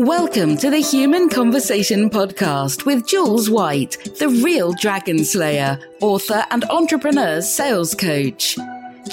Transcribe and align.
Welcome 0.00 0.56
to 0.56 0.70
the 0.70 0.78
Human 0.78 1.28
Conversation 1.28 2.08
Podcast 2.08 2.86
with 2.86 3.06
Jules 3.06 3.50
White, 3.50 3.98
the 4.18 4.30
real 4.30 4.72
dragon 4.72 5.22
slayer, 5.26 5.78
author, 6.00 6.42
and 6.50 6.64
entrepreneur 6.70 7.42
sales 7.42 7.94
coach. 7.94 8.56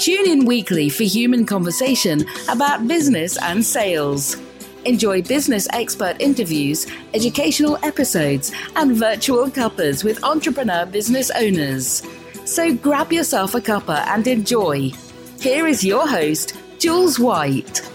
Tune 0.00 0.26
in 0.26 0.46
weekly 0.46 0.88
for 0.88 1.02
human 1.02 1.44
conversation 1.44 2.24
about 2.48 2.88
business 2.88 3.36
and 3.36 3.62
sales. 3.62 4.38
Enjoy 4.86 5.20
business 5.20 5.68
expert 5.74 6.16
interviews, 6.20 6.86
educational 7.12 7.76
episodes, 7.82 8.50
and 8.74 8.96
virtual 8.96 9.50
cuppers 9.50 10.04
with 10.04 10.24
entrepreneur 10.24 10.86
business 10.86 11.30
owners. 11.32 12.02
So 12.46 12.74
grab 12.74 13.12
yourself 13.12 13.54
a 13.54 13.60
cuppa 13.60 14.06
and 14.06 14.26
enjoy. 14.26 14.92
Here 15.38 15.66
is 15.66 15.84
your 15.84 16.08
host, 16.08 16.56
Jules 16.78 17.18
White. 17.18 17.87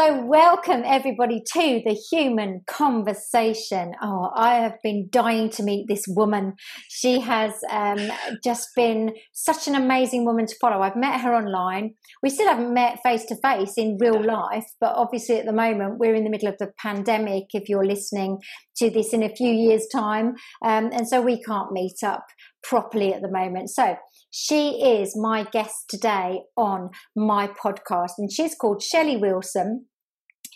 So, 0.00 0.24
welcome 0.24 0.82
everybody 0.86 1.42
to 1.52 1.82
the 1.84 1.92
human 1.92 2.62
conversation. 2.66 3.92
Oh, 4.00 4.30
I 4.34 4.54
have 4.54 4.80
been 4.82 5.10
dying 5.10 5.50
to 5.50 5.62
meet 5.62 5.88
this 5.88 6.06
woman. 6.08 6.54
She 6.88 7.20
has 7.20 7.52
um, 7.70 8.10
just 8.42 8.70
been 8.74 9.12
such 9.32 9.68
an 9.68 9.74
amazing 9.74 10.24
woman 10.24 10.46
to 10.46 10.54
follow. 10.58 10.80
I've 10.80 10.96
met 10.96 11.20
her 11.20 11.34
online. 11.34 11.96
We 12.22 12.30
still 12.30 12.48
haven't 12.48 12.72
met 12.72 13.00
face 13.02 13.26
to 13.26 13.36
face 13.42 13.74
in 13.76 13.98
real 14.00 14.24
life, 14.24 14.64
but 14.80 14.96
obviously 14.96 15.36
at 15.36 15.44
the 15.44 15.52
moment 15.52 15.98
we're 15.98 16.14
in 16.14 16.24
the 16.24 16.30
middle 16.30 16.48
of 16.48 16.56
the 16.56 16.72
pandemic. 16.78 17.48
If 17.52 17.68
you're 17.68 17.84
listening 17.84 18.38
to 18.76 18.88
this 18.88 19.12
in 19.12 19.22
a 19.22 19.36
few 19.36 19.52
years' 19.52 19.86
time, 19.92 20.28
um, 20.64 20.88
and 20.94 21.06
so 21.06 21.20
we 21.20 21.42
can't 21.42 21.72
meet 21.72 22.02
up 22.02 22.24
properly 22.62 23.12
at 23.12 23.20
the 23.20 23.30
moment. 23.30 23.68
So, 23.68 23.96
she 24.32 24.80
is 24.80 25.16
my 25.16 25.42
guest 25.42 25.86
today 25.88 26.42
on 26.56 26.90
my 27.16 27.48
podcast, 27.48 28.12
and 28.16 28.30
she's 28.30 28.54
called 28.54 28.80
Shelley 28.80 29.16
Wilson. 29.16 29.86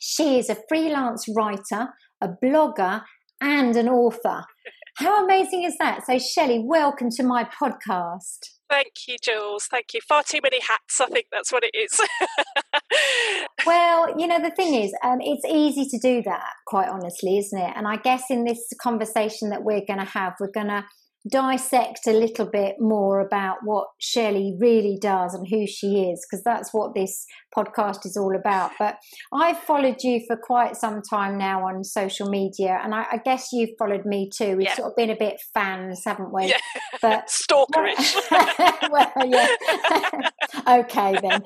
She 0.07 0.39
is 0.39 0.51
a 0.51 0.59
freelance 0.69 1.27
writer, 1.35 1.95
a 2.21 2.29
blogger, 2.29 3.05
and 3.41 3.75
an 3.75 3.89
author. 3.89 4.45
How 4.99 5.25
amazing 5.25 5.63
is 5.63 5.79
that? 5.79 6.05
So, 6.05 6.19
Shelley, 6.19 6.63
welcome 6.63 7.09
to 7.13 7.23
my 7.23 7.45
podcast. 7.45 8.41
Thank 8.69 8.93
you, 9.09 9.17
Jules. 9.23 9.65
Thank 9.65 9.95
you. 9.95 10.01
Far 10.07 10.23
too 10.23 10.41
many 10.43 10.61
hats. 10.61 11.01
I 11.01 11.07
think 11.07 11.29
that's 11.33 11.51
what 11.51 11.65
it 11.65 11.75
is. 11.75 11.99
well, 13.67 14.15
you 14.21 14.27
know, 14.27 14.43
the 14.43 14.51
thing 14.51 14.75
is, 14.75 14.95
um, 15.03 15.23
it's 15.23 15.47
easy 15.47 15.89
to 15.89 15.99
do 15.99 16.23
that, 16.25 16.51
quite 16.67 16.91
honestly, 16.91 17.39
isn't 17.39 17.59
it? 17.59 17.73
And 17.75 17.89
I 17.89 17.97
guess 17.97 18.25
in 18.29 18.45
this 18.45 18.63
conversation 18.83 19.49
that 19.49 19.65
we're 19.65 19.87
going 19.87 20.01
to 20.01 20.05
have, 20.05 20.35
we're 20.39 20.51
going 20.53 20.69
to 20.69 20.85
dissect 21.31 22.07
a 22.07 22.13
little 22.13 22.47
bit 22.47 22.77
more 22.79 23.21
about 23.21 23.59
what 23.65 23.89
Shelley 23.99 24.57
really 24.59 24.99
does 25.01 25.35
and 25.35 25.47
who 25.49 25.67
she 25.67 26.11
is, 26.11 26.27
because 26.29 26.45
that's 26.45 26.73
what 26.73 26.95
this 26.95 27.27
podcast 27.57 28.05
is 28.05 28.17
all 28.17 28.37
about. 28.37 28.73
But 28.79 28.97
I've 29.33 29.59
followed 29.59 30.03
you 30.03 30.21
for 30.27 30.37
quite 30.37 30.77
some 30.77 31.01
time 31.03 31.39
now 31.39 31.67
on 31.67 31.85
social 31.85 32.29
media, 32.29 32.81
and 32.83 32.95
I, 32.95 33.07
I 33.13 33.17
guess 33.25 33.49
you've 33.53 33.71
followed 33.79 34.05
me 34.05 34.31
too. 34.35 34.57
We've 34.57 34.67
yeah. 34.67 34.75
sort 34.75 34.91
of 34.91 34.97
been 34.97 35.11
a 35.11 35.17
bit 35.17 35.41
fans, 35.53 36.03
haven't 36.05 36.33
we? 36.33 36.47
Yeah. 36.47 36.59
But 37.01 37.29
stalkerish. 37.29 38.17
well, 38.91 39.13
yeah. 39.27 39.49
okay 40.81 41.19
then. 41.21 41.43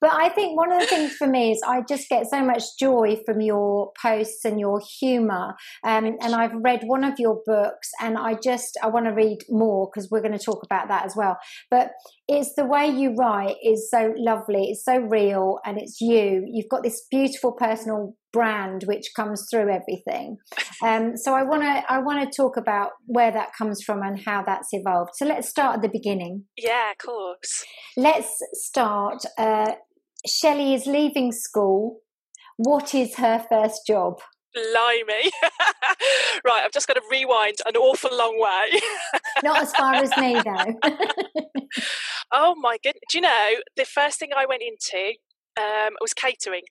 but 0.00 0.12
I 0.12 0.30
think 0.34 0.56
one 0.56 0.72
of 0.72 0.80
the 0.80 0.86
things 0.86 1.14
for 1.14 1.26
me 1.26 1.52
is 1.52 1.62
I 1.66 1.82
just 1.88 2.08
get 2.08 2.28
so 2.28 2.44
much 2.44 2.62
joy 2.78 3.16
from 3.24 3.40
your 3.40 3.92
posts 4.00 4.44
and 4.44 4.60
your 4.60 4.80
humour. 5.00 5.54
Um, 5.84 6.16
and 6.20 6.34
I've 6.34 6.54
read 6.54 6.82
one 6.84 7.04
of 7.04 7.18
your 7.18 7.40
books, 7.46 7.90
and 8.00 8.16
I 8.20 8.34
just 8.34 8.78
I 8.82 8.88
want 8.88 9.06
to 9.06 9.12
read 9.12 9.38
more 9.48 9.88
because 9.88 10.10
we're 10.10 10.22
going 10.22 10.36
to 10.36 10.44
talk 10.44 10.62
about 10.64 10.88
that 10.88 11.04
as 11.04 11.14
well. 11.16 11.36
But 11.70 11.92
it's 12.28 12.54
the 12.54 12.64
way 12.64 12.88
you 12.88 13.14
write 13.14 13.56
is 13.62 13.90
so 13.90 14.14
lovely 14.16 14.70
it's 14.70 14.84
so 14.84 14.98
real 14.98 15.58
and 15.64 15.78
it's 15.78 16.00
you. 16.00 16.46
You've 16.46 16.68
got 16.68 16.82
this 16.82 17.06
beautiful 17.10 17.52
personal 17.52 18.14
brand 18.32 18.84
which 18.84 19.10
comes 19.16 19.46
through 19.50 19.70
everything. 19.70 20.38
Um, 20.82 21.14
so 21.14 21.34
i 21.34 21.42
want 21.42 21.60
to 21.60 21.92
i 21.92 21.98
want 21.98 22.20
to 22.24 22.34
talk 22.34 22.56
about 22.56 22.92
where 23.04 23.30
that 23.30 23.50
comes 23.52 23.82
from 23.82 24.02
and 24.02 24.18
how 24.18 24.42
that's 24.42 24.68
evolved. 24.72 25.10
So 25.14 25.26
let's 25.26 25.46
start 25.46 25.76
at 25.76 25.82
the 25.82 25.90
beginning. 25.90 26.44
Yeah 26.56 26.92
of 26.92 26.98
course. 26.98 27.64
Let's 27.98 28.30
start 28.54 29.22
uh, 29.36 29.72
shelley 30.26 30.72
is 30.72 30.86
leaving 30.86 31.32
school. 31.32 32.00
What 32.56 32.94
is 32.94 33.16
her 33.16 33.44
first 33.50 33.82
job 33.86 34.20
Blimey. 34.54 35.30
right, 36.44 36.62
I've 36.64 36.72
just 36.72 36.86
got 36.86 36.94
to 36.94 37.02
rewind 37.10 37.56
an 37.66 37.76
awful 37.76 38.16
long 38.16 38.38
way. 38.40 38.80
Not 39.42 39.62
as 39.62 39.72
far 39.72 39.94
as 39.94 40.10
me, 40.16 40.40
though. 40.44 40.90
oh 42.32 42.54
my 42.56 42.78
goodness. 42.82 43.02
Do 43.10 43.18
you 43.18 43.22
know, 43.22 43.48
the 43.76 43.84
first 43.84 44.18
thing 44.18 44.30
I 44.36 44.46
went 44.46 44.62
into 44.62 45.14
um, 45.58 45.94
was 46.00 46.12
catering. 46.14 46.62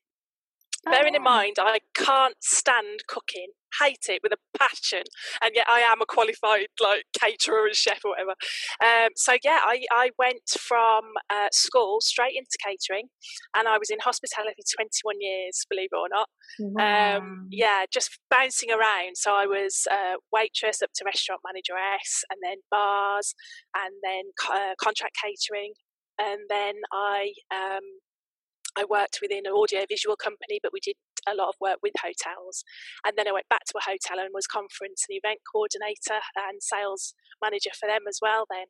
Oh. 0.87 0.91
Bearing 0.91 1.15
in 1.15 1.23
mind, 1.23 1.57
I 1.59 1.79
can't 1.93 2.35
stand 2.41 3.01
cooking, 3.07 3.49
hate 3.81 4.05
it 4.07 4.21
with 4.23 4.33
a 4.33 4.57
passion, 4.57 5.03
and 5.41 5.51
yet 5.53 5.65
I 5.69 5.79
am 5.81 6.01
a 6.01 6.05
qualified 6.05 6.67
like 6.81 7.03
caterer 7.19 7.65
and 7.65 7.75
chef 7.75 7.99
or 8.03 8.11
whatever. 8.11 8.35
Um, 8.83 9.09
so 9.15 9.35
yeah, 9.43 9.59
I, 9.63 9.83
I 9.91 10.11
went 10.17 10.49
from 10.59 11.03
uh, 11.29 11.47
school 11.51 12.01
straight 12.01 12.35
into 12.35 12.57
catering, 12.63 13.07
and 13.55 13.67
I 13.67 13.77
was 13.77 13.89
in 13.89 13.99
hospitality 13.99 14.63
21 14.75 15.15
years, 15.19 15.65
believe 15.69 15.89
it 15.91 15.97
or 15.97 16.09
not. 16.09 16.27
Um, 16.59 16.73
wow. 16.73 17.17
Um, 17.17 17.47
yeah, 17.51 17.85
just 17.91 18.19
bouncing 18.29 18.71
around. 18.71 19.15
So 19.15 19.33
I 19.33 19.45
was 19.45 19.87
uh, 19.91 20.15
waitress 20.31 20.81
up 20.81 20.89
to 20.95 21.05
restaurant 21.05 21.41
manageress, 21.45 22.23
and 22.29 22.39
then 22.43 22.57
bars, 22.71 23.33
and 23.75 23.93
then 24.03 24.23
uh, 24.51 24.75
contract 24.81 25.17
catering, 25.21 25.73
and 26.19 26.41
then 26.49 26.75
I 26.91 27.33
um, 27.53 27.83
I 28.79 28.85
worked 28.89 29.19
within 29.21 29.45
an 29.45 29.51
audiovisual 29.51 30.15
company, 30.15 30.59
but 30.63 30.71
we 30.71 30.79
did 30.79 30.95
a 31.27 31.35
lot 31.35 31.49
of 31.49 31.55
work 31.59 31.77
with 31.83 31.93
hotels. 31.99 32.63
And 33.05 33.17
then 33.17 33.27
I 33.27 33.33
went 33.33 33.49
back 33.49 33.65
to 33.67 33.77
a 33.77 33.83
hotel 33.83 34.23
and 34.23 34.31
was 34.33 34.47
conference 34.47 35.05
and 35.09 35.19
event 35.19 35.39
coordinator 35.43 36.23
and 36.47 36.63
sales 36.63 37.13
manager 37.43 37.71
for 37.77 37.87
them 37.87 38.07
as 38.07 38.19
well. 38.21 38.47
Then, 38.49 38.67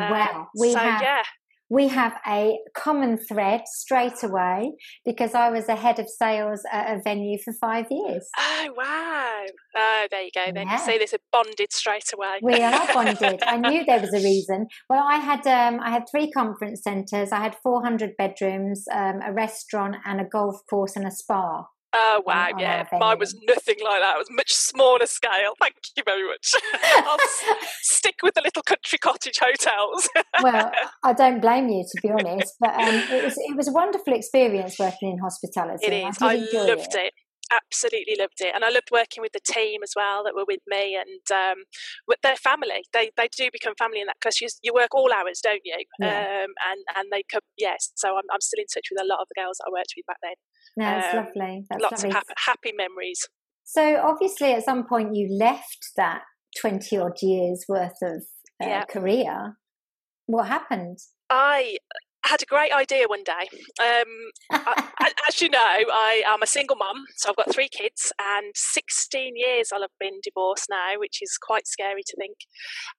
um, 0.00 0.12
wow, 0.12 0.48
we 0.56 0.72
so, 0.72 0.78
have 0.78 1.02
yeah 1.02 1.22
we 1.72 1.88
have 1.88 2.12
a 2.28 2.58
common 2.74 3.16
thread 3.16 3.62
straight 3.64 4.22
away 4.22 4.72
because 5.06 5.34
I 5.34 5.48
was 5.48 5.70
a 5.70 5.74
head 5.74 5.98
of 5.98 6.06
sales 6.06 6.60
at 6.70 6.94
a 6.94 7.00
venue 7.02 7.38
for 7.42 7.54
five 7.54 7.86
years. 7.90 8.28
Oh, 8.38 8.74
wow. 8.76 9.46
Oh, 9.74 10.06
there 10.10 10.20
you 10.20 10.30
go. 10.34 10.52
Then 10.52 10.66
yeah. 10.66 10.72
you 10.74 10.78
see 10.84 10.98
there's 10.98 11.14
a 11.14 11.18
bonded 11.32 11.72
straight 11.72 12.12
away. 12.12 12.40
We 12.42 12.60
are 12.60 12.86
bonded. 12.92 13.42
I 13.46 13.56
knew 13.56 13.86
there 13.86 14.00
was 14.00 14.12
a 14.12 14.18
reason. 14.22 14.66
Well, 14.90 15.02
I 15.02 15.16
had 15.16 15.46
um, 15.46 15.80
I 15.80 15.90
had 15.90 16.02
three 16.10 16.30
conference 16.30 16.82
centres. 16.82 17.32
I 17.32 17.40
had 17.40 17.56
400 17.62 18.18
bedrooms, 18.18 18.84
um, 18.92 19.20
a 19.24 19.32
restaurant, 19.32 19.96
and 20.04 20.20
a 20.20 20.24
golf 20.24 20.56
course 20.68 20.94
and 20.94 21.06
a 21.06 21.10
spa. 21.10 21.64
Oh 21.94 22.22
wow, 22.26 22.48
yeah. 22.58 22.86
Mine 22.92 23.18
was 23.18 23.34
nothing 23.46 23.76
like 23.84 24.00
that. 24.00 24.14
It 24.14 24.18
was 24.18 24.30
much 24.30 24.52
smaller 24.52 25.06
scale. 25.06 25.54
Thank 25.60 25.74
you 25.96 26.02
very 26.04 26.26
much. 26.26 26.52
I'll 26.96 27.18
stick 27.82 28.16
with 28.22 28.34
the 28.34 28.40
little 28.40 28.62
country 28.62 28.98
cottage 28.98 29.38
hotels. 29.40 30.08
well, 30.42 30.72
I 31.04 31.12
don't 31.12 31.40
blame 31.40 31.68
you 31.68 31.84
to 31.84 32.00
be 32.02 32.10
honest, 32.10 32.54
but 32.60 32.70
um, 32.70 32.94
it 33.10 33.24
was 33.24 33.34
it 33.36 33.56
was 33.56 33.68
a 33.68 33.72
wonderful 33.72 34.14
experience 34.14 34.78
working 34.78 35.10
in 35.10 35.18
hospitality. 35.18 35.86
It 35.86 35.92
is. 35.92 36.16
I, 36.20 36.32
I 36.32 36.36
loved 36.52 36.94
it. 36.94 36.96
it 36.96 37.12
absolutely 37.52 38.16
loved 38.18 38.40
it 38.40 38.54
and 38.54 38.64
i 38.64 38.70
loved 38.70 38.88
working 38.90 39.20
with 39.20 39.32
the 39.32 39.52
team 39.52 39.82
as 39.82 39.92
well 39.94 40.24
that 40.24 40.34
were 40.34 40.46
with 40.46 40.60
me 40.66 40.96
and 40.96 41.20
um, 41.36 41.64
with 42.08 42.18
their 42.22 42.36
family 42.36 42.82
they 42.92 43.10
they 43.16 43.28
do 43.36 43.50
become 43.52 43.74
family 43.78 44.00
in 44.00 44.06
that 44.06 44.16
because 44.20 44.40
you, 44.40 44.48
you 44.62 44.72
work 44.72 44.94
all 44.94 45.12
hours 45.12 45.40
don't 45.42 45.60
you 45.64 45.76
yeah. 46.00 46.42
um, 46.44 46.50
and 46.70 46.80
and 46.96 47.08
they 47.12 47.22
come 47.30 47.42
yes 47.58 47.92
so 47.94 48.16
I'm, 48.16 48.24
I'm 48.32 48.40
still 48.40 48.60
in 48.60 48.66
touch 48.72 48.88
with 48.90 49.02
a 49.02 49.06
lot 49.06 49.20
of 49.20 49.26
the 49.28 49.40
girls 49.40 49.58
that 49.58 49.68
i 49.68 49.72
worked 49.72 49.94
with 49.96 50.06
back 50.06 50.18
then 50.22 50.34
that's 50.76 51.14
um, 51.14 51.24
lovely. 51.24 51.64
That's 51.68 51.82
lots 51.82 52.02
lovely. 52.02 52.08
of 52.10 52.14
happy, 52.14 52.34
happy 52.46 52.72
memories. 52.76 53.28
So 53.64 54.00
obviously, 54.02 54.52
at 54.52 54.64
some 54.64 54.86
point, 54.86 55.14
you 55.14 55.28
left 55.30 55.90
that 55.96 56.22
twenty 56.58 56.98
odd 56.98 57.20
years 57.22 57.64
worth 57.68 58.00
of 58.02 58.24
uh, 58.62 58.66
yeah. 58.66 58.84
career. 58.84 59.56
What 60.26 60.48
happened? 60.48 60.98
I 61.30 61.76
had 62.24 62.42
a 62.42 62.46
great 62.46 62.72
idea 62.72 63.06
one 63.08 63.24
day. 63.24 63.48
Um, 63.80 64.30
I, 64.50 65.12
as 65.28 65.40
you 65.40 65.48
know, 65.48 65.58
I 65.60 66.22
am 66.26 66.42
a 66.42 66.46
single 66.46 66.76
mum, 66.76 67.04
so 67.16 67.30
I've 67.30 67.36
got 67.36 67.52
three 67.52 67.68
kids, 67.68 68.12
and 68.20 68.52
16 68.54 69.34
years 69.36 69.70
I'll 69.72 69.82
have 69.82 69.98
been 69.98 70.20
divorced 70.22 70.66
now, 70.70 70.98
which 70.98 71.18
is 71.20 71.38
quite 71.40 71.66
scary 71.66 72.02
to 72.06 72.16
think. 72.18 72.36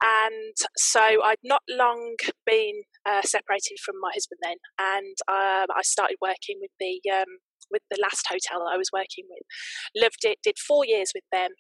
And 0.01 0.55
so 0.77 1.01
I'd 1.01 1.43
not 1.43 1.61
long 1.69 2.15
been 2.45 2.83
uh, 3.05 3.21
separated 3.23 3.77
from 3.83 3.95
my 4.01 4.11
husband 4.13 4.39
then, 4.41 4.57
and 4.77 5.15
um, 5.27 5.67
I 5.75 5.81
started 5.83 6.17
working 6.21 6.59
with 6.59 6.71
the 6.79 6.99
um, 7.11 7.39
with 7.71 7.81
the 7.89 7.99
last 8.01 8.27
hotel 8.27 8.65
that 8.65 8.73
I 8.73 8.77
was 8.77 8.89
working 8.93 9.25
with. 9.29 9.43
Loved 9.95 10.23
it, 10.23 10.39
did 10.43 10.57
four 10.59 10.85
years 10.85 11.11
with 11.15 11.23
them. 11.31 11.51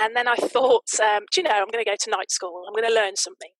And 0.00 0.16
then 0.16 0.26
I 0.26 0.36
thought, 0.36 0.88
um, 1.00 1.24
do 1.30 1.40
you 1.40 1.42
know, 1.42 1.50
I'm 1.50 1.70
going 1.70 1.84
to 1.84 1.90
go 1.90 1.96
to 1.98 2.10
night 2.10 2.30
school. 2.30 2.64
I'm 2.66 2.74
going 2.74 2.88
to 2.88 2.94
learn 2.94 3.14
something. 3.14 3.50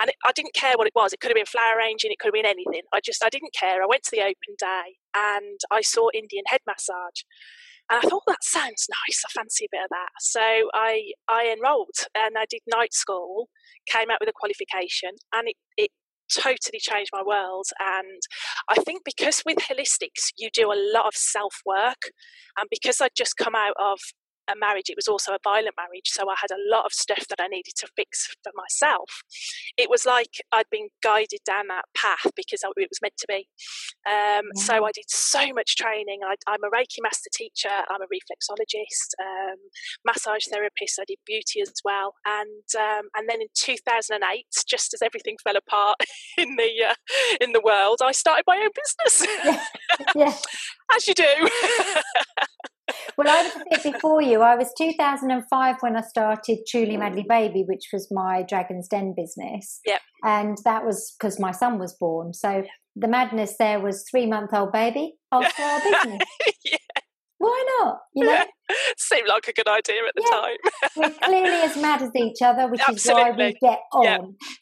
And 0.00 0.10
it, 0.10 0.16
I 0.24 0.32
didn't 0.32 0.54
care 0.54 0.74
what 0.76 0.86
it 0.86 0.94
was. 0.94 1.12
It 1.12 1.20
could 1.20 1.30
have 1.30 1.36
been 1.36 1.46
flower 1.46 1.76
arranging. 1.78 2.10
It 2.10 2.18
could 2.18 2.28
have 2.28 2.34
been 2.34 2.46
anything. 2.46 2.82
I 2.92 3.00
just, 3.04 3.24
I 3.24 3.28
didn't 3.28 3.54
care. 3.54 3.82
I 3.82 3.86
went 3.86 4.02
to 4.04 4.10
the 4.12 4.22
open 4.22 4.54
day 4.58 4.96
and 5.14 5.58
I 5.70 5.80
saw 5.80 6.08
Indian 6.14 6.44
head 6.46 6.60
massage. 6.66 7.22
And 7.90 7.98
I 7.98 8.08
thought 8.08 8.22
oh, 8.26 8.32
that 8.32 8.44
sounds 8.44 8.86
nice. 8.88 9.22
I 9.26 9.30
fancy 9.32 9.64
a 9.64 9.68
bit 9.72 9.82
of 9.82 9.90
that. 9.90 10.10
So 10.20 10.40
I 10.40 11.10
I 11.28 11.52
enrolled 11.52 11.96
and 12.14 12.38
I 12.38 12.44
did 12.48 12.60
night 12.68 12.94
school. 12.94 13.48
Came 13.86 14.10
out 14.10 14.18
with 14.20 14.28
a 14.28 14.32
qualification, 14.32 15.10
and 15.32 15.48
it, 15.48 15.56
it 15.76 15.90
totally 16.32 16.78
changed 16.78 17.10
my 17.12 17.22
world. 17.26 17.66
And 17.80 18.22
I 18.68 18.76
think 18.76 19.02
because 19.04 19.42
with 19.44 19.58
holistics, 19.58 20.30
you 20.38 20.50
do 20.52 20.70
a 20.70 20.78
lot 20.94 21.06
of 21.06 21.14
self 21.14 21.56
work, 21.66 22.12
and 22.58 22.68
because 22.70 23.00
I'd 23.00 23.16
just 23.16 23.36
come 23.36 23.56
out 23.56 23.74
of 23.80 23.98
a 24.52 24.58
marriage, 24.58 24.88
it 24.88 24.96
was 24.96 25.08
also 25.08 25.32
a 25.32 25.38
violent 25.42 25.74
marriage. 25.76 26.06
So 26.06 26.28
I 26.28 26.34
had 26.40 26.50
a 26.50 26.62
lot 26.70 26.84
of 26.84 26.92
stuff 26.92 27.26
that 27.28 27.40
I 27.40 27.48
needed 27.48 27.74
to 27.76 27.88
fix 27.96 28.28
for 28.42 28.52
myself. 28.54 29.22
It 29.76 29.90
was 29.90 30.04
like 30.04 30.42
I'd 30.52 30.70
been 30.70 30.88
guided 31.02 31.40
down 31.44 31.68
that 31.68 31.84
path 31.96 32.32
because 32.36 32.60
it 32.62 32.88
was 32.90 33.02
meant 33.02 33.16
to 33.18 33.26
be. 33.28 33.48
Um, 34.06 34.50
yeah. 34.54 34.62
So 34.62 34.84
I 34.84 34.90
did 34.92 35.08
so 35.08 35.52
much 35.52 35.76
training. 35.76 36.20
I, 36.24 36.34
am 36.52 36.64
a 36.64 36.70
Reiki 36.70 37.02
master 37.02 37.30
teacher, 37.32 37.70
I'm 37.70 38.02
a 38.02 38.06
reflexologist, 38.06 39.14
um, 39.20 39.56
massage 40.04 40.46
therapist, 40.50 40.98
I 41.00 41.04
did 41.06 41.18
beauty 41.26 41.60
as 41.60 41.72
well. 41.84 42.14
And, 42.24 42.64
um, 42.78 43.08
and 43.16 43.28
then 43.28 43.40
in 43.40 43.48
2008, 43.54 44.46
just 44.68 44.94
as 44.94 45.02
everything 45.02 45.36
fell 45.42 45.56
apart 45.56 45.96
in 46.38 46.56
the, 46.56 46.70
uh, 46.88 46.94
in 47.40 47.52
the 47.52 47.62
world, 47.64 47.98
I 48.02 48.12
started 48.12 48.44
my 48.46 48.56
own 48.56 48.70
business. 48.74 49.28
Yeah. 49.44 49.64
yeah. 50.14 50.36
as 50.96 51.06
you 51.06 51.14
do. 51.14 51.24
well, 53.16 53.28
I 53.28 53.42
was 53.42 53.52
a 53.56 53.64
bit 53.70 53.92
before 53.92 54.22
you. 54.22 54.42
I 54.42 54.56
was 54.56 54.72
2005 54.78 55.76
when 55.80 55.96
I 55.96 56.02
started 56.02 56.58
Truly 56.68 56.96
Madly 56.96 57.24
Baby, 57.28 57.64
which 57.66 57.88
was 57.92 58.08
my 58.10 58.44
Dragon's 58.48 58.88
Den 58.88 59.14
business. 59.16 59.80
Yep. 59.86 60.00
And 60.24 60.58
that 60.64 60.84
was 60.84 61.14
because 61.18 61.38
my 61.40 61.52
son 61.52 61.78
was 61.78 61.94
born. 61.98 62.34
So 62.34 62.62
the 62.96 63.08
madness 63.08 63.56
there 63.58 63.80
was 63.80 64.04
three 64.10 64.26
month 64.26 64.52
old 64.52 64.72
baby 64.72 65.14
our 65.32 65.42
business. 65.42 66.22
yeah. 66.64 66.76
Why 67.38 67.64
not? 67.78 67.98
You 68.14 68.26
know, 68.26 68.44
seemed 68.98 69.28
like 69.28 69.48
a 69.48 69.52
good 69.52 69.68
idea 69.68 70.02
at 70.06 70.14
the 70.14 70.24
yeah. 70.24 70.40
time. 70.40 70.56
We're 70.96 71.26
clearly 71.26 71.62
as 71.62 71.76
mad 71.82 72.02
as 72.02 72.10
each 72.14 72.42
other, 72.42 72.68
which 72.68 72.80
Absolutely. 72.86 73.22
is 73.22 73.28
why 73.28 73.36
we 73.36 73.68
get 73.68 73.80
on. 73.92 74.04
Yeah. 74.04 74.18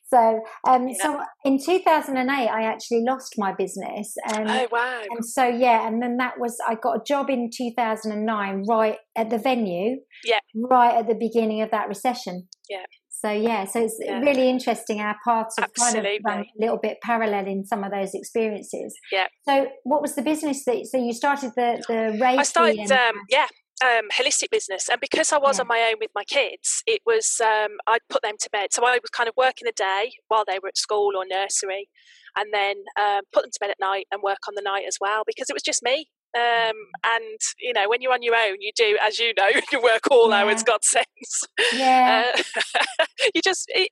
So, 0.08 0.40
um, 0.66 0.88
yeah. 0.88 0.94
so 1.00 1.20
in 1.44 1.58
2008, 1.62 2.30
I 2.30 2.62
actually 2.62 3.04
lost 3.06 3.34
my 3.36 3.52
business. 3.52 4.14
And, 4.26 4.48
oh 4.48 4.68
wow! 4.70 5.02
And 5.10 5.24
so 5.24 5.46
yeah, 5.46 5.86
and 5.86 6.02
then 6.02 6.16
that 6.16 6.34
was 6.38 6.56
I 6.66 6.74
got 6.74 6.96
a 6.96 7.02
job 7.06 7.30
in 7.30 7.50
2009, 7.54 8.64
right 8.68 8.96
at 9.16 9.30
the 9.30 9.38
venue. 9.38 9.98
Yeah. 10.24 10.38
Right 10.54 10.96
at 10.96 11.08
the 11.08 11.14
beginning 11.14 11.62
of 11.62 11.70
that 11.70 11.88
recession. 11.88 12.48
Yeah. 12.68 12.84
So 13.20 13.32
yeah, 13.32 13.64
so 13.64 13.82
it's 13.82 13.98
yeah. 14.00 14.20
really 14.20 14.48
interesting. 14.48 15.00
Our 15.00 15.16
paths 15.26 15.56
have 15.58 15.70
Absolutely. 15.70 16.02
kind 16.02 16.18
of 16.18 16.22
run 16.24 16.38
a 16.40 16.60
little 16.60 16.78
bit 16.78 16.98
parallel 17.02 17.46
in 17.48 17.64
some 17.64 17.82
of 17.82 17.90
those 17.90 18.14
experiences. 18.14 18.96
Yeah. 19.10 19.26
So 19.42 19.66
what 19.82 20.02
was 20.02 20.14
the 20.14 20.22
business 20.22 20.64
that? 20.66 20.86
So 20.86 20.98
you 20.98 21.12
started 21.12 21.50
the 21.56 21.82
the 21.88 22.16
Reiki. 22.22 22.38
I 22.38 22.42
started. 22.44 22.78
And, 22.78 22.92
um, 22.92 23.16
yeah. 23.28 23.46
Um, 23.80 24.08
holistic 24.12 24.50
business, 24.50 24.88
and 24.88 25.00
because 25.00 25.32
I 25.32 25.38
was 25.38 25.58
yeah. 25.58 25.62
on 25.62 25.68
my 25.68 25.88
own 25.88 25.98
with 26.00 26.10
my 26.14 26.24
kids, 26.24 26.82
it 26.86 27.00
was 27.06 27.40
um, 27.40 27.76
I'd 27.86 28.00
put 28.08 28.22
them 28.22 28.34
to 28.40 28.50
bed. 28.50 28.68
So 28.72 28.84
I 28.84 28.98
was 29.00 29.10
kind 29.10 29.28
of 29.28 29.34
working 29.36 29.66
the 29.66 29.72
day 29.76 30.12
while 30.26 30.44
they 30.46 30.58
were 30.60 30.68
at 30.68 30.76
school 30.76 31.12
or 31.16 31.24
nursery, 31.24 31.88
and 32.36 32.52
then 32.52 32.76
um, 32.98 33.22
put 33.32 33.42
them 33.42 33.50
to 33.52 33.58
bed 33.60 33.70
at 33.70 33.80
night 33.80 34.06
and 34.10 34.22
work 34.22 34.48
on 34.48 34.54
the 34.56 34.62
night 34.62 34.84
as 34.88 34.96
well 35.00 35.22
because 35.26 35.48
it 35.48 35.54
was 35.54 35.62
just 35.62 35.82
me. 35.82 36.08
Um, 36.36 36.76
and 37.04 37.38
you 37.58 37.72
know, 37.72 37.88
when 37.88 38.02
you're 38.02 38.12
on 38.12 38.22
your 38.22 38.34
own, 38.34 38.56
you 38.60 38.70
do, 38.76 38.98
as 39.02 39.18
you 39.18 39.32
know, 39.36 39.48
you 39.72 39.82
work 39.82 40.10
all 40.10 40.30
yeah. 40.30 40.36
hours. 40.36 40.62
God 40.62 40.84
sends. 40.84 41.48
Yeah. 41.72 42.32
Uh, 42.36 43.04
you 43.34 43.40
just 43.42 43.66
it, 43.68 43.90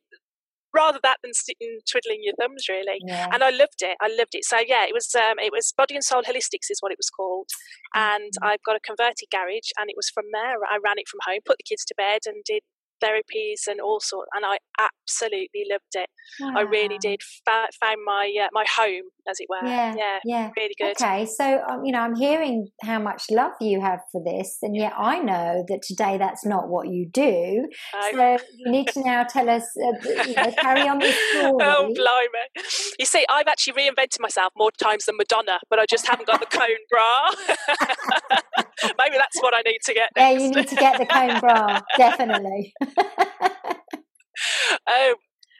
rather 0.74 0.98
that 1.02 1.18
than 1.22 1.32
sitting 1.34 1.80
twiddling 1.90 2.20
your 2.22 2.34
thumbs, 2.40 2.68
really. 2.68 2.98
Yeah. 3.06 3.28
And 3.32 3.42
I 3.42 3.50
loved 3.50 3.80
it. 3.80 3.96
I 4.00 4.08
loved 4.08 4.34
it. 4.34 4.44
So 4.44 4.58
yeah, 4.58 4.84
it 4.84 4.94
was 4.94 5.14
um, 5.14 5.38
it 5.38 5.52
was 5.52 5.72
Body 5.76 5.94
and 5.94 6.04
Soul 6.04 6.22
Holistics 6.22 6.70
is 6.70 6.78
what 6.80 6.92
it 6.92 6.98
was 6.98 7.10
called. 7.10 7.48
And 7.94 8.32
mm-hmm. 8.32 8.48
I've 8.48 8.62
got 8.62 8.76
a 8.76 8.80
converted 8.80 9.28
garage, 9.30 9.70
and 9.78 9.90
it 9.90 9.96
was 9.96 10.10
from 10.12 10.26
there. 10.32 10.58
I 10.68 10.78
ran 10.82 10.98
it 10.98 11.08
from 11.08 11.20
home, 11.26 11.40
put 11.44 11.58
the 11.58 11.68
kids 11.68 11.84
to 11.86 11.94
bed, 11.96 12.22
and 12.26 12.42
did 12.44 12.62
therapies 13.02 13.66
and 13.68 13.80
all 13.80 14.00
sorts, 14.00 14.30
and 14.34 14.44
I 14.46 14.58
absolutely 15.06 15.64
loved 15.70 15.94
it. 15.94 16.08
I 16.56 16.62
really 16.62 16.98
did. 16.98 17.20
Found 17.46 17.68
my 18.04 18.32
uh, 18.42 18.48
my 18.52 18.64
home, 18.76 19.04
as 19.28 19.38
it 19.38 19.46
were. 19.48 19.66
Yeah, 19.66 19.94
yeah, 19.96 20.18
yeah, 20.24 20.50
really 20.56 20.74
good. 20.78 20.96
Okay, 21.00 21.26
so 21.26 21.62
um, 21.68 21.84
you 21.84 21.92
know, 21.92 22.00
I'm 22.00 22.16
hearing 22.16 22.68
how 22.82 22.98
much 22.98 23.24
love 23.30 23.52
you 23.60 23.80
have 23.80 24.00
for 24.10 24.22
this, 24.24 24.58
and 24.62 24.74
yet 24.76 24.92
I 24.96 25.18
know 25.20 25.64
that 25.68 25.82
today 25.82 26.18
that's 26.18 26.44
not 26.44 26.68
what 26.68 26.88
you 26.88 27.08
do. 27.12 27.68
Oh. 27.94 28.10
So 28.12 28.44
you 28.56 28.70
need 28.70 28.88
to 28.88 29.00
now 29.02 29.24
tell 29.24 29.48
us, 29.48 29.62
uh, 29.76 30.24
you 30.26 30.34
know, 30.34 30.52
carry 30.58 30.88
on 30.88 30.98
this 30.98 31.16
story. 31.30 31.54
oh, 31.60 31.92
blimey! 31.94 32.66
You 32.98 33.06
see, 33.06 33.24
I've 33.30 33.46
actually 33.46 33.74
reinvented 33.74 34.20
myself 34.20 34.52
more 34.56 34.70
times 34.72 35.04
than 35.06 35.16
Madonna, 35.16 35.60
but 35.70 35.78
I 35.78 35.86
just 35.88 36.08
haven't 36.08 36.26
got 36.26 36.40
the 36.40 36.46
cone 36.46 36.66
bra. 36.90 37.30
Maybe 38.98 39.16
that's 39.16 39.40
what 39.40 39.54
I 39.54 39.62
need 39.64 39.78
to 39.84 39.94
get. 39.94 40.10
Next. 40.16 40.40
Yeah, 40.40 40.46
you 40.46 40.50
need 40.50 40.68
to 40.68 40.76
get 40.76 40.98
the 40.98 41.06
cone 41.06 41.40
bra, 41.40 41.80
definitely. 41.96 42.74
Um, 44.86 45.14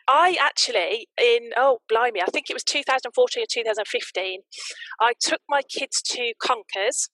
I 0.08 0.36
actually, 0.40 1.08
in 1.20 1.50
oh 1.56 1.78
blimey, 1.88 2.22
I 2.22 2.26
think 2.26 2.48
it 2.48 2.54
was 2.54 2.64
2014 2.64 3.42
or 3.42 3.46
2015, 3.50 4.40
I 5.00 5.12
took 5.20 5.40
my 5.48 5.62
kids 5.62 6.00
to 6.02 6.32
Conkers, 6.40 7.08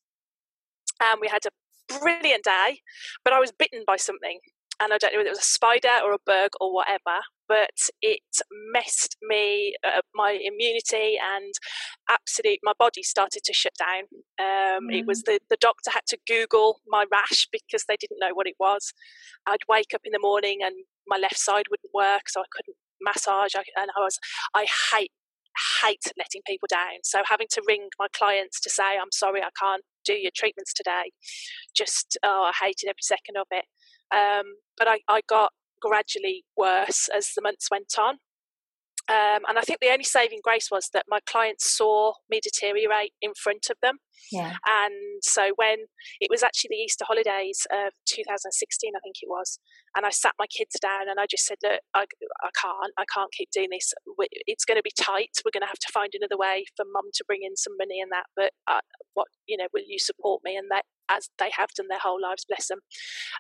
and 1.03 1.19
we 1.21 1.29
had 1.29 1.43
a 1.47 1.99
brilliant 1.99 2.45
day. 2.45 2.81
But 3.25 3.33
I 3.33 3.41
was 3.41 3.51
bitten 3.51 3.85
by 3.87 3.97
something, 3.97 4.41
and 4.81 4.93
I 4.93 4.99
don't 4.99 5.13
know 5.13 5.21
whether 5.21 5.29
it 5.29 5.39
was 5.39 5.39
a 5.39 5.43
spider 5.43 6.01
or 6.05 6.13
a 6.13 6.19
bug 6.27 6.51
or 6.61 6.75
whatever, 6.75 7.21
but 7.49 7.71
it 8.03 8.21
messed 8.73 9.17
me, 9.23 9.75
uh, 9.87 10.01
my 10.15 10.39
immunity, 10.43 11.19
and 11.35 11.53
absolutely 12.11 12.61
my 12.63 12.73
body 12.79 13.03
started 13.03 13.43
to 13.45 13.53
shut 13.53 13.73
down. 13.79 14.05
Um, 14.39 14.89
mm. 14.89 14.99
It 14.99 15.07
was 15.07 15.23
mm. 15.23 15.27
the, 15.27 15.41
the 15.51 15.59
doctor 15.61 15.91
had 15.91 16.07
to 16.09 16.19
Google 16.27 16.81
my 16.87 17.05
rash 17.11 17.49
because 17.51 17.85
they 17.89 17.97
didn't 17.97 18.19
know 18.21 18.35
what 18.35 18.47
it 18.47 18.57
was. 18.59 18.93
I'd 19.47 19.69
wake 19.69 19.95
up 19.95 20.03
in 20.05 20.13
the 20.13 20.19
morning 20.21 20.59
and 20.63 20.75
my 21.07 21.19
left 21.19 21.39
side 21.39 21.65
wouldn't 21.71 21.93
work, 21.95 22.29
so 22.29 22.41
I 22.41 22.45
couldn't 22.55 22.77
massage. 23.01 23.55
I, 23.55 23.63
and 23.81 23.91
I 23.97 24.01
was, 24.01 24.19
I 24.55 24.67
hate 24.93 25.11
hate 25.83 26.03
letting 26.17 26.41
people 26.47 26.67
down. 26.71 27.05
So 27.05 27.23
having 27.29 27.47
to 27.51 27.63
ring 27.69 27.89
my 27.99 28.07
clients 28.17 28.61
to 28.61 28.71
say, 28.71 28.97
I'm 29.01 29.13
sorry, 29.13 29.43
I 29.43 29.51
can't 29.61 29.83
do 30.05 30.15
your 30.15 30.31
treatments 30.35 30.73
today. 30.73 31.11
Just, 31.77 32.19
oh, 32.23 32.51
I 32.51 32.65
hated 32.65 32.89
every 32.89 33.03
second 33.03 33.37
of 33.37 33.47
it. 33.51 33.65
Um, 34.15 34.55
but 34.79 34.89
I, 34.89 35.01
I 35.09 35.21
got 35.29 35.53
gradually 35.81 36.45
worse 36.57 37.09
as 37.15 37.31
the 37.35 37.43
months 37.43 37.69
went 37.71 37.93
on. 37.99 38.17
Um, 39.09 39.43
and 39.49 39.59
I 39.59 39.63
think 39.63 39.81
the 39.81 39.91
only 39.91 40.05
saving 40.05 40.41
grace 40.43 40.69
was 40.71 40.89
that 40.95 41.07
my 41.09 41.19
clients 41.27 41.77
saw 41.77 42.13
me 42.31 42.41
deteriorate 42.43 43.13
in 43.21 43.33
front 43.35 43.67
of 43.69 43.77
them. 43.83 43.97
Yeah. 44.31 44.55
And 44.65 45.23
so 45.23 45.51
when 45.57 45.91
it 46.21 46.31
was 46.31 46.43
actually 46.43 46.71
the 46.71 46.83
Easter 46.87 47.05
holidays 47.07 47.67
of 47.73 47.93
2016, 48.07 48.93
I 48.95 49.01
think 49.03 49.17
it 49.21 49.29
was, 49.29 49.59
and 49.97 50.07
I 50.07 50.11
sat 50.11 50.35
my 50.39 50.47
kids 50.47 50.79
down 50.81 51.09
and 51.11 51.19
I 51.19 51.27
just 51.29 51.45
said, 51.45 51.59
look, 51.63 51.81
I, 51.95 52.07
I 52.43 52.51
can't, 52.55 52.93
I 52.97 53.05
can't 53.13 53.33
keep 53.33 53.51
doing 53.51 53.69
this. 53.73 53.93
It's 54.47 54.65
going 54.65 54.79
to 54.79 54.83
be 54.83 54.95
tight. 54.97 55.35
We're 55.45 55.53
going 55.53 55.67
to 55.67 55.73
have 55.73 55.83
to 55.83 55.93
find 55.93 56.13
another 56.15 56.39
way 56.39 56.65
for 56.77 56.87
mum 56.87 57.11
to 57.15 57.25
bring 57.27 57.41
in 57.43 57.57
some 57.57 57.75
money 57.79 58.01
and 58.01 58.11
that. 58.13 58.27
But 58.37 58.53
uh, 58.71 58.87
what, 59.15 59.27
you 59.47 59.57
know, 59.57 59.67
will 59.75 59.85
you 59.87 59.99
support 59.99 60.43
me? 60.45 60.57
And 60.57 60.71
that 60.71 60.85
as 61.11 61.29
they 61.39 61.51
have 61.57 61.71
done 61.77 61.89
their 61.89 61.99
whole 61.99 62.21
lives, 62.23 62.45
bless 62.49 62.69
them. 62.69 62.81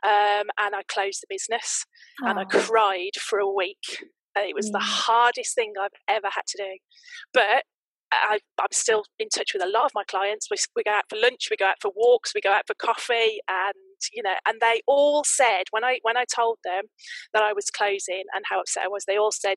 Um, 0.03 0.51
and 0.59 0.75
I 0.75 0.83
closed 0.89 1.23
the 1.23 1.31
business 1.31 1.85
oh. 2.23 2.29
and 2.29 2.39
I 2.39 2.45
cried 2.45 3.17
for 3.19 3.39
a 3.39 3.51
week. 3.51 4.03
It 4.37 4.55
was 4.55 4.71
the 4.71 4.79
mm. 4.79 4.83
hardest 4.83 5.55
thing 5.55 5.75
I've 5.81 5.91
ever 6.09 6.29
had 6.33 6.47
to 6.49 6.59
do. 6.59 6.79
But 7.33 7.65
I, 8.13 8.39
am 8.61 8.67
still 8.73 9.05
in 9.19 9.29
touch 9.29 9.53
with 9.55 9.63
a 9.63 9.69
lot 9.69 9.87
of 9.87 9.93
my 9.95 10.05
clients. 10.05 10.49
We, 10.51 10.57
we 10.77 10.83
go 10.83 10.93
out 10.93 11.05
for 11.09 11.17
lunch, 11.17 11.49
we 11.51 11.57
go 11.57 11.67
out 11.67 11.81
for 11.81 11.91
walks, 11.95 12.35
we 12.35 12.41
go 12.41 12.53
out 12.53 12.67
for 12.67 12.75
coffee, 12.75 13.41
and 13.49 13.75
you 14.13 14.23
know, 14.23 14.35
and 14.47 14.61
they 14.61 14.83
all 14.87 15.25
said 15.25 15.65
when 15.71 15.85
I 15.85 15.99
when 16.03 16.17
I 16.17 16.25
told 16.25 16.59
them 16.65 16.85
that 17.33 17.43
I 17.43 17.53
was 17.53 17.71
closing 17.71 18.25
and 18.35 18.45
how 18.49 18.61
upset 18.61 18.85
I 18.85 18.89
was, 18.89 19.05
they 19.07 19.17
all 19.17 19.33
said, 19.33 19.57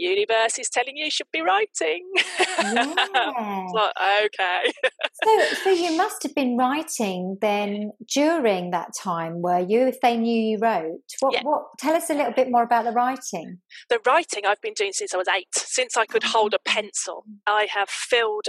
universe 0.00 0.58
is 0.58 0.68
telling 0.68 0.96
you 0.96 1.04
you 1.04 1.10
should 1.10 1.30
be 1.32 1.40
writing. 1.40 2.08
Yeah. 2.60 3.66
like, 3.72 3.92
okay. 4.24 4.72
so, 5.24 5.54
so 5.64 5.70
you 5.70 5.96
must 5.96 6.22
have 6.22 6.34
been 6.34 6.56
writing 6.56 7.38
then 7.40 7.92
during 8.12 8.70
that 8.70 8.90
time, 9.00 9.40
were 9.40 9.60
you? 9.60 9.86
If 9.86 10.00
they 10.00 10.16
knew 10.16 10.40
you 10.40 10.58
wrote, 10.58 11.00
what? 11.20 11.32
Yeah. 11.32 11.42
What? 11.42 11.64
Tell 11.78 11.94
us 11.94 12.10
a 12.10 12.14
little 12.14 12.32
bit 12.32 12.50
more 12.50 12.62
about 12.62 12.84
the 12.84 12.92
writing. 12.92 13.58
The 13.88 13.98
writing 14.06 14.44
I've 14.46 14.60
been 14.60 14.74
doing 14.74 14.92
since 14.92 15.14
I 15.14 15.16
was 15.16 15.28
eight. 15.28 15.48
Since 15.54 15.96
I 15.96 16.06
could 16.06 16.22
hold 16.22 16.54
a 16.54 16.58
pencil, 16.64 17.24
I 17.46 17.68
have 17.72 17.88
filled 17.88 18.48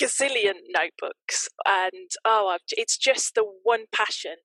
gazillion 0.00 0.54
notebooks, 0.68 1.48
and 1.66 2.10
oh, 2.24 2.58
it's 2.70 2.96
just 2.96 3.34
the 3.34 3.44
one 3.62 3.84
passion 3.92 4.36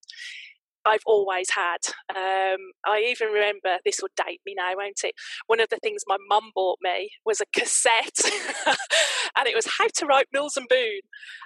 I've 0.86 1.02
always 1.06 1.48
had. 1.50 1.78
Um, 2.10 2.58
I 2.86 3.04
even 3.08 3.28
remember 3.28 3.78
this 3.84 4.00
will 4.00 4.08
date 4.16 4.40
me 4.46 4.54
now, 4.56 4.72
won't 4.76 5.00
it? 5.04 5.14
One 5.46 5.60
of 5.60 5.68
the 5.68 5.78
things 5.82 6.02
my 6.06 6.16
mum 6.28 6.50
bought 6.54 6.78
me 6.82 7.10
was 7.24 7.40
a 7.40 7.58
cassette, 7.58 8.18
and 9.36 9.46
it 9.46 9.54
was 9.54 9.66
How 9.78 9.86
to 9.88 10.06
Write 10.06 10.28
Mills 10.32 10.56
and 10.56 10.68
Boon, 10.68 11.00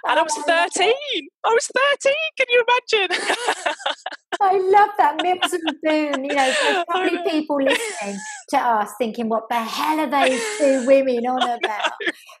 and 0.07 0.17
oh, 0.17 0.21
I 0.21 0.23
was 0.23 0.35
thirteen. 0.45 1.27
I 1.43 1.49
was 1.49 1.69
thirteen. 1.75 2.13
Can 2.37 2.47
you 2.49 2.63
imagine? 2.67 3.17
I 4.41 4.57
love 4.57 4.89
that 4.97 5.21
Mills 5.21 5.53
and 5.53 5.75
Boon. 5.83 6.25
You 6.25 6.35
know, 6.35 6.53
there's 6.61 6.85
probably 6.89 7.29
people 7.29 7.57
listening 7.61 8.17
to 8.49 8.57
us 8.57 8.91
thinking, 8.97 9.29
"What 9.29 9.43
the 9.49 9.55
hell 9.55 9.99
are 9.99 10.09
those 10.09 10.41
two 10.57 10.85
women 10.85 11.25
on 11.27 11.43
about?" 11.43 11.91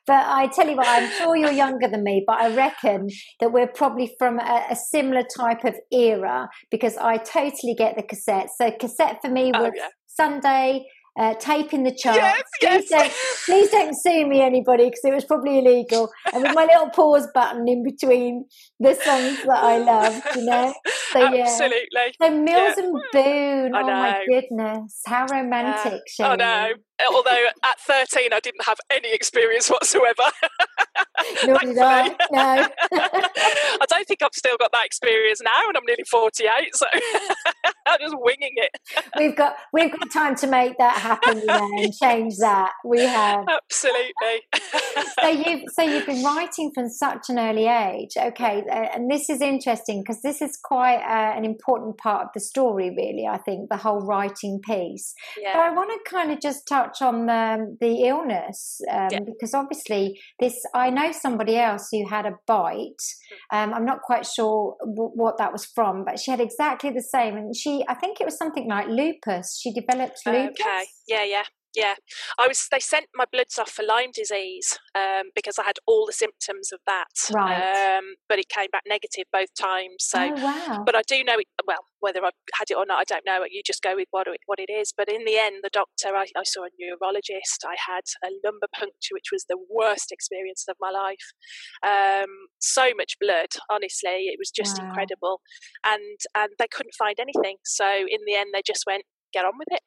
But 0.07 0.25
I 0.27 0.47
tell 0.47 0.67
you 0.67 0.75
what, 0.75 0.87
I'm 0.87 1.09
sure 1.11 1.35
you're 1.35 1.51
younger 1.51 1.87
than 1.87 2.03
me, 2.03 2.23
but 2.25 2.37
I 2.39 2.55
reckon 2.55 3.09
that 3.39 3.51
we're 3.51 3.67
probably 3.67 4.15
from 4.17 4.39
a, 4.39 4.65
a 4.69 4.75
similar 4.75 5.23
type 5.37 5.63
of 5.63 5.75
era 5.91 6.49
because 6.69 6.97
I 6.97 7.17
totally 7.17 7.75
get 7.77 7.95
the 7.95 8.03
cassette. 8.03 8.49
So 8.55 8.71
cassette 8.71 9.19
for 9.21 9.29
me 9.29 9.51
oh, 9.53 9.61
was 9.61 9.71
oh, 9.73 9.77
yeah. 9.77 9.87
Sunday 10.07 10.85
uh, 11.19 11.33
taping 11.39 11.83
the 11.83 11.93
chart. 11.93 12.15
Yes, 12.17 12.41
please, 12.61 12.87
yes. 12.89 12.89
Don't, 12.89 13.13
please 13.55 13.69
don't 13.71 13.93
sue 13.95 14.25
me, 14.27 14.41
anybody, 14.41 14.85
because 14.85 15.01
it 15.03 15.13
was 15.13 15.25
probably 15.25 15.59
illegal. 15.59 16.09
And 16.33 16.43
with 16.43 16.53
my 16.55 16.65
little 16.65 16.89
pause 16.89 17.27
button 17.33 17.67
in 17.67 17.83
between 17.83 18.45
the 18.79 18.93
songs 18.95 19.37
that 19.45 19.57
I 19.63 19.77
love, 19.77 20.21
you 20.35 20.45
know. 20.45 20.73
So 21.11 21.19
yeah. 21.19 21.43
Absolutely. 21.43 22.15
So 22.21 22.29
Mills 22.31 22.73
Yeah. 22.77 22.83
and 22.83 22.93
Boon. 23.11 23.75
I 23.75 23.81
Oh 23.81 23.85
my 23.87 24.23
goodness, 24.29 25.01
how 25.05 25.25
romantic! 25.27 25.93
I 25.93 25.99
Shirley. 26.07 26.37
know. 26.37 26.67
Although 27.11 27.45
at 27.63 27.79
13, 27.79 28.31
I 28.31 28.39
didn't 28.39 28.63
have 28.65 28.77
any 28.91 29.11
experience 29.11 29.69
whatsoever. 29.69 30.21
Nor 31.45 31.57
did 31.59 31.77
I. 31.79 32.09
No. 32.31 32.67
I 32.93 33.85
don't 33.89 34.07
think 34.07 34.21
I've 34.23 34.33
still 34.33 34.55
got 34.59 34.71
that 34.71 34.85
experience 34.85 35.41
now, 35.43 35.67
and 35.67 35.75
I'm 35.77 35.83
nearly 35.87 36.03
48, 36.09 36.75
so 36.75 36.85
I'm 37.87 37.99
just 37.99 38.15
winging 38.17 38.53
it. 38.55 38.71
we've 39.17 39.35
got 39.35 39.55
we've 39.73 39.91
got 39.91 40.11
time 40.11 40.35
to 40.35 40.47
make 40.47 40.77
that 40.77 41.00
happen, 41.01 41.37
you 41.39 41.45
know, 41.47 41.69
and 41.83 41.93
change 41.93 42.35
that. 42.39 42.71
We 42.85 43.01
have. 43.01 43.45
Absolutely. 43.47 44.41
so 45.21 45.27
you've 45.27 45.61
so 45.73 45.81
you've 45.83 46.05
been 46.05 46.23
writing 46.23 46.71
from 46.73 46.89
such 46.89 47.29
an 47.29 47.37
early 47.39 47.67
age 47.67 48.11
okay 48.17 48.63
uh, 48.69 48.87
and 48.95 49.09
this 49.09 49.29
is 49.29 49.41
interesting 49.41 50.01
because 50.01 50.21
this 50.21 50.41
is 50.41 50.57
quite 50.63 50.97
uh, 50.99 51.37
an 51.37 51.45
important 51.45 51.97
part 51.97 52.23
of 52.23 52.29
the 52.33 52.39
story 52.39 52.89
really 52.95 53.25
i 53.27 53.37
think 53.37 53.69
the 53.69 53.77
whole 53.77 54.01
writing 54.01 54.59
piece 54.63 55.13
but 55.35 55.43
yeah. 55.43 55.59
i 55.59 55.69
want 55.73 55.89
to 55.89 56.09
kind 56.11 56.31
of 56.31 56.39
just 56.41 56.67
touch 56.67 57.01
on 57.01 57.25
the, 57.25 57.77
the 57.79 58.03
illness 58.07 58.81
um, 58.91 59.07
Yeah. 59.11 59.19
because 59.25 59.53
obviously 59.53 60.19
this 60.39 60.55
i 60.73 60.89
know 60.89 61.11
somebody 61.11 61.57
else 61.57 61.87
who 61.91 62.07
had 62.07 62.25
a 62.25 62.33
bite 62.47 63.01
Hmm. 63.51 63.57
um, 63.57 63.73
i'm 63.73 63.85
not 63.85 64.01
quite 64.01 64.25
sure 64.25 64.75
w- 64.81 65.11
what 65.15 65.37
that 65.37 65.51
was 65.53 65.65
from 65.65 66.03
but 66.05 66.19
she 66.19 66.31
had 66.31 66.41
exactly 66.41 66.89
the 66.91 67.01
same 67.01 67.37
and 67.37 67.55
she 67.55 67.83
i 67.87 67.93
think 67.93 68.19
it 68.19 68.25
was 68.25 68.37
something 68.37 68.67
like 68.67 68.87
lupus 68.87 69.57
she 69.61 69.71
developed 69.73 70.19
lupus 70.25 70.59
Okay. 70.59 70.83
Yeah, 71.11 71.23
yeah. 71.25 71.43
Yeah, 71.73 71.95
I 72.37 72.49
was. 72.49 72.67
They 72.69 72.79
sent 72.81 73.05
my 73.15 73.23
bloods 73.31 73.57
off 73.57 73.71
for 73.71 73.83
Lyme 73.85 74.11
disease 74.13 74.77
um, 74.93 75.31
because 75.33 75.55
I 75.57 75.63
had 75.63 75.79
all 75.87 76.05
the 76.05 76.11
symptoms 76.11 76.67
of 76.73 76.81
that. 76.85 77.07
Right. 77.33 77.55
Um, 77.55 78.15
but 78.27 78.39
it 78.39 78.49
came 78.49 78.67
back 78.73 78.83
negative 78.85 79.23
both 79.31 79.47
times. 79.57 79.95
So, 79.99 80.19
oh 80.19 80.43
wow 80.43 80.83
but 80.85 80.95
I 80.97 81.01
do 81.07 81.23
know 81.23 81.37
it. 81.39 81.47
Well, 81.65 81.79
whether 82.01 82.19
I've 82.25 82.35
had 82.59 82.67
it 82.71 82.75
or 82.75 82.85
not, 82.85 82.99
I 82.99 83.05
don't 83.07 83.23
know. 83.25 83.45
You 83.49 83.61
just 83.65 83.81
go 83.81 83.95
with 83.95 84.09
what 84.11 84.27
it, 84.27 84.41
what 84.47 84.59
it 84.59 84.69
is. 84.69 84.91
But 84.97 85.07
in 85.07 85.23
the 85.23 85.37
end, 85.37 85.63
the 85.63 85.69
doctor, 85.71 86.11
I, 86.13 86.25
I 86.35 86.43
saw 86.43 86.63
a 86.65 86.75
neurologist. 86.77 87.63
I 87.63 87.75
had 87.79 88.03
a 88.21 88.35
lumbar 88.43 88.67
puncture, 88.75 89.15
which 89.15 89.31
was 89.31 89.45
the 89.47 89.57
worst 89.71 90.11
experience 90.11 90.65
of 90.67 90.75
my 90.81 90.91
life. 90.91 91.31
Um, 91.87 92.51
so 92.59 92.89
much 92.97 93.15
blood, 93.21 93.55
honestly, 93.71 94.27
it 94.27 94.35
was 94.37 94.51
just 94.51 94.75
Wow. 94.77 94.87
incredible. 94.91 95.39
And 95.85 96.19
and 96.35 96.51
they 96.59 96.67
couldn't 96.67 96.99
find 96.99 97.15
anything. 97.17 97.57
So 97.63 97.87
in 97.87 98.27
the 98.27 98.35
end, 98.35 98.49
they 98.53 98.61
just 98.65 98.83
went, 98.85 99.03
get 99.31 99.45
on 99.45 99.53
with 99.57 99.71
it 99.71 99.83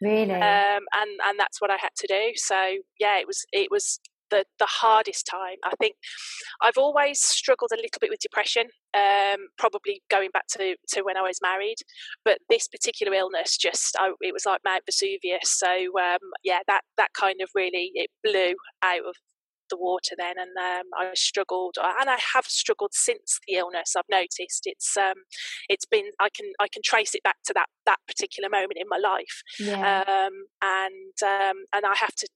really 0.00 0.32
um, 0.32 0.84
and 0.94 1.20
and 1.26 1.38
that's 1.38 1.60
what 1.60 1.70
I 1.70 1.76
had 1.80 1.94
to 1.96 2.06
do. 2.06 2.32
So 2.36 2.56
yeah, 2.98 3.18
it 3.18 3.26
was 3.26 3.44
it 3.52 3.68
was 3.70 4.00
the 4.30 4.44
the 4.58 4.66
hardest 4.66 5.26
time. 5.26 5.56
I 5.64 5.72
think 5.78 5.96
I've 6.62 6.78
always 6.78 7.20
struggled 7.20 7.70
a 7.72 7.76
little 7.76 7.98
bit 8.00 8.10
with 8.10 8.20
depression, 8.20 8.66
um, 8.94 9.48
probably 9.58 10.02
going 10.10 10.30
back 10.32 10.46
to 10.52 10.76
to 10.90 11.02
when 11.02 11.16
I 11.16 11.22
was 11.22 11.38
married. 11.42 11.78
But 12.24 12.38
this 12.48 12.68
particular 12.68 13.14
illness, 13.14 13.56
just 13.56 13.96
I, 13.98 14.12
it 14.20 14.32
was 14.32 14.46
like 14.46 14.60
Mount 14.64 14.82
Vesuvius. 14.86 15.58
So 15.58 15.68
um, 15.68 16.18
yeah, 16.44 16.60
that 16.66 16.82
that 16.96 17.12
kind 17.14 17.40
of 17.42 17.48
really 17.54 17.90
it 17.94 18.10
blew 18.22 18.54
out 18.82 19.06
of 19.06 19.14
the 19.70 19.76
water 19.76 20.14
then 20.16 20.34
and 20.38 20.56
um, 20.56 20.86
I 20.96 21.10
struggled 21.14 21.76
and 21.78 22.10
I 22.10 22.18
have 22.34 22.46
struggled 22.46 22.90
since 22.92 23.40
the 23.46 23.54
illness 23.54 23.94
I've 23.96 24.04
noticed 24.10 24.62
it's 24.64 24.96
um 24.96 25.24
it's 25.68 25.84
been 25.86 26.06
I 26.20 26.28
can 26.30 26.52
I 26.60 26.68
can 26.68 26.82
trace 26.84 27.14
it 27.14 27.22
back 27.22 27.36
to 27.46 27.52
that 27.54 27.66
that 27.86 27.98
particular 28.06 28.48
moment 28.48 28.74
in 28.76 28.88
my 28.88 28.98
life 28.98 29.42
yeah 29.58 30.04
um, 30.06 30.32
and 30.62 31.22
um, 31.22 31.64
and 31.72 31.86
I 31.86 31.94
have 31.96 32.14
to 32.16 32.28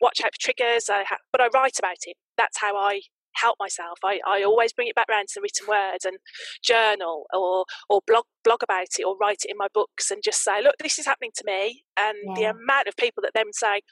watch 0.00 0.20
out 0.24 0.32
for 0.34 0.40
triggers. 0.40 0.88
I 0.88 1.04
ha- 1.04 1.16
but 1.32 1.40
I 1.40 1.48
write 1.54 1.78
about 1.78 1.96
it. 2.06 2.16
That's 2.36 2.60
how 2.60 2.76
I 2.76 3.02
help 3.34 3.56
myself. 3.58 3.98
I, 4.04 4.20
I 4.26 4.42
always 4.42 4.72
bring 4.72 4.88
it 4.88 4.94
back 4.94 5.08
round 5.08 5.28
to 5.28 5.34
the 5.36 5.42
written 5.42 5.66
word 5.68 5.98
and 6.04 6.18
journal 6.62 7.26
or 7.32 7.64
or 7.88 8.00
blog 8.06 8.24
blog 8.44 8.62
about 8.62 8.88
it 8.98 9.04
or 9.04 9.16
write 9.18 9.42
it 9.44 9.50
in 9.50 9.56
my 9.58 9.68
books 9.72 10.10
and 10.10 10.22
just 10.24 10.42
say, 10.42 10.62
look, 10.62 10.74
this 10.82 10.98
is 10.98 11.06
happening 11.06 11.32
to 11.36 11.44
me. 11.46 11.84
And 11.98 12.16
the 12.36 12.44
amount 12.44 12.88
of 12.88 12.96
people 12.96 13.22
that 13.22 13.32
then 13.34 13.52
say, 13.52 13.82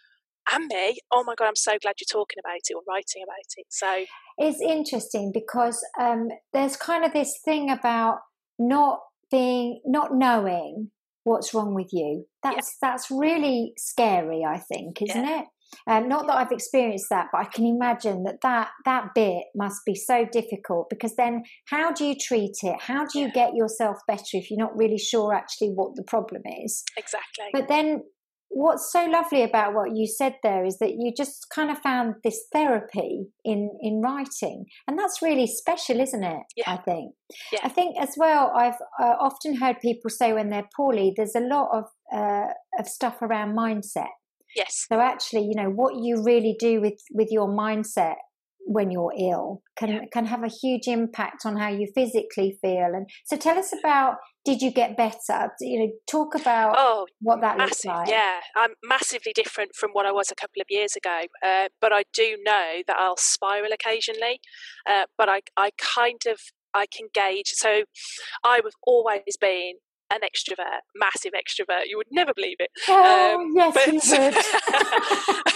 and 0.52 0.66
me, 0.66 0.98
oh 1.12 1.24
my 1.24 1.34
god, 1.36 1.46
I'm 1.48 1.56
so 1.56 1.72
glad 1.80 1.94
you're 2.00 2.20
talking 2.20 2.38
about 2.44 2.56
it 2.68 2.74
or 2.74 2.82
writing 2.88 3.22
about 3.22 3.38
it. 3.56 3.66
So 3.70 4.04
it's 4.38 4.60
interesting 4.60 5.30
because 5.32 5.84
um, 6.00 6.28
there's 6.52 6.76
kind 6.76 7.04
of 7.04 7.12
this 7.12 7.38
thing 7.44 7.70
about 7.70 8.18
not 8.58 9.00
being 9.30 9.80
not 9.84 10.14
knowing 10.14 10.90
what's 11.24 11.54
wrong 11.54 11.74
with 11.74 11.88
you. 11.92 12.26
That's 12.42 12.76
that's 12.80 13.10
really 13.10 13.72
scary 13.78 14.44
i 14.44 14.58
think 14.58 15.00
isn't 15.00 15.24
it? 15.24 15.46
Um, 15.88 16.08
not 16.08 16.26
that 16.26 16.36
i've 16.36 16.52
experienced 16.52 17.06
that 17.10 17.28
but 17.32 17.38
i 17.38 17.44
can 17.46 17.64
imagine 17.66 18.22
that 18.24 18.36
that 18.42 18.68
that 18.84 19.08
bit 19.14 19.44
must 19.56 19.80
be 19.86 19.94
so 19.94 20.26
difficult 20.30 20.88
because 20.90 21.16
then 21.16 21.42
how 21.68 21.90
do 21.90 22.04
you 22.04 22.14
treat 22.20 22.56
it? 22.62 22.76
How 22.80 23.06
do 23.06 23.18
you 23.18 23.26
Yeah. 23.26 23.32
get 23.46 23.54
yourself 23.54 23.96
better 24.06 24.34
if 24.34 24.50
you're 24.50 24.58
not 24.58 24.76
really 24.76 24.98
sure 24.98 25.32
actually 25.34 25.70
what 25.70 25.96
the 25.96 26.04
problem 26.04 26.42
is? 26.64 26.84
Exactly. 26.96 27.46
but 27.52 27.66
then 27.68 28.04
what's 28.48 28.90
so 28.92 29.04
lovely 29.06 29.42
about 29.42 29.74
what 29.74 29.96
you 29.96 30.06
said 30.06 30.36
there 30.42 30.64
is 30.64 30.78
that 30.78 30.92
you 30.98 31.12
just 31.16 31.46
kind 31.50 31.70
of 31.70 31.78
found 31.78 32.14
this 32.22 32.46
therapy 32.52 33.26
in 33.44 33.70
in 33.80 34.00
writing 34.00 34.64
and 34.86 34.98
that's 34.98 35.20
really 35.22 35.46
special 35.46 36.00
isn't 36.00 36.22
it 36.22 36.42
Yeah. 36.56 36.64
i 36.72 36.76
think 36.76 37.14
Yeah. 37.52 37.60
i 37.64 37.68
think 37.68 37.96
as 38.00 38.14
well 38.16 38.52
i've 38.56 38.80
uh, 39.02 39.16
often 39.20 39.56
heard 39.56 39.80
people 39.80 40.10
say 40.10 40.32
when 40.32 40.50
they're 40.50 40.68
poorly 40.76 41.12
there's 41.16 41.34
a 41.34 41.40
lot 41.40 41.70
of 41.72 41.84
uh, 42.12 42.52
of 42.78 42.86
stuff 42.86 43.20
around 43.22 43.56
mindset 43.56 44.14
yes. 44.54 44.86
so 44.88 45.00
actually 45.00 45.42
you 45.46 45.54
know 45.56 45.70
what 45.70 45.94
you 45.96 46.22
really 46.22 46.56
do 46.58 46.80
with 46.80 47.00
with 47.12 47.28
your 47.30 47.48
mindset 47.48 48.16
when 48.66 48.90
you're 48.90 49.12
ill 49.18 49.62
can 49.76 49.88
Yeah. 49.90 50.00
can 50.12 50.26
have 50.26 50.42
a 50.44 50.48
huge 50.48 50.86
impact 50.86 51.44
on 51.44 51.56
how 51.56 51.68
you 51.68 51.86
physically 51.94 52.58
feel 52.62 52.90
and 52.94 53.08
so 53.24 53.36
tell 53.36 53.58
us 53.58 53.72
about 53.78 54.14
did 54.44 54.60
you 54.62 54.70
get 54.70 54.96
better 54.96 55.50
you 55.60 55.78
know 55.80 55.90
talk 56.10 56.34
about 56.34 56.74
Oh, 56.78 57.06
what 57.20 57.40
that 57.40 57.58
looks 57.58 57.84
massive 57.84 57.98
like 57.98 58.08
yeah 58.08 58.40
i'm 58.56 58.74
massively 58.84 59.32
different 59.34 59.74
from 59.74 59.90
what 59.92 60.06
i 60.06 60.12
was 60.12 60.30
a 60.30 60.34
couple 60.34 60.60
of 60.60 60.66
years 60.68 60.96
ago 60.96 61.22
uh, 61.44 61.68
but 61.80 61.92
i 61.92 62.02
do 62.12 62.36
know 62.42 62.82
that 62.86 62.96
i'll 62.98 63.16
spiral 63.16 63.72
occasionally 63.72 64.40
uh, 64.88 65.04
but 65.16 65.28
i 65.28 65.40
i 65.56 65.70
kind 65.78 66.20
of 66.28 66.38
i 66.74 66.86
can 66.86 67.08
gauge 67.14 67.48
so 67.54 67.84
i 68.44 68.60
was 68.62 68.74
always 68.86 69.36
been 69.40 69.74
an 70.12 70.20
extrovert 70.20 70.80
massive 70.94 71.32
extrovert 71.32 71.84
you 71.86 71.96
would 71.96 72.06
never 72.12 72.32
believe 72.34 72.56
it 72.58 72.70
Oh, 72.88 73.36
Um, 73.40 73.52
yes, 73.54 73.74
but 73.74 73.86
you 73.86 73.94
would. 73.94 74.34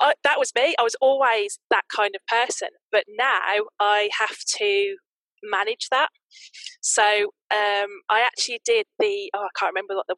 I, 0.00 0.14
that 0.22 0.38
was 0.38 0.52
me 0.54 0.74
i 0.78 0.82
was 0.82 0.94
always 1.00 1.58
that 1.70 1.82
kind 1.94 2.14
of 2.14 2.20
person 2.26 2.68
but 2.92 3.04
now 3.08 3.64
i 3.80 4.08
have 4.18 4.38
to 4.58 4.96
manage 5.42 5.88
that 5.90 6.08
so 6.80 7.02
um, 7.52 7.90
i 8.08 8.20
actually 8.20 8.60
did 8.64 8.86
the 8.98 9.30
oh 9.34 9.40
i 9.40 9.58
can't 9.58 9.72
remember 9.74 9.94
what 9.94 10.06
the 10.08 10.16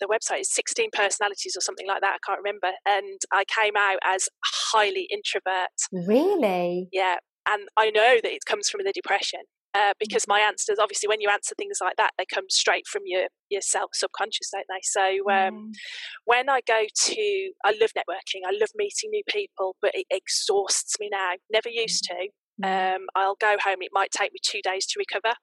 the 0.00 0.06
website 0.06 0.40
is 0.40 0.52
16 0.52 0.88
personalities 0.94 1.54
or 1.56 1.60
something 1.60 1.86
like 1.86 2.00
that 2.00 2.14
i 2.14 2.26
can't 2.26 2.40
remember 2.42 2.74
and 2.86 3.20
i 3.32 3.44
came 3.44 3.76
out 3.76 3.98
as 4.04 4.28
highly 4.44 5.06
introvert 5.10 5.68
really? 5.92 6.88
yeah 6.92 7.16
and 7.48 7.68
i 7.76 7.90
know 7.90 8.16
that 8.22 8.32
it 8.32 8.44
comes 8.46 8.68
from 8.70 8.80
the 8.84 8.92
depression 8.92 9.40
uh, 9.72 9.92
because 10.00 10.24
my 10.26 10.40
answers 10.40 10.78
obviously 10.80 11.06
when 11.06 11.20
you 11.20 11.28
answer 11.28 11.54
things 11.56 11.78
like 11.80 11.94
that 11.96 12.10
they 12.18 12.24
come 12.34 12.46
straight 12.48 12.88
from 12.88 13.02
your 13.04 13.28
your 13.50 13.60
self 13.60 13.90
subconscious 13.94 14.50
don't 14.52 14.66
they 14.68 14.80
so 14.82 15.30
um, 15.30 15.70
when 16.24 16.48
I 16.48 16.60
go 16.66 16.82
to, 16.94 17.52
I 17.64 17.74
love 17.80 17.90
networking, 17.96 18.42
I 18.46 18.52
love 18.52 18.70
meeting 18.76 19.10
new 19.10 19.22
people, 19.28 19.76
but 19.80 19.92
it 19.94 20.06
exhausts 20.10 20.96
me 21.00 21.08
now. 21.10 21.32
Never 21.52 21.68
used 21.68 22.04
to. 22.04 22.28
Um, 22.62 23.06
I'll 23.14 23.36
go 23.40 23.56
home. 23.62 23.78
It 23.80 23.90
might 23.92 24.10
take 24.10 24.32
me 24.32 24.38
two 24.42 24.60
days 24.62 24.86
to 24.86 24.98
recover. 24.98 25.34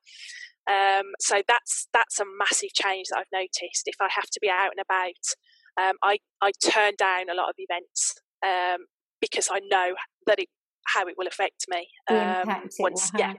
Um, 0.69 1.13
so 1.19 1.41
that's 1.47 1.87
that's 1.93 2.19
a 2.19 2.25
massive 2.37 2.73
change 2.73 3.07
that 3.09 3.19
I've 3.19 3.33
noticed. 3.33 3.83
If 3.85 3.95
I 4.01 4.09
have 4.13 4.29
to 4.31 4.39
be 4.41 4.49
out 4.49 4.71
and 4.75 4.83
about, 4.83 5.87
um, 5.89 5.95
I 6.03 6.17
I 6.41 6.51
turn 6.63 6.93
down 6.97 7.29
a 7.29 7.35
lot 7.35 7.49
of 7.49 7.55
events 7.57 8.15
um, 8.45 8.85
because 9.21 9.49
I 9.51 9.59
know 9.59 9.95
that 10.25 10.39
it 10.39 10.49
how 10.87 11.07
it 11.07 11.15
will 11.17 11.27
affect 11.27 11.65
me. 11.69 11.87
Um, 12.09 12.69
once, 12.79 13.11
yeah, 13.17 13.33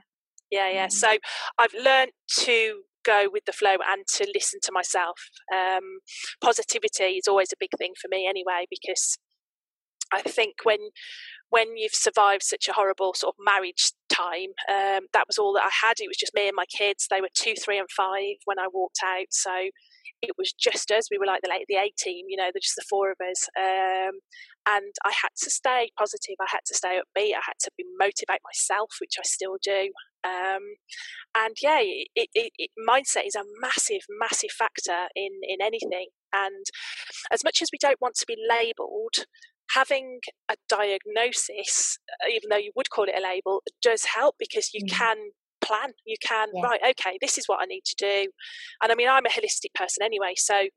yeah, 0.51 0.69
yeah. 0.71 0.87
Mm. 0.87 0.91
So 0.91 1.17
I've 1.57 1.73
learned 1.73 2.11
to 2.39 2.81
go 3.05 3.27
with 3.31 3.45
the 3.45 3.53
flow 3.53 3.77
and 3.87 4.05
to 4.15 4.29
listen 4.33 4.59
to 4.63 4.71
myself. 4.71 5.19
Um, 5.53 5.99
positivity 6.41 7.17
is 7.17 7.27
always 7.27 7.51
a 7.51 7.57
big 7.59 7.71
thing 7.77 7.93
for 7.99 8.07
me 8.09 8.27
anyway, 8.27 8.65
because 8.69 9.17
I 10.11 10.21
think 10.21 10.55
when 10.63 10.79
when 11.49 11.77
you've 11.77 11.93
survived 11.93 12.43
such 12.43 12.67
a 12.67 12.73
horrible 12.73 13.13
sort 13.13 13.35
of 13.35 13.43
marriage 13.43 13.91
time, 14.11 14.53
um, 14.69 15.07
that 15.13 15.25
was 15.27 15.37
all 15.37 15.53
that 15.53 15.65
I 15.65 15.87
had. 15.87 15.99
It 15.99 16.07
was 16.07 16.17
just 16.17 16.35
me 16.35 16.47
and 16.47 16.55
my 16.55 16.65
kids. 16.65 17.07
They 17.09 17.21
were 17.21 17.29
two, 17.33 17.53
three, 17.55 17.79
and 17.79 17.89
five 17.89 18.37
when 18.45 18.59
I 18.59 18.67
walked 18.71 18.99
out. 19.03 19.27
So 19.31 19.51
it 20.21 20.31
was 20.37 20.53
just 20.53 20.91
us. 20.91 21.07
We 21.09 21.17
were 21.17 21.25
like 21.25 21.41
the 21.41 21.49
late 21.49 21.65
the 21.67 21.75
A 21.75 21.91
team, 21.97 22.25
you 22.27 22.37
know, 22.37 22.49
just 22.61 22.75
the 22.75 22.85
four 22.89 23.11
of 23.11 23.17
us. 23.19 23.47
Um, 23.57 24.19
and 24.67 24.93
I 25.03 25.11
had 25.11 25.33
to 25.43 25.49
stay 25.49 25.89
positive. 25.97 26.35
I 26.39 26.47
had 26.49 26.65
to 26.67 26.75
stay 26.75 26.99
upbeat. 26.99 27.33
I 27.33 27.41
had 27.45 27.59
to 27.61 27.71
be 27.77 27.85
motivate 27.97 28.41
myself, 28.45 28.91
which 28.99 29.15
I 29.17 29.23
still 29.23 29.57
do. 29.63 29.91
Um, 30.23 30.75
and 31.35 31.55
yeah, 31.61 31.79
it, 31.81 32.29
it, 32.33 32.51
it, 32.57 32.69
mindset 32.77 33.25
is 33.25 33.35
a 33.35 33.47
massive, 33.61 34.01
massive 34.19 34.51
factor 34.51 35.07
in, 35.15 35.31
in 35.43 35.61
anything. 35.61 36.07
And 36.33 36.65
as 37.31 37.43
much 37.43 37.61
as 37.61 37.69
we 37.71 37.79
don't 37.79 38.01
want 38.01 38.15
to 38.15 38.25
be 38.27 38.35
labelled, 38.37 39.25
having 39.73 40.19
a 40.49 40.55
diagnosis, 40.67 41.97
uh, 42.23 42.29
even 42.29 42.49
though 42.49 42.57
you 42.57 42.71
would 42.75 42.89
call 42.89 43.05
it 43.05 43.15
a 43.17 43.21
label, 43.21 43.61
does 43.81 44.05
help 44.05 44.35
because 44.39 44.73
you 44.73 44.85
mm. 44.85 44.91
can 44.91 45.17
plan. 45.61 45.91
You 46.05 46.15
can, 46.21 46.49
yeah. 46.53 46.61
right, 46.61 46.79
okay, 46.91 47.17
this 47.21 47.37
is 47.37 47.45
what 47.47 47.59
I 47.61 47.65
need 47.65 47.83
to 47.85 47.95
do. 47.97 48.31
And 48.81 48.91
I 48.91 48.95
mean, 48.95 49.09
I'm 49.09 49.25
a 49.25 49.29
holistic 49.29 49.73
person 49.75 50.03
anyway, 50.03 50.33
so 50.35 50.67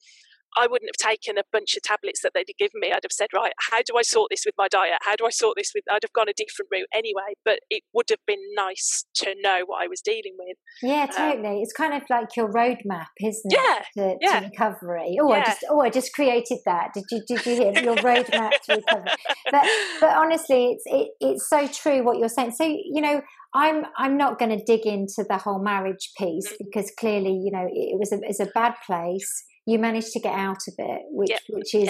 I 0.57 0.67
wouldn't 0.67 0.91
have 0.91 1.11
taken 1.11 1.39
a 1.39 1.43
bunch 1.53 1.77
of 1.77 1.83
tablets 1.83 2.21
that 2.23 2.33
they'd 2.35 2.47
given 2.59 2.81
me. 2.81 2.89
I'd 2.89 3.05
have 3.05 3.13
said, 3.13 3.29
right, 3.35 3.53
how 3.71 3.79
do 3.79 3.97
I 3.97 4.03
sort 4.03 4.29
this 4.31 4.45
with 4.45 4.55
my 4.59 4.69
diet? 4.69 4.99
How 5.03 5.17
do 5.17 5.27
I 5.27 5.31
sort 5.31 5.57
this 5.57 5.73
with? 5.75 5.85
I'd 5.91 6.03
have 6.03 6.13
gone 6.13 6.29
a 6.29 6.35
different 6.37 6.69
route 6.71 6.89
anyway. 6.95 7.35
But 7.45 7.61
it 7.71 7.83
would 7.93 8.07
have 8.11 8.21
been 8.27 8.43
nice 8.55 9.05
to 9.17 9.35
know 9.41 9.63
what 9.67 9.83
I 9.83 9.89
was 9.89 10.01
dealing 10.01 10.37
with. 10.39 10.57
Yeah, 10.83 11.05
um, 11.05 11.09
totally. 11.17 11.57
Um, 11.57 11.63
it's 11.63 11.73
kind 11.73 11.95
of 11.95 12.03
like 12.11 12.37
your 12.37 12.53
roadmap, 12.53 13.07
isn't 13.21 13.53
it? 13.53 13.59
Yeah, 13.59 13.79
to, 13.97 14.17
yeah. 14.21 14.41
to 14.41 14.47
recovery. 14.47 15.17
Oh, 15.21 15.33
yeah. 15.33 15.41
I 15.41 15.45
just 15.45 15.65
oh, 15.71 15.81
I 15.81 15.91
just 15.91 16.13
created 16.13 16.59
that. 16.67 16.91
Did 16.95 17.05
you 17.11 17.23
did 17.27 17.47
you 17.47 17.55
hear 17.55 17.73
your 17.83 17.97
roadmap 18.09 18.51
to 18.67 18.77
recovery? 18.77 19.13
But 19.51 19.67
but 20.01 20.17
honestly, 20.17 20.73
it's 20.73 20.85
it, 20.87 21.09
it's 21.21 21.49
so 21.49 21.67
true 21.67 22.05
what 22.05 22.19
you're 22.19 22.29
saying. 22.29 22.53
So 22.53 22.65
you 22.65 23.01
know, 23.01 23.23
I'm 23.55 23.85
I'm 23.97 24.17
not 24.17 24.39
going 24.39 24.57
to 24.57 24.65
dig 24.65 24.87
into 24.87 25.25
the 25.29 25.39
whole 25.39 25.63
marriage 25.63 26.13
piece 26.19 26.53
mm. 26.53 26.57
because 26.59 26.91
clearly, 26.99 27.33
you 27.33 27.51
know, 27.51 27.67
it 27.71 27.99
was 27.99 28.13
a 28.13 28.21
it's 28.23 28.41
a 28.41 28.47
bad 28.55 28.75
place 28.87 29.45
you 29.67 29.79
managed 29.79 30.13
to 30.13 30.21
get 30.21 30.35
out 30.35 30.67
of 30.69 30.75
it, 30.79 31.03
which 31.11 31.31
yep. 31.31 31.41
which 31.49 31.75
is. 31.75 31.85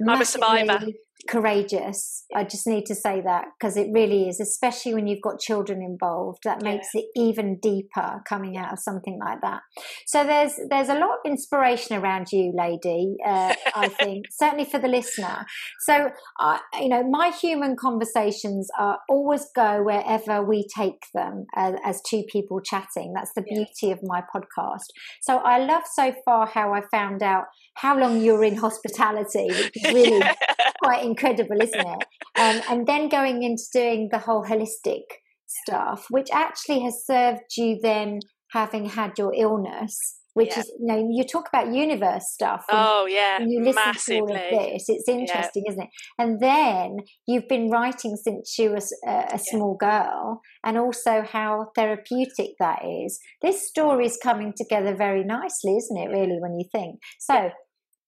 Yep. 0.00 0.08
I'm 0.08 0.20
a 0.20 0.24
survivor 0.24 0.80
courageous. 1.26 2.24
I 2.34 2.44
just 2.44 2.66
need 2.66 2.86
to 2.86 2.94
say 2.94 3.20
that 3.22 3.46
because 3.58 3.76
it 3.76 3.88
really 3.92 4.28
is, 4.28 4.40
especially 4.40 4.94
when 4.94 5.06
you've 5.06 5.22
got 5.22 5.40
children 5.40 5.82
involved. 5.82 6.40
That 6.44 6.62
makes 6.62 6.88
yeah. 6.94 7.02
it 7.02 7.06
even 7.16 7.58
deeper 7.60 8.22
coming 8.28 8.56
out 8.56 8.72
of 8.72 8.78
something 8.78 9.18
like 9.18 9.40
that. 9.42 9.62
So 10.06 10.24
there's 10.24 10.52
there's 10.70 10.88
a 10.88 10.94
lot 10.94 11.10
of 11.10 11.18
inspiration 11.26 11.96
around 11.96 12.28
you, 12.32 12.52
lady. 12.56 13.16
Uh, 13.24 13.54
I 13.74 13.88
think 14.00 14.26
certainly 14.30 14.64
for 14.64 14.78
the 14.78 14.88
listener. 14.88 15.46
So 15.80 16.10
uh, 16.38 16.58
you 16.80 16.88
know, 16.88 17.02
my 17.08 17.30
human 17.30 17.76
conversations 17.76 18.68
are 18.78 18.98
always 19.08 19.46
go 19.54 19.82
wherever 19.82 20.42
we 20.42 20.66
take 20.76 21.02
them 21.14 21.46
as, 21.56 21.74
as 21.84 22.00
two 22.08 22.22
people 22.30 22.60
chatting. 22.60 23.12
That's 23.14 23.32
the 23.34 23.42
beauty 23.42 23.68
yeah. 23.82 23.92
of 23.92 24.00
my 24.02 24.22
podcast. 24.34 24.86
So 25.22 25.38
I 25.38 25.58
love 25.58 25.82
so 25.92 26.14
far 26.24 26.46
how 26.46 26.72
I 26.72 26.82
found 26.90 27.22
out 27.22 27.44
how 27.74 27.98
long 27.98 28.20
you're 28.20 28.44
in 28.44 28.56
hospitality, 28.56 29.48
which 29.48 29.72
is 29.76 29.94
really 29.94 30.22
quite 30.82 31.04
incredible, 31.08 31.60
isn't 31.60 31.80
it? 31.80 32.04
Um, 32.38 32.62
and 32.68 32.86
then 32.86 33.08
going 33.08 33.42
into 33.42 33.64
doing 33.72 34.08
the 34.12 34.18
whole 34.18 34.44
holistic 34.44 35.02
stuff, 35.46 36.06
which 36.10 36.28
actually 36.32 36.80
has 36.80 37.04
served 37.04 37.42
you 37.56 37.78
then 37.82 38.20
having 38.52 38.86
had 38.86 39.12
your 39.18 39.32
illness. 39.34 40.14
Which 40.34 40.50
yeah. 40.50 40.60
is, 40.60 40.72
you 40.78 40.86
know, 40.86 41.08
you 41.10 41.24
talk 41.24 41.48
about 41.48 41.74
universe 41.74 42.26
stuff. 42.30 42.64
oh 42.70 43.08
yeah, 43.10 43.40
you 43.40 43.60
listen 43.60 43.82
Massively. 43.84 44.16
to 44.18 44.22
all 44.22 44.36
of 44.36 44.72
this. 44.72 44.84
It's 44.88 45.08
interesting, 45.08 45.64
yeah. 45.66 45.72
isn't 45.72 45.82
it? 45.82 45.90
And 46.16 46.40
then 46.40 46.98
you've 47.26 47.48
been 47.48 47.70
writing 47.70 48.14
since 48.14 48.56
you 48.56 48.70
were 48.70 48.78
a, 49.08 49.24
a 49.32 49.38
small 49.38 49.76
yeah. 49.82 50.04
girl, 50.04 50.40
and 50.62 50.78
also 50.78 51.22
how 51.22 51.72
therapeutic 51.74 52.50
that 52.60 52.84
is. 52.84 53.18
This 53.42 53.66
story 53.66 54.06
is 54.06 54.16
coming 54.22 54.52
together 54.56 54.94
very 54.94 55.24
nicely, 55.24 55.76
isn't 55.76 55.96
it? 55.96 56.08
Really, 56.08 56.38
when 56.38 56.56
you 56.56 56.66
think 56.70 57.00
so. 57.18 57.50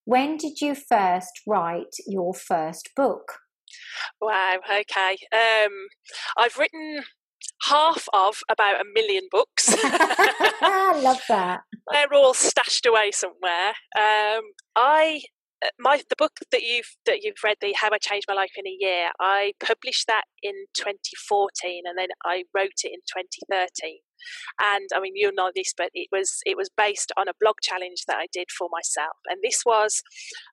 When 0.05 0.37
did 0.37 0.61
you 0.61 0.75
first 0.75 1.41
write 1.47 1.95
your 2.07 2.35
first 2.35 2.91
book? 2.97 3.35
Wow, 4.21 4.59
okay. 4.69 5.17
Um, 5.33 5.73
I've 6.37 6.57
written 6.57 7.03
half 7.63 8.09
of 8.13 8.39
about 8.51 8.81
a 8.81 8.85
million 8.95 9.29
books. 9.31 9.75
I 9.83 11.01
love 11.03 11.21
that. 11.29 11.61
They're 11.93 12.13
all 12.15 12.35
stashed 12.35 12.87
away 12.87 13.11
somewhere. 13.13 13.75
Um, 13.97 14.43
I 14.77 15.23
my 15.79 15.99
the 16.09 16.17
book 16.17 16.33
that 16.53 16.63
you've 16.63 16.97
that 17.07 17.23
you've 17.23 17.43
read, 17.45 17.57
the 17.61 17.75
How 17.79 17.89
I 17.93 17.99
Changed 17.99 18.27
My 18.29 18.35
Life 18.35 18.53
in 18.57 18.67
a 18.67 18.77
Year, 18.79 19.11
I 19.21 19.53
published 19.65 20.07
that 20.07 20.25
in 20.43 20.55
2014, 20.75 21.83
and 21.87 21.99
then 21.99 22.09
I 22.25 22.45
wrote 22.55 22.85
it 22.85 22.93
in 22.93 23.01
2013. 23.07 23.99
And 24.61 24.89
I 24.95 25.01
mean, 25.01 25.13
you'll 25.17 25.35
know 25.35 25.51
this, 25.55 25.73
but 25.77 25.91
it 25.95 26.09
was 26.13 26.41
it 26.45 26.57
was 26.57 26.71
based 26.77 27.13
on 27.17 27.29
a 27.29 27.37
blog 27.41 27.57
challenge 27.63 28.05
that 28.07 28.17
I 28.17 28.27
did 28.33 28.49
for 28.57 28.69
myself, 28.71 29.17
and 29.27 29.41
this 29.43 29.63
was 29.65 30.03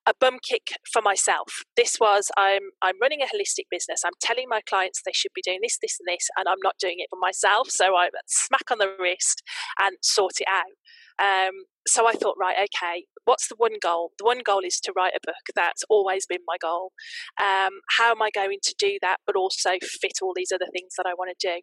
a 0.06 0.12
bum 0.18 0.38
kick 0.46 0.68
for 0.92 1.02
myself. 1.02 1.64
This 1.76 1.96
was 2.00 2.30
I'm 2.36 2.70
I'm 2.82 3.00
running 3.00 3.22
a 3.22 3.26
holistic 3.26 3.66
business. 3.70 4.02
I'm 4.04 4.18
telling 4.20 4.46
my 4.48 4.60
clients 4.68 5.02
they 5.04 5.12
should 5.12 5.32
be 5.34 5.42
doing 5.42 5.60
this, 5.62 5.78
this, 5.80 5.98
and 6.00 6.14
this, 6.14 6.28
and 6.36 6.48
I'm 6.48 6.62
not 6.62 6.76
doing 6.78 6.96
it 6.98 7.08
for 7.10 7.18
myself. 7.20 7.68
So 7.70 7.96
I 7.96 8.08
smack 8.26 8.70
on 8.70 8.78
the 8.78 8.94
wrist 8.98 9.42
and 9.80 9.96
sort 10.02 10.40
it 10.40 10.48
out. 10.48 10.76
Um, 11.18 11.64
so 11.86 12.06
I 12.06 12.12
thought, 12.12 12.36
right, 12.38 12.56
okay, 12.56 13.04
what's 13.24 13.48
the 13.48 13.56
one 13.56 13.76
goal? 13.82 14.12
The 14.18 14.24
one 14.24 14.40
goal 14.44 14.60
is 14.64 14.78
to 14.80 14.92
write 14.96 15.14
a 15.16 15.26
book. 15.26 15.42
That's 15.54 15.82
always 15.88 16.26
been 16.26 16.40
my 16.46 16.56
goal. 16.60 16.92
Um, 17.40 17.80
how 17.96 18.10
am 18.10 18.22
I 18.22 18.30
going 18.34 18.58
to 18.62 18.74
do 18.78 18.98
that, 19.02 19.18
but 19.26 19.36
also 19.36 19.70
fit 19.82 20.18
all 20.22 20.32
these 20.34 20.52
other 20.52 20.68
things 20.72 20.92
that 20.96 21.06
I 21.06 21.14
want 21.14 21.30
to 21.38 21.48
do? 21.48 21.60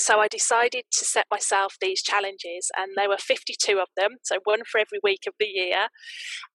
So 0.00 0.20
I 0.20 0.28
decided 0.28 0.84
to 0.92 1.04
set 1.04 1.26
myself 1.30 1.76
these 1.80 2.02
challenges, 2.02 2.70
and 2.76 2.92
there 2.96 3.08
were 3.08 3.18
52 3.18 3.78
of 3.78 3.88
them, 3.96 4.16
so 4.24 4.38
one 4.44 4.60
for 4.70 4.78
every 4.78 4.98
week 5.02 5.20
of 5.26 5.34
the 5.38 5.46
year. 5.46 5.88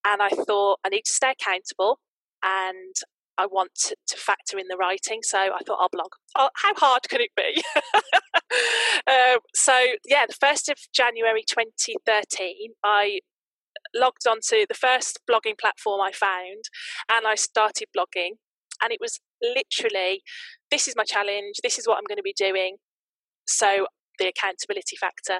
And 0.05 0.21
I 0.21 0.29
thought 0.29 0.79
I 0.85 0.89
need 0.89 1.05
to 1.05 1.13
stay 1.13 1.33
accountable 1.39 1.99
and 2.43 2.95
I 3.41 3.47
want 3.47 3.71
to, 3.85 3.95
to 4.07 4.17
factor 4.17 4.59
in 4.59 4.67
the 4.69 4.77
writing. 4.77 5.21
So 5.23 5.37
I 5.39 5.59
thought 5.65 5.79
I'll 5.81 5.89
blog. 5.91 6.11
Oh, 6.37 6.49
how 6.55 6.73
hard 6.75 7.01
could 7.09 7.21
it 7.21 7.31
be? 7.35 7.63
um, 9.07 9.39
so, 9.55 9.73
yeah, 10.05 10.25
the 10.27 10.35
1st 10.45 10.69
of 10.69 10.77
January 10.93 11.43
2013, 11.47 12.73
I 12.83 13.19
logged 13.95 14.27
onto 14.29 14.65
the 14.67 14.75
first 14.75 15.19
blogging 15.29 15.57
platform 15.59 16.01
I 16.01 16.11
found 16.11 16.65
and 17.11 17.25
I 17.25 17.35
started 17.35 17.87
blogging. 17.97 18.33
And 18.83 18.91
it 18.91 18.99
was 19.01 19.19
literally 19.41 20.21
this 20.69 20.87
is 20.87 20.95
my 20.95 21.03
challenge, 21.03 21.55
this 21.63 21.77
is 21.77 21.87
what 21.87 21.97
I'm 21.97 22.07
going 22.07 22.17
to 22.17 22.23
be 22.23 22.35
doing. 22.37 22.77
So 23.47 23.87
the 24.19 24.27
accountability 24.27 24.95
factor. 24.95 25.39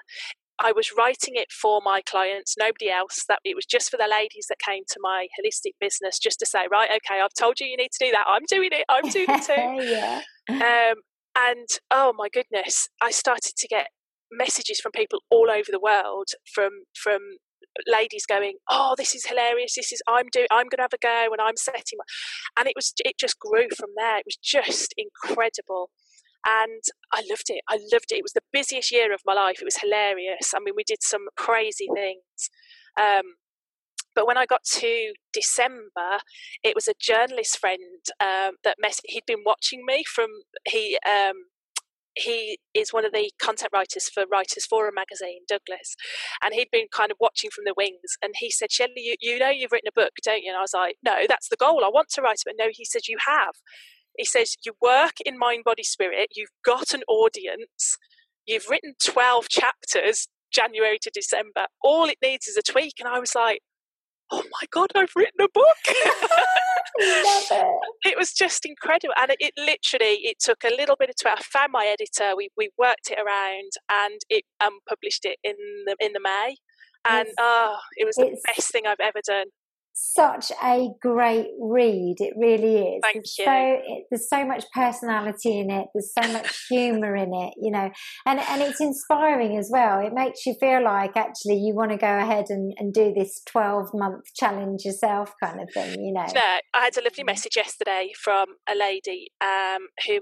I 0.61 0.71
was 0.71 0.91
writing 0.97 1.33
it 1.35 1.51
for 1.51 1.81
my 1.83 2.01
clients, 2.07 2.55
nobody 2.57 2.89
else. 2.89 3.25
That 3.27 3.39
it 3.43 3.55
was 3.55 3.65
just 3.65 3.89
for 3.89 3.97
the 3.97 4.07
ladies 4.09 4.45
that 4.49 4.57
came 4.59 4.83
to 4.89 4.99
my 5.01 5.27
holistic 5.39 5.73
business, 5.79 6.19
just 6.19 6.39
to 6.39 6.45
say, 6.45 6.67
right, 6.71 6.89
okay, 6.89 7.21
I've 7.21 7.33
told 7.37 7.59
you 7.59 7.67
you 7.67 7.77
need 7.77 7.91
to 7.99 8.05
do 8.05 8.11
that. 8.11 8.25
I'm 8.27 8.43
doing 8.47 8.69
it. 8.71 8.85
I'm 8.89 9.09
doing 9.09 9.27
it 9.29 9.43
too. 9.43 9.83
yeah. 9.91 10.21
Um, 10.49 11.01
and 11.37 11.67
oh 11.89 12.13
my 12.17 12.29
goodness, 12.31 12.89
I 13.01 13.11
started 13.11 13.53
to 13.57 13.67
get 13.67 13.87
messages 14.31 14.79
from 14.79 14.91
people 14.93 15.21
all 15.29 15.49
over 15.49 15.71
the 15.71 15.79
world, 15.79 16.29
from 16.53 16.69
from 16.95 17.19
ladies 17.87 18.25
going, 18.25 18.55
"Oh, 18.69 18.95
this 18.97 19.15
is 19.15 19.25
hilarious! 19.25 19.75
This 19.75 19.91
is 19.91 20.01
I'm 20.07 20.27
doing. 20.31 20.47
I'm 20.51 20.67
going 20.67 20.77
to 20.77 20.83
have 20.83 20.93
a 20.93 20.97
go, 21.01 21.31
and 21.31 21.41
I'm 21.41 21.57
setting." 21.57 21.97
My, 21.97 22.03
and 22.59 22.67
it 22.67 22.73
was 22.75 22.93
it 23.03 23.17
just 23.19 23.39
grew 23.39 23.67
from 23.75 23.89
there. 23.97 24.17
It 24.17 24.25
was 24.25 24.37
just 24.37 24.93
incredible 24.97 25.89
and 26.45 26.81
I 27.11 27.23
loved 27.29 27.49
it. 27.49 27.61
I 27.69 27.75
loved 27.91 28.11
it. 28.11 28.17
It 28.17 28.23
was 28.23 28.33
the 28.33 28.41
busiest 28.51 28.91
year 28.91 29.13
of 29.13 29.21
my 29.25 29.33
life. 29.33 29.61
It 29.61 29.65
was 29.65 29.77
hilarious. 29.77 30.53
I 30.55 30.59
mean, 30.59 30.73
we 30.75 30.83
did 30.83 31.01
some 31.03 31.27
crazy 31.35 31.87
things. 31.93 32.49
Um, 32.99 33.35
but 34.15 34.27
when 34.27 34.37
I 34.37 34.45
got 34.45 34.63
to 34.63 35.13
December, 35.33 36.19
it 36.63 36.75
was 36.75 36.87
a 36.87 36.93
journalist 36.99 37.57
friend 37.57 38.03
um, 38.19 38.55
that 38.63 38.77
mess- 38.79 39.01
he'd 39.05 39.25
been 39.25 39.43
watching 39.45 39.85
me 39.85 40.03
from 40.03 40.27
he 40.67 40.97
um, 41.07 41.45
he 42.15 42.59
is 42.73 42.91
one 42.91 43.05
of 43.05 43.13
the 43.13 43.31
content 43.41 43.71
writers 43.73 44.09
for 44.09 44.25
Writers 44.29 44.65
Forum 44.65 44.95
magazine, 44.95 45.41
Douglas, 45.47 45.95
and 46.43 46.53
he'd 46.53 46.71
been 46.71 46.87
kind 46.93 47.09
of 47.09 47.17
watching 47.21 47.49
from 47.51 47.63
the 47.65 47.73
wings. 47.75 48.17
And 48.21 48.33
he 48.37 48.51
said, 48.51 48.71
"Shelley, 48.71 48.91
you, 48.97 49.15
you 49.21 49.39
know 49.39 49.49
you've 49.49 49.71
written 49.71 49.87
a 49.87 49.99
book, 49.99 50.11
don't 50.23 50.43
you?" 50.43 50.49
And 50.49 50.57
I 50.57 50.61
was 50.61 50.73
like, 50.73 50.97
"No, 51.03 51.23
that's 51.27 51.47
the 51.49 51.55
goal. 51.57 51.85
I 51.85 51.89
want 51.89 52.09
to 52.11 52.21
write 52.21 52.39
it." 52.39 52.43
But 52.45 52.55
no, 52.57 52.69
he 52.71 52.85
said, 52.85 53.07
"You 53.07 53.17
have." 53.25 53.55
He 54.17 54.25
says, 54.25 54.55
You 54.65 54.73
work 54.81 55.13
in 55.25 55.37
mind, 55.37 55.63
body, 55.63 55.83
spirit, 55.83 56.29
you've 56.35 56.49
got 56.65 56.93
an 56.93 57.03
audience, 57.07 57.97
you've 58.45 58.69
written 58.69 58.93
12 59.03 59.49
chapters, 59.49 60.27
January 60.51 60.97
to 61.01 61.11
December. 61.13 61.67
All 61.81 62.05
it 62.05 62.17
needs 62.21 62.47
is 62.47 62.57
a 62.57 62.61
tweak. 62.61 62.95
And 62.99 63.07
I 63.07 63.19
was 63.19 63.35
like, 63.35 63.61
Oh 64.31 64.43
my 64.43 64.67
God, 64.71 64.91
I've 64.95 65.11
written 65.15 65.41
a 65.41 65.47
book. 65.53 65.65
it. 66.95 67.65
it. 68.05 68.17
was 68.17 68.31
just 68.31 68.65
incredible. 68.65 69.13
And 69.19 69.31
it, 69.31 69.37
it, 69.39 69.53
literally, 69.57 70.19
it 70.23 70.37
took 70.39 70.63
a 70.63 70.73
little 70.73 70.95
bit 70.97 71.09
of 71.09 71.15
time. 71.21 71.35
I 71.37 71.41
found 71.43 71.71
my 71.73 71.85
editor, 71.85 72.35
we, 72.37 72.49
we 72.57 72.69
worked 72.77 73.09
it 73.09 73.19
around 73.19 73.71
and 73.91 74.21
it 74.29 74.45
um, 74.65 74.79
published 74.87 75.25
it 75.25 75.37
in 75.43 75.55
the, 75.85 75.95
in 75.99 76.13
the 76.13 76.21
May. 76.21 76.55
And 77.09 77.27
oh, 77.39 77.77
it 77.97 78.05
was 78.05 78.15
the 78.15 78.37
best 78.47 78.71
thing 78.71 78.83
I've 78.87 79.01
ever 79.01 79.19
done 79.25 79.47
such 79.93 80.51
a 80.63 80.89
great 81.01 81.47
read. 81.59 82.15
It 82.19 82.33
really 82.37 82.77
is. 82.77 83.01
Thank 83.01 83.15
there's 83.15 83.35
you. 83.37 83.45
So 83.45 83.51
it, 83.53 84.03
there's 84.09 84.29
so 84.29 84.45
much 84.45 84.65
personality 84.73 85.59
in 85.59 85.69
it. 85.69 85.87
There's 85.93 86.11
so 86.13 86.31
much 86.31 86.65
humour 86.69 87.15
in 87.15 87.33
it. 87.33 87.53
You 87.61 87.71
know, 87.71 87.89
and 88.25 88.39
and 88.39 88.61
it's 88.61 88.81
inspiring 88.81 89.57
as 89.57 89.69
well. 89.71 89.99
It 89.99 90.13
makes 90.13 90.45
you 90.45 90.55
feel 90.59 90.83
like 90.83 91.15
actually 91.15 91.57
you 91.57 91.75
want 91.75 91.91
to 91.91 91.97
go 91.97 92.17
ahead 92.17 92.45
and, 92.49 92.73
and 92.77 92.93
do 92.93 93.13
this 93.13 93.41
12 93.47 93.89
month 93.93 94.25
challenge 94.35 94.85
yourself, 94.85 95.33
kind 95.41 95.61
of 95.61 95.69
thing. 95.73 96.03
You 96.03 96.13
know. 96.13 96.27
No, 96.33 96.59
I 96.73 96.85
had 96.85 96.97
a 96.97 97.03
lovely 97.03 97.23
message 97.23 97.55
yesterday 97.55 98.11
from 98.19 98.45
a 98.67 98.75
lady 98.75 99.31
um, 99.41 99.87
who 100.07 100.19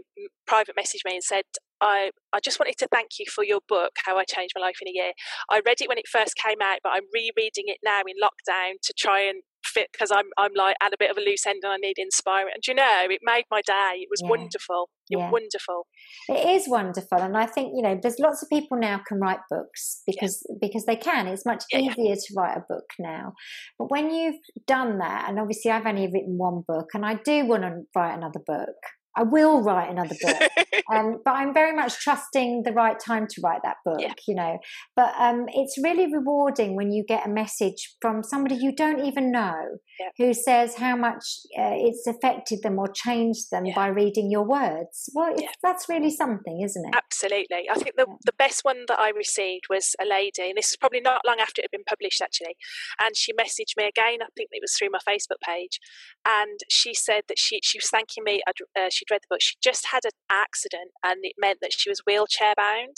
private 0.50 0.76
messaged 0.76 1.06
me 1.06 1.14
and 1.14 1.24
said, 1.24 1.44
I, 1.80 2.10
I 2.34 2.40
just 2.44 2.60
wanted 2.60 2.78
to 2.80 2.88
thank 2.92 3.12
you 3.20 3.26
for 3.34 3.44
your 3.46 3.60
book, 3.70 3.92
How 4.06 4.18
I 4.18 4.24
Changed 4.26 4.54
My 4.58 4.62
Life 4.66 4.78
in 4.82 4.90
a 4.90 4.92
Year. 4.92 5.14
I 5.50 5.62
read 5.66 5.80
it 5.80 5.88
when 5.88 6.00
it 6.00 6.08
first 6.12 6.36
came 6.36 6.58
out, 6.62 6.80
but 6.84 6.90
I'm 6.90 7.06
rereading 7.14 7.66
it 7.68 7.78
now 7.84 8.02
in 8.02 8.16
lockdown 8.22 8.74
to 8.84 8.94
try 8.98 9.22
and 9.22 9.44
fit 9.64 9.90
because 9.92 10.10
I'm 10.10 10.26
I'm 10.38 10.52
like 10.56 10.76
at 10.82 10.94
a 10.94 10.98
bit 10.98 11.12
of 11.12 11.18
a 11.18 11.22
loose 11.22 11.46
end 11.46 11.62
and 11.64 11.74
I 11.74 11.78
need 11.78 11.98
inspiring. 11.98 12.54
And 12.56 12.64
you 12.68 12.74
know, 12.74 13.08
it 13.10 13.20
made 13.24 13.44
my 13.52 13.62
day. 13.62 14.00
It 14.00 14.08
was 14.10 14.22
yeah. 14.24 14.30
wonderful. 14.30 14.90
Yeah. 15.10 15.30
Wonderful. 15.30 15.88
It 16.28 16.50
is 16.50 16.68
wonderful, 16.68 17.20
and 17.20 17.38
I 17.38 17.46
think 17.46 17.74
you 17.76 17.82
know, 17.82 18.00
there's 18.02 18.20
lots 18.20 18.42
of 18.42 18.50
people 18.50 18.78
now 18.78 19.02
can 19.08 19.20
write 19.20 19.40
books 19.50 20.02
because 20.08 20.44
yeah. 20.50 20.56
because 20.62 20.86
they 20.86 20.96
can. 20.96 21.28
It's 21.28 21.46
much 21.46 21.64
easier 21.74 22.16
to 22.16 22.34
write 22.36 22.58
a 22.58 22.66
book 22.68 22.86
now. 23.00 23.34
But 23.78 23.92
when 23.92 24.12
you've 24.12 24.40
done 24.68 25.00
that, 25.00 25.30
and 25.30 25.40
obviously 25.40 25.72
I've 25.72 25.86
only 25.86 26.08
written 26.08 26.38
one 26.38 26.64
book, 26.68 26.90
and 26.94 27.06
I 27.06 27.16
do 27.16 27.46
want 27.46 27.64
to 27.64 27.82
write 27.96 28.16
another 28.16 28.40
book. 28.46 28.76
I 29.16 29.24
will 29.24 29.62
write 29.62 29.90
another 29.90 30.16
book, 30.22 30.50
um, 30.94 31.20
but 31.24 31.32
I'm 31.32 31.54
very 31.54 31.76
much 31.76 32.00
trusting 32.00 32.64
the 32.64 32.72
right 32.72 32.98
time 33.00 33.28
to 33.28 33.42
write 33.42 33.62
that 33.64 33.78
book. 33.86 34.00
Yeah. 34.00 34.14
You 34.28 34.36
know, 34.36 34.60
but 34.96 35.14
um, 35.20 35.46
it's 35.50 35.78
really 35.82 36.12
rewarding 36.12 36.76
when 36.76 36.92
you 36.92 37.04
get 37.08 37.26
a 37.26 37.30
message 37.30 37.96
from 38.02 38.24
somebody 38.24 38.56
you 38.56 38.76
don't 38.76 39.06
even 39.06 39.32
know 39.32 39.78
yeah. 40.00 40.10
who 40.18 40.34
says 40.34 40.76
how 40.76 40.96
much 40.96 41.24
uh, 41.58 41.74
it's 41.74 42.08
affected 42.08 42.60
them 42.64 42.80
or 42.80 42.88
changed 42.88 43.52
them 43.52 43.66
yeah. 43.66 43.76
by 43.76 43.88
reading 43.88 44.32
your 44.32 44.44
words. 44.46 45.10
Well, 45.14 45.36
that's 45.64 45.90
really 45.90 46.12
something, 46.12 46.62
isn't 46.62 46.86
it? 46.86 46.94
Absolutely. 46.96 47.70
I 47.70 47.76
think 47.76 47.96
the 47.96 48.08
the 48.26 48.34
best 48.38 48.64
one 48.64 48.86
that 48.88 49.00
I 49.00 49.10
received 49.10 49.66
was 49.70 49.96
a 50.02 50.06
lady, 50.06 50.50
and 50.50 50.58
this 50.58 50.72
is 50.72 50.78
probably 50.78 51.02
not 51.02 51.22
long 51.26 51.40
after 51.40 51.62
it 51.62 51.66
had 51.66 51.78
been 51.78 51.86
published 51.88 52.22
actually, 52.22 52.56
and 53.02 53.16
she 53.16 53.34
messaged 53.34 53.76
me 53.78 53.88
again. 53.88 54.22
I 54.22 54.28
think 54.36 54.50
it 54.52 54.62
was 54.62 54.74
through 54.78 54.90
my 54.92 55.00
Facebook 55.08 55.42
page, 55.46 55.80
and 56.28 56.60
she 56.70 56.94
said 56.94 57.24
that 57.28 57.40
she 57.40 57.60
she 57.64 57.78
was 57.78 57.90
thanking 57.90 58.24
me. 58.24 58.42
Uh, 58.48 58.90
she'd 59.00 59.12
read 59.12 59.22
the 59.22 59.34
book. 59.34 59.42
She 59.42 59.56
just 59.64 59.88
had 59.92 60.06
an 60.06 60.12
accident, 60.30 60.92
and 61.04 61.20
it 61.24 61.34
meant 61.38 61.60
that 61.62 61.74
she 61.74 61.90
was 61.90 62.02
wheelchair 62.06 62.54
bound. 62.56 62.98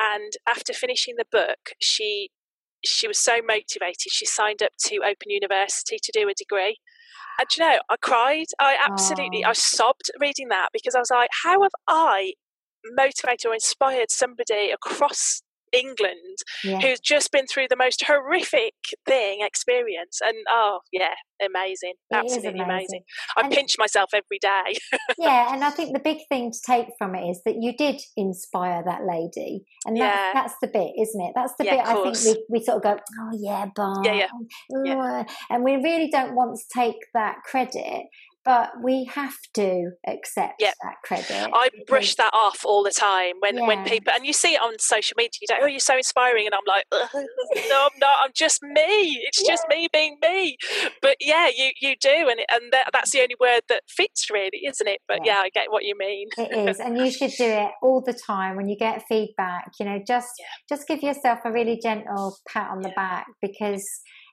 And 0.00 0.32
after 0.48 0.72
finishing 0.72 1.14
the 1.16 1.26
book, 1.30 1.72
she 1.80 2.30
she 2.84 3.06
was 3.06 3.18
so 3.18 3.36
motivated. 3.46 4.10
She 4.10 4.26
signed 4.26 4.62
up 4.62 4.72
to 4.86 4.96
Open 4.98 5.28
University 5.28 5.98
to 6.02 6.12
do 6.12 6.28
a 6.28 6.34
degree. 6.34 6.78
And 7.38 7.48
you 7.56 7.64
know, 7.64 7.78
I 7.88 7.96
cried. 8.00 8.46
I 8.58 8.76
absolutely, 8.82 9.44
oh. 9.44 9.50
I 9.50 9.52
sobbed 9.52 10.10
reading 10.20 10.48
that 10.48 10.68
because 10.72 10.94
I 10.94 10.98
was 10.98 11.10
like, 11.10 11.30
how 11.44 11.62
have 11.62 11.72
I 11.88 12.34
motivated 12.84 13.46
or 13.46 13.54
inspired 13.54 14.10
somebody 14.10 14.70
across 14.70 15.42
England 15.72 16.38
yeah. 16.64 16.80
who's 16.80 17.00
just 17.00 17.32
been 17.32 17.46
through 17.46 17.66
the 17.68 17.76
most 17.76 18.04
horrific 18.06 18.74
thing 19.06 19.40
experience. 19.42 20.20
And 20.24 20.36
oh, 20.48 20.80
yeah, 20.92 21.14
amazing. 21.44 21.94
It 22.10 22.14
Absolutely 22.14 22.60
amazing. 22.60 22.70
amazing. 22.70 23.00
I 23.36 23.40
and, 23.42 23.52
pinch 23.52 23.76
myself 23.78 24.10
every 24.14 24.38
day. 24.40 24.78
yeah, 25.18 25.52
and 25.52 25.64
I 25.64 25.70
think 25.70 25.92
the 25.92 26.00
big 26.02 26.18
thing 26.28 26.52
to 26.52 26.58
take 26.64 26.86
from 26.98 27.14
it 27.14 27.28
is 27.28 27.40
that 27.46 27.56
you 27.60 27.74
did 27.76 28.00
inspire 28.16 28.82
that 28.86 29.02
lady. 29.06 29.64
And 29.86 29.96
that's, 29.96 30.16
yeah. 30.16 30.30
that's 30.34 30.54
the 30.60 30.68
bit, 30.68 30.92
isn't 31.00 31.20
it? 31.20 31.32
That's 31.34 31.54
the 31.58 31.64
yeah, 31.64 31.76
bit 31.76 31.86
I 31.86 32.12
think 32.12 32.38
we, 32.50 32.58
we 32.58 32.64
sort 32.64 32.76
of 32.76 32.82
go, 32.82 32.96
oh, 33.20 33.30
yeah, 33.38 33.66
but. 33.74 34.04
Yeah, 34.04 34.14
yeah. 34.14 34.28
yeah. 34.84 35.24
Oh, 35.28 35.34
and 35.50 35.64
we 35.64 35.76
really 35.76 36.08
don't 36.10 36.34
want 36.34 36.58
to 36.58 36.80
take 36.80 36.96
that 37.14 37.36
credit 37.44 38.06
but 38.44 38.70
we 38.82 39.04
have 39.04 39.36
to 39.54 39.92
accept 40.06 40.60
that 40.60 40.96
credit. 41.04 41.50
I 41.54 41.68
brush 41.86 42.16
that 42.16 42.32
off 42.34 42.64
all 42.64 42.82
the 42.82 42.90
time 42.90 43.34
when, 43.38 43.58
yeah. 43.58 43.66
when 43.66 43.84
people, 43.84 44.12
and 44.14 44.26
you 44.26 44.32
see 44.32 44.54
it 44.54 44.60
on 44.60 44.78
social 44.78 45.14
media, 45.16 45.30
you 45.40 45.48
go, 45.48 45.54
oh, 45.62 45.66
you're 45.66 45.78
so 45.78 45.96
inspiring. 45.96 46.46
And 46.46 46.54
I'm 46.54 46.60
like, 46.66 46.84
no, 47.68 47.88
I'm 47.92 47.98
not. 47.98 48.16
I'm 48.24 48.30
just 48.34 48.62
me. 48.62 49.20
It's 49.26 49.42
yeah. 49.42 49.52
just 49.52 49.64
me 49.68 49.88
being 49.92 50.16
me. 50.22 50.56
But 51.00 51.16
yeah, 51.20 51.48
you, 51.54 51.70
you 51.80 51.94
do. 52.00 52.10
And, 52.10 52.40
and 52.50 52.72
that, 52.72 52.90
that's 52.92 53.12
the 53.12 53.20
only 53.20 53.36
word 53.40 53.62
that 53.68 53.82
fits, 53.88 54.28
really, 54.30 54.62
isn't 54.66 54.88
it? 54.88 55.00
But 55.06 55.20
yeah, 55.24 55.34
yeah 55.36 55.42
I 55.42 55.48
get 55.50 55.70
what 55.70 55.84
you 55.84 55.96
mean. 55.96 56.28
it 56.36 56.68
is. 56.68 56.80
And 56.80 56.98
you 56.98 57.10
should 57.10 57.32
do 57.38 57.46
it 57.46 57.70
all 57.82 58.02
the 58.04 58.14
time 58.14 58.56
when 58.56 58.68
you 58.68 58.76
get 58.76 59.04
feedback. 59.08 59.70
You 59.78 59.86
know, 59.86 60.00
just, 60.06 60.30
just 60.68 60.88
give 60.88 61.02
yourself 61.02 61.40
a 61.44 61.52
really 61.52 61.78
gentle 61.80 62.36
pat 62.48 62.70
on 62.70 62.82
the 62.82 62.90
back 62.90 63.26
because 63.40 63.86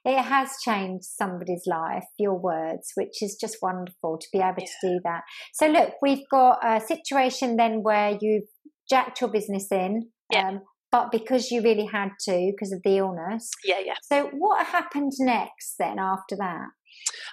it 0.04 0.22
has 0.22 0.50
changed 0.62 1.04
somebody's 1.04 1.64
life, 1.66 2.04
your 2.18 2.38
words, 2.38 2.92
which 2.94 3.22
is 3.22 3.36
just 3.40 3.58
wonderful 3.60 4.18
to 4.18 4.26
be 4.32 4.38
able 4.38 4.54
yeah. 4.58 4.66
to 4.66 4.88
do 4.88 5.00
that. 5.04 5.22
So, 5.54 5.68
look, 5.68 5.94
we've 6.00 6.28
got 6.30 6.58
a 6.64 6.80
situation 6.80 7.56
then 7.56 7.82
where 7.82 8.18
you've 8.20 8.48
jacked 8.88 9.20
your 9.20 9.30
business 9.30 9.68
in. 9.70 10.08
Yeah. 10.32 10.48
Um, 10.48 10.60
but 10.92 11.12
because 11.12 11.50
you 11.50 11.62
really 11.62 11.86
had 11.86 12.10
to 12.22 12.52
because 12.52 12.72
of 12.72 12.80
the 12.84 12.98
illness. 12.98 13.50
Yeah, 13.64 13.78
yeah. 13.84 13.94
So 14.02 14.28
what 14.32 14.66
happened 14.66 15.12
next 15.20 15.76
then 15.78 16.00
after 16.00 16.36
that? 16.36 16.66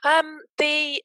Um, 0.04 0.40
the 0.60 1.02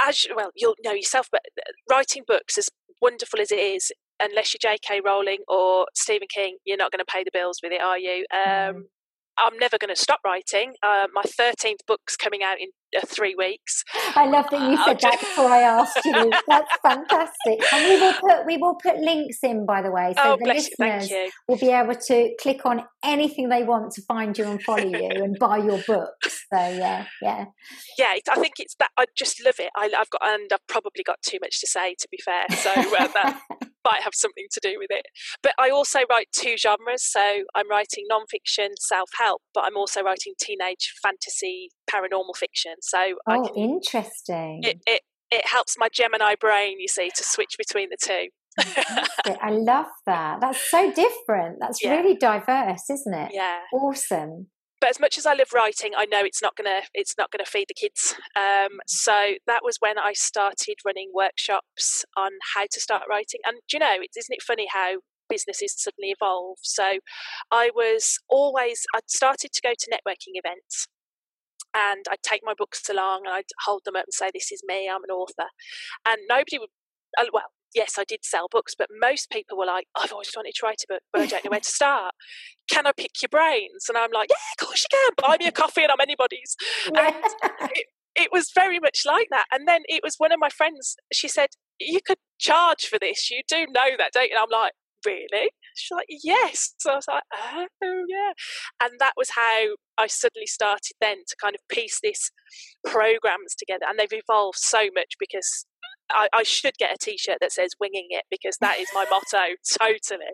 as 0.00 0.26
well, 0.34 0.50
you'll 0.54 0.76
know 0.84 0.92
yourself, 0.92 1.28
but 1.30 1.42
writing 1.90 2.22
books, 2.26 2.56
as 2.58 2.68
wonderful 3.00 3.40
as 3.40 3.50
it 3.50 3.58
is, 3.58 3.90
unless 4.20 4.54
you're 4.54 4.72
J.K. 4.72 5.00
Rowling 5.04 5.38
or 5.48 5.86
Stephen 5.94 6.28
King, 6.32 6.58
you're 6.64 6.76
not 6.76 6.92
going 6.92 7.00
to 7.00 7.12
pay 7.12 7.24
the 7.24 7.30
bills 7.32 7.58
with 7.62 7.72
it, 7.72 7.80
are 7.80 7.98
you? 7.98 8.24
Um, 8.32 8.86
I'm 9.38 9.58
never 9.58 9.78
going 9.78 9.94
to 9.94 10.00
stop 10.00 10.20
writing. 10.24 10.74
Uh, 10.82 11.06
my 11.12 11.22
13th 11.22 11.86
book's 11.86 12.16
coming 12.16 12.42
out 12.42 12.60
in 12.60 12.68
uh, 12.96 13.00
three 13.06 13.34
weeks. 13.34 13.84
I 14.14 14.26
love 14.26 14.46
that 14.50 14.60
you 14.60 14.76
uh, 14.78 14.84
said 14.84 15.00
that 15.00 15.20
before 15.20 15.46
I 15.46 15.60
asked 15.60 16.04
you. 16.04 16.30
That's 16.46 16.76
fantastic. 16.82 17.72
And 17.72 17.88
we 17.88 18.00
will 18.00 18.12
put 18.12 18.46
we 18.46 18.56
will 18.58 18.74
put 18.74 18.98
links 18.98 19.38
in, 19.42 19.64
by 19.64 19.82
the 19.82 19.90
way, 19.90 20.14
so 20.16 20.32
oh, 20.32 20.36
the 20.38 20.46
listeners 20.46 21.10
you, 21.10 21.30
will 21.48 21.56
be 21.56 21.70
able 21.70 21.94
to 21.94 22.34
click 22.40 22.66
on 22.66 22.84
anything 23.02 23.48
they 23.48 23.64
want 23.64 23.92
to 23.92 24.02
find 24.02 24.36
you 24.36 24.44
and 24.44 24.62
follow 24.62 24.84
you 24.84 25.08
and 25.10 25.38
buy 25.38 25.58
your 25.58 25.82
books. 25.86 26.44
So 26.52 26.58
yeah, 26.58 27.06
yeah, 27.22 27.46
yeah. 27.98 28.14
I 28.30 28.38
think 28.38 28.54
it's 28.58 28.74
that. 28.78 28.90
I 28.98 29.06
just 29.16 29.42
love 29.44 29.56
it. 29.58 29.70
I, 29.76 29.88
have 29.96 30.10
got 30.10 30.20
and 30.22 30.52
I've 30.52 30.66
probably 30.68 31.02
got 31.02 31.22
too 31.22 31.38
much 31.40 31.60
to 31.60 31.66
say, 31.66 31.94
to 31.98 32.08
be 32.10 32.18
fair. 32.22 32.44
So 32.50 32.70
uh, 32.70 33.08
that 33.08 33.40
might 33.84 34.02
have 34.02 34.14
something 34.14 34.46
to 34.52 34.60
do 34.62 34.76
with 34.78 34.90
it. 34.90 35.06
But 35.42 35.54
I 35.58 35.70
also 35.70 36.00
write 36.10 36.28
two 36.32 36.56
genres. 36.56 37.02
So 37.04 37.44
I'm 37.54 37.68
writing 37.68 38.04
non-fiction, 38.08 38.70
self-help, 38.78 39.42
but 39.54 39.64
I'm 39.64 39.76
also 39.76 40.02
writing 40.02 40.34
teenage 40.40 40.94
fantasy, 41.02 41.70
paranormal 41.90 42.36
fiction. 42.36 42.74
So 42.80 43.16
oh, 43.26 43.46
can, 43.46 43.54
interesting. 43.54 44.60
It, 44.62 44.80
it 44.86 45.02
it 45.30 45.46
helps 45.46 45.76
my 45.78 45.88
Gemini 45.90 46.34
brain, 46.38 46.78
you 46.78 46.88
see, 46.88 47.10
to 47.16 47.24
switch 47.24 47.54
between 47.56 47.88
the 47.88 47.96
two. 48.02 48.28
I 49.40 49.48
love 49.50 49.86
that. 50.04 50.42
That's 50.42 50.70
so 50.70 50.92
different. 50.92 51.56
That's 51.58 51.82
yeah. 51.82 51.96
really 51.96 52.16
diverse, 52.16 52.90
isn't 52.90 53.14
it? 53.14 53.30
Yeah. 53.32 53.60
Awesome 53.72 54.48
but 54.82 54.90
as 54.90 54.98
much 54.98 55.16
as 55.16 55.26
I 55.26 55.34
love 55.34 55.52
writing, 55.54 55.92
I 55.96 56.06
know 56.06 56.24
it's 56.24 56.42
not 56.42 56.56
gonna 56.56 56.80
it's 56.92 57.14
not 57.16 57.30
gonna 57.30 57.46
feed 57.46 57.66
the 57.68 57.74
kids. 57.74 58.16
Um, 58.34 58.80
so 58.88 59.34
that 59.46 59.60
was 59.62 59.76
when 59.78 59.96
I 59.96 60.12
started 60.12 60.74
running 60.84 61.12
workshops 61.14 62.04
on 62.16 62.32
how 62.56 62.64
to 62.68 62.80
start 62.80 63.04
writing. 63.08 63.38
And 63.46 63.58
you 63.72 63.78
know, 63.78 63.94
isn't 63.94 64.34
it 64.34 64.42
funny 64.42 64.66
how 64.68 64.96
businesses 65.30 65.76
suddenly 65.78 66.10
evolve? 66.10 66.58
So 66.62 66.98
I 67.52 67.70
was 67.76 68.18
always 68.28 68.82
I 68.92 69.00
started 69.06 69.52
to 69.52 69.60
go 69.62 69.70
to 69.78 69.90
networking 69.90 70.34
events. 70.34 70.88
And 71.74 72.04
I'd 72.10 72.22
take 72.22 72.42
my 72.44 72.52
books 72.52 72.90
along 72.90 73.22
and 73.24 73.32
I'd 73.32 73.44
hold 73.64 73.82
them 73.86 73.96
up 73.96 74.04
and 74.04 74.12
say, 74.12 74.30
This 74.34 74.50
is 74.50 74.62
me, 74.66 74.90
I'm 74.90 75.04
an 75.04 75.10
author. 75.10 75.48
And 76.06 76.18
nobody 76.28 76.58
would, 76.58 76.68
uh, 77.18 77.24
well, 77.32 77.52
yes, 77.74 77.96
I 77.98 78.04
did 78.04 78.24
sell 78.24 78.48
books, 78.50 78.74
but 78.76 78.88
most 79.00 79.30
people 79.30 79.56
were 79.58 79.66
like, 79.66 79.86
I've 79.96 80.12
always 80.12 80.30
wanted 80.34 80.54
to 80.54 80.66
write 80.66 80.82
a 80.84 80.92
book, 80.92 81.02
but 81.12 81.22
I 81.22 81.26
don't 81.26 81.44
know 81.44 81.50
where 81.50 81.60
to 81.60 81.68
start. 81.70 82.14
Can 82.70 82.86
I 82.86 82.92
pick 82.92 83.10
your 83.20 83.28
brains? 83.28 83.86
And 83.88 83.98
I'm 83.98 84.10
like, 84.12 84.30
yeah, 84.30 84.64
of 84.64 84.66
course 84.66 84.84
you 84.84 84.98
can. 84.98 85.28
Buy 85.28 85.36
me 85.38 85.46
a 85.46 85.52
coffee 85.52 85.82
and 85.82 85.92
I'm 85.92 86.00
anybody's. 86.00 86.56
And 86.86 87.14
it, 87.70 87.86
it 88.14 88.28
was 88.32 88.50
very 88.54 88.78
much 88.78 89.02
like 89.06 89.28
that. 89.30 89.46
And 89.52 89.66
then 89.66 89.82
it 89.86 90.02
was 90.02 90.16
one 90.18 90.32
of 90.32 90.40
my 90.40 90.48
friends, 90.48 90.96
she 91.12 91.28
said, 91.28 91.50
you 91.80 92.00
could 92.04 92.18
charge 92.38 92.86
for 92.86 92.98
this. 92.98 93.30
You 93.30 93.42
do 93.48 93.66
know 93.70 93.90
that, 93.98 94.12
don't 94.12 94.30
you? 94.30 94.36
And 94.36 94.42
I'm 94.42 94.60
like, 94.60 94.72
really? 95.04 95.50
She's 95.74 95.90
like, 95.90 96.06
yes. 96.08 96.74
So 96.78 96.92
I 96.92 96.96
was 96.96 97.08
like, 97.08 97.22
oh, 97.34 97.66
yeah. 98.08 98.32
And 98.82 98.92
that 99.00 99.14
was 99.16 99.30
how 99.34 99.74
I 99.98 100.06
suddenly 100.06 100.46
started 100.46 100.92
then 101.00 101.18
to 101.26 101.36
kind 101.40 101.54
of 101.54 101.60
piece 101.68 101.98
this 102.02 102.30
programs 102.84 103.54
together. 103.56 103.86
And 103.88 103.98
they've 103.98 104.20
evolved 104.28 104.58
so 104.58 104.88
much 104.94 105.14
because 105.18 105.66
I, 106.14 106.28
I, 106.32 106.42
should 106.42 106.74
get 106.78 106.94
a 106.94 106.98
T-shirt 106.98 107.38
that 107.40 107.52
says 107.52 107.70
"winging 107.80 108.08
it" 108.10 108.24
because 108.30 108.56
that 108.60 108.78
is 108.78 108.88
my 108.94 109.04
motto, 109.10 109.54
totally. 109.80 110.32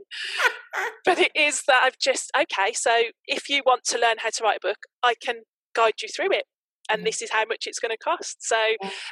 But 1.05 1.19
it 1.19 1.33
is 1.35 1.63
that 1.67 1.83
I've 1.83 1.99
just 1.99 2.31
okay. 2.37 2.73
So 2.73 3.05
if 3.27 3.49
you 3.49 3.63
want 3.65 3.85
to 3.85 3.99
learn 3.99 4.17
how 4.19 4.31
to 4.31 4.45
write 4.45 4.59
a 4.63 4.67
book, 4.67 4.79
I 5.03 5.15
can 5.15 5.43
guide 5.75 6.03
you 6.03 6.09
through 6.15 6.33
it, 6.33 6.45
and 6.91 7.03
mm. 7.03 7.05
this 7.05 7.23
is 7.23 7.31
how 7.31 7.45
much 7.49 7.65
it's 7.67 7.79
going 7.79 7.93
to 7.93 7.99
cost. 7.99 8.37
So 8.41 8.57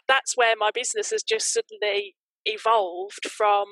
that's 0.09 0.37
where 0.37 0.55
my 0.59 0.71
business 0.73 1.11
has 1.11 1.23
just 1.23 1.53
suddenly 1.53 2.15
evolved 2.45 3.25
from 3.31 3.67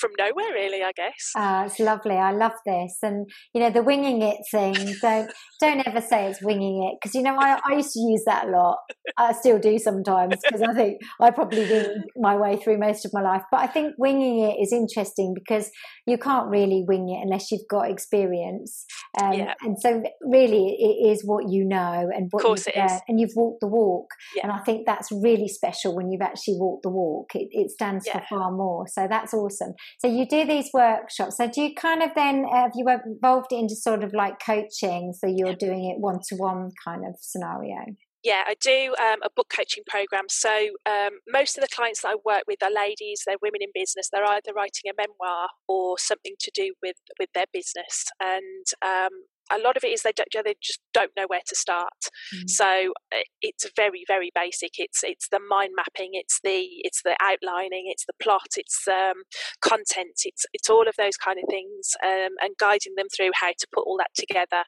from 0.00 0.10
nowhere, 0.18 0.52
really. 0.52 0.82
I 0.82 0.92
guess. 0.92 1.32
Uh, 1.36 1.64
it's 1.66 1.78
lovely. 1.78 2.16
I 2.16 2.32
love 2.32 2.52
this, 2.66 2.98
and 3.02 3.30
you 3.54 3.60
know 3.60 3.70
the 3.70 3.82
winging 3.82 4.22
it 4.22 4.38
thing. 4.50 4.74
Don't 5.00 5.30
don't 5.60 5.86
ever 5.86 6.00
say 6.00 6.26
it's 6.28 6.42
winging 6.42 6.82
it 6.84 6.98
because 7.00 7.14
you 7.14 7.22
know 7.22 7.36
I, 7.38 7.60
I 7.64 7.74
used 7.74 7.92
to 7.92 8.00
use 8.00 8.22
that 8.26 8.48
a 8.48 8.50
lot. 8.50 8.78
I 9.16 9.32
still 9.32 9.58
do 9.58 9.78
sometimes 9.78 10.36
because 10.42 10.62
I 10.62 10.74
think 10.74 10.98
I 11.20 11.30
probably 11.30 11.68
wing 11.70 12.02
my 12.16 12.36
way 12.36 12.56
through 12.56 12.78
most 12.78 13.04
of 13.04 13.12
my 13.12 13.20
life. 13.20 13.42
But 13.50 13.60
I 13.60 13.66
think 13.66 13.94
winging 13.98 14.40
it 14.40 14.56
is 14.62 14.72
interesting 14.72 15.34
because 15.34 15.70
you 16.06 16.18
can't 16.18 16.48
really 16.48 16.84
wing 16.86 17.08
it 17.08 17.22
unless 17.22 17.50
you've 17.50 17.68
got 17.68 17.90
experience. 17.90 18.84
Um, 19.22 19.32
yeah. 19.34 19.54
And 19.62 19.78
so 19.78 20.02
really, 20.22 20.76
it 20.78 21.10
is 21.10 21.22
what 21.24 21.48
you 21.48 21.64
know 21.64 22.10
and 22.14 22.28
what 22.30 22.40
of 22.40 22.46
course 22.46 22.66
it 22.66 22.76
is. 22.76 22.92
and 23.08 23.20
you've 23.20 23.34
walked 23.36 23.60
the 23.60 23.68
walk. 23.68 24.06
Yeah. 24.34 24.44
And 24.44 24.52
I 24.52 24.58
think 24.58 24.86
that's 24.86 25.08
really 25.10 25.48
special 25.48 25.94
when 25.94 26.10
you've 26.10 26.22
actually 26.22 26.56
walked 26.58 26.82
the 26.82 26.90
walk. 26.90 27.34
It, 27.34 27.48
it 27.50 27.70
stands 27.70 28.06
yeah. 28.06 28.20
for 28.20 28.26
far 28.36 28.52
more. 28.52 28.86
So 28.88 29.06
that's 29.08 29.34
awesome. 29.34 29.74
So 29.98 30.08
you 30.08 30.26
do 30.26 30.46
these 30.46 30.70
workshops. 30.72 31.36
So 31.36 31.48
do 31.48 31.62
you 31.62 31.74
kind 31.74 32.02
of 32.02 32.10
then 32.14 32.44
have 32.44 32.72
you 32.74 32.86
evolved 32.88 33.52
into 33.52 33.74
sort 33.74 34.04
of 34.04 34.12
like 34.12 34.40
coaching? 34.44 35.12
So 35.12 35.26
you're 35.26 35.54
doing 35.54 35.84
it 35.86 36.00
one 36.00 36.20
to 36.28 36.36
one 36.36 36.70
kind 36.84 37.04
of 37.06 37.16
scenario. 37.20 37.84
Yeah, 38.22 38.42
I 38.46 38.54
do 38.60 38.94
um, 39.00 39.20
a 39.24 39.30
book 39.34 39.50
coaching 39.54 39.82
program. 39.88 40.24
So 40.28 40.50
um, 40.84 41.20
most 41.26 41.56
of 41.56 41.62
the 41.62 41.74
clients 41.74 42.02
that 42.02 42.08
I 42.08 42.16
work 42.22 42.42
with 42.46 42.62
are 42.62 42.70
ladies. 42.70 43.22
They're 43.26 43.36
women 43.40 43.62
in 43.62 43.70
business. 43.72 44.10
They're 44.12 44.28
either 44.28 44.52
writing 44.54 44.90
a 44.90 44.94
memoir 44.96 45.48
or 45.66 45.98
something 45.98 46.34
to 46.38 46.50
do 46.54 46.74
with 46.82 46.96
with 47.18 47.30
their 47.32 47.46
business. 47.50 48.06
And 48.20 48.66
um, 48.84 49.24
a 49.50 49.58
lot 49.58 49.76
of 49.76 49.84
it 49.84 49.88
is 49.88 50.02
they 50.02 50.12
don't, 50.12 50.44
they 50.44 50.54
just 50.62 50.80
don't 50.92 51.12
know 51.16 51.26
where 51.26 51.42
to 51.46 51.56
start. 51.56 51.92
Mm. 52.34 52.50
So 52.50 52.92
uh, 53.14 53.24
it's 53.42 53.66
very 53.76 54.04
very 54.06 54.30
basic. 54.34 54.72
It's 54.78 55.02
it's 55.02 55.28
the 55.30 55.40
mind 55.40 55.72
mapping. 55.76 56.10
It's 56.12 56.40
the 56.42 56.66
it's 56.84 57.02
the 57.02 57.16
outlining. 57.20 57.84
It's 57.86 58.06
the 58.06 58.14
plot. 58.22 58.48
It's 58.56 58.86
um, 58.88 59.22
content. 59.62 60.20
It's 60.24 60.44
it's 60.52 60.70
all 60.70 60.88
of 60.88 60.94
those 60.96 61.16
kind 61.16 61.38
of 61.38 61.48
things, 61.48 61.92
um, 62.04 62.34
and 62.40 62.56
guiding 62.58 62.94
them 62.96 63.08
through 63.14 63.30
how 63.34 63.50
to 63.50 63.66
put 63.72 63.86
all 63.86 63.98
that 63.98 64.14
together. 64.14 64.64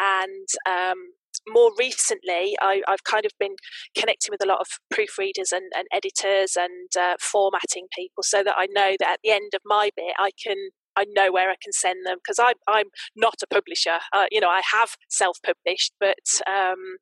And 0.00 0.48
um, 0.66 1.12
more 1.48 1.72
recently, 1.78 2.56
I, 2.60 2.82
have 2.88 3.04
kind 3.04 3.24
of 3.24 3.32
been 3.38 3.56
connecting 3.96 4.32
with 4.32 4.42
a 4.42 4.48
lot 4.48 4.60
of 4.60 4.66
proofreaders 4.92 5.52
and, 5.52 5.70
and 5.76 5.86
editors 5.92 6.56
and 6.56 6.88
uh, 6.98 7.14
formatting 7.20 7.86
people 7.96 8.22
so 8.22 8.42
that 8.42 8.54
I 8.56 8.66
know 8.66 8.96
that 8.98 9.12
at 9.12 9.20
the 9.22 9.30
end 9.30 9.52
of 9.54 9.62
my 9.64 9.90
bit, 9.96 10.14
I 10.18 10.30
can 10.42 10.70
I 10.98 11.04
know 11.14 11.32
where 11.32 11.50
I 11.50 11.54
can 11.62 11.72
send 11.72 12.04
them 12.04 12.18
because 12.18 12.38
I'm 12.38 12.56
I'm 12.66 12.86
not 13.16 13.34
a 13.42 13.46
publisher. 13.46 13.98
Uh, 14.12 14.26
you 14.30 14.40
know, 14.40 14.48
I 14.48 14.60
have 14.72 14.90
self-published, 15.08 15.92
but 16.00 16.24
um, 16.46 16.98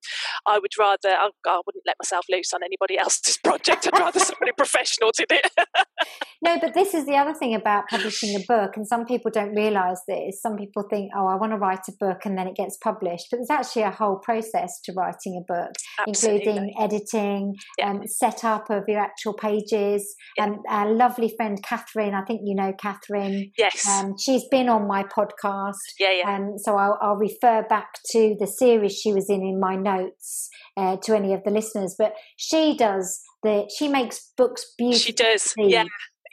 I 0.47 0.59
would 0.59 0.73
rather 0.79 1.09
I, 1.09 1.31
I, 1.47 1.61
wouldn't 1.65 1.85
let 1.87 1.97
myself 2.03 2.27
loose 2.31 2.53
on 2.53 2.61
anybody 2.63 2.99
else's 3.05 3.39
project. 3.39 3.89
I'd 3.93 3.99
rather 3.99 4.21
somebody 4.21 4.53
professional 4.57 5.11
did 5.17 5.31
it. 5.31 5.51
no, 6.43 6.59
but 6.61 6.75
this 6.75 6.95
is 6.95 7.07
the 7.07 7.17
other 7.17 7.35
thing 7.35 7.55
about 7.55 7.85
publishing 7.91 8.37
a 8.37 8.45
book, 8.47 8.77
and 8.77 8.87
some 8.87 9.07
people 9.07 9.31
don't 9.31 9.55
realise 9.55 10.01
this. 10.07 10.41
Some 10.43 10.57
people 10.57 10.85
think, 10.91 11.13
oh, 11.17 11.27
I 11.27 11.37
want 11.37 11.53
to 11.53 11.59
write 11.59 11.89
a 11.89 11.93
book 11.99 12.25
and 12.25 12.37
then 12.37 12.47
it 12.47 12.57
gets 12.57 12.77
published, 12.77 13.29
but 13.31 13.39
there's 13.39 13.51
actually 13.51 13.83
a 13.83 13.91
whole 13.91 14.17
process 14.17 14.81
to 14.85 14.93
writing 14.93 15.43
a 15.43 15.53
book, 15.53 15.73
Absolutely. 16.07 16.47
including 16.47 16.75
editing, 16.79 17.55
yeah. 17.79 17.91
um, 17.91 18.07
setup 18.07 18.71
of 18.71 18.85
your 18.89 19.01
actual 19.01 19.35
pages. 19.35 20.15
Yeah. 20.37 20.45
And 20.45 20.57
our 20.69 20.93
lovely 20.93 21.33
friend 21.37 21.63
Catherine, 21.63 22.15
I 22.15 22.23
think 22.23 22.43
you 22.45 22.55
know 22.55 22.73
Catherine. 22.79 23.51
Yes. 23.57 23.86
Um, 23.89 24.15
she's 24.19 24.45
been 24.51 24.69
on 24.69 24.87
my 24.87 25.05
podcast. 25.05 25.75
Yeah, 25.99 26.13
yeah. 26.13 26.37
Um, 26.37 26.59
so 26.59 26.77
I'll, 26.77 26.99
I'll, 27.01 27.17
refer 27.17 27.65
back 27.69 27.89
to 28.13 28.37
the 28.39 28.47
series 28.47 28.93
she 28.93 29.13
was 29.13 29.31
in 29.31 29.43
in 29.43 29.59
my 29.59 29.77
notes 29.77 30.49
uh, 30.77 30.97
to 31.05 31.15
any 31.15 31.33
of 31.33 31.43
the 31.45 31.51
listeners. 31.51 31.95
But 31.99 32.15
she 32.37 32.77
does 32.77 33.21
the 33.43 33.69
she 33.77 33.89
makes 33.89 34.33
books 34.37 34.65
beautiful. 34.77 35.01
She 35.01 35.13
does. 35.13 35.55
Yeah, 35.59 35.85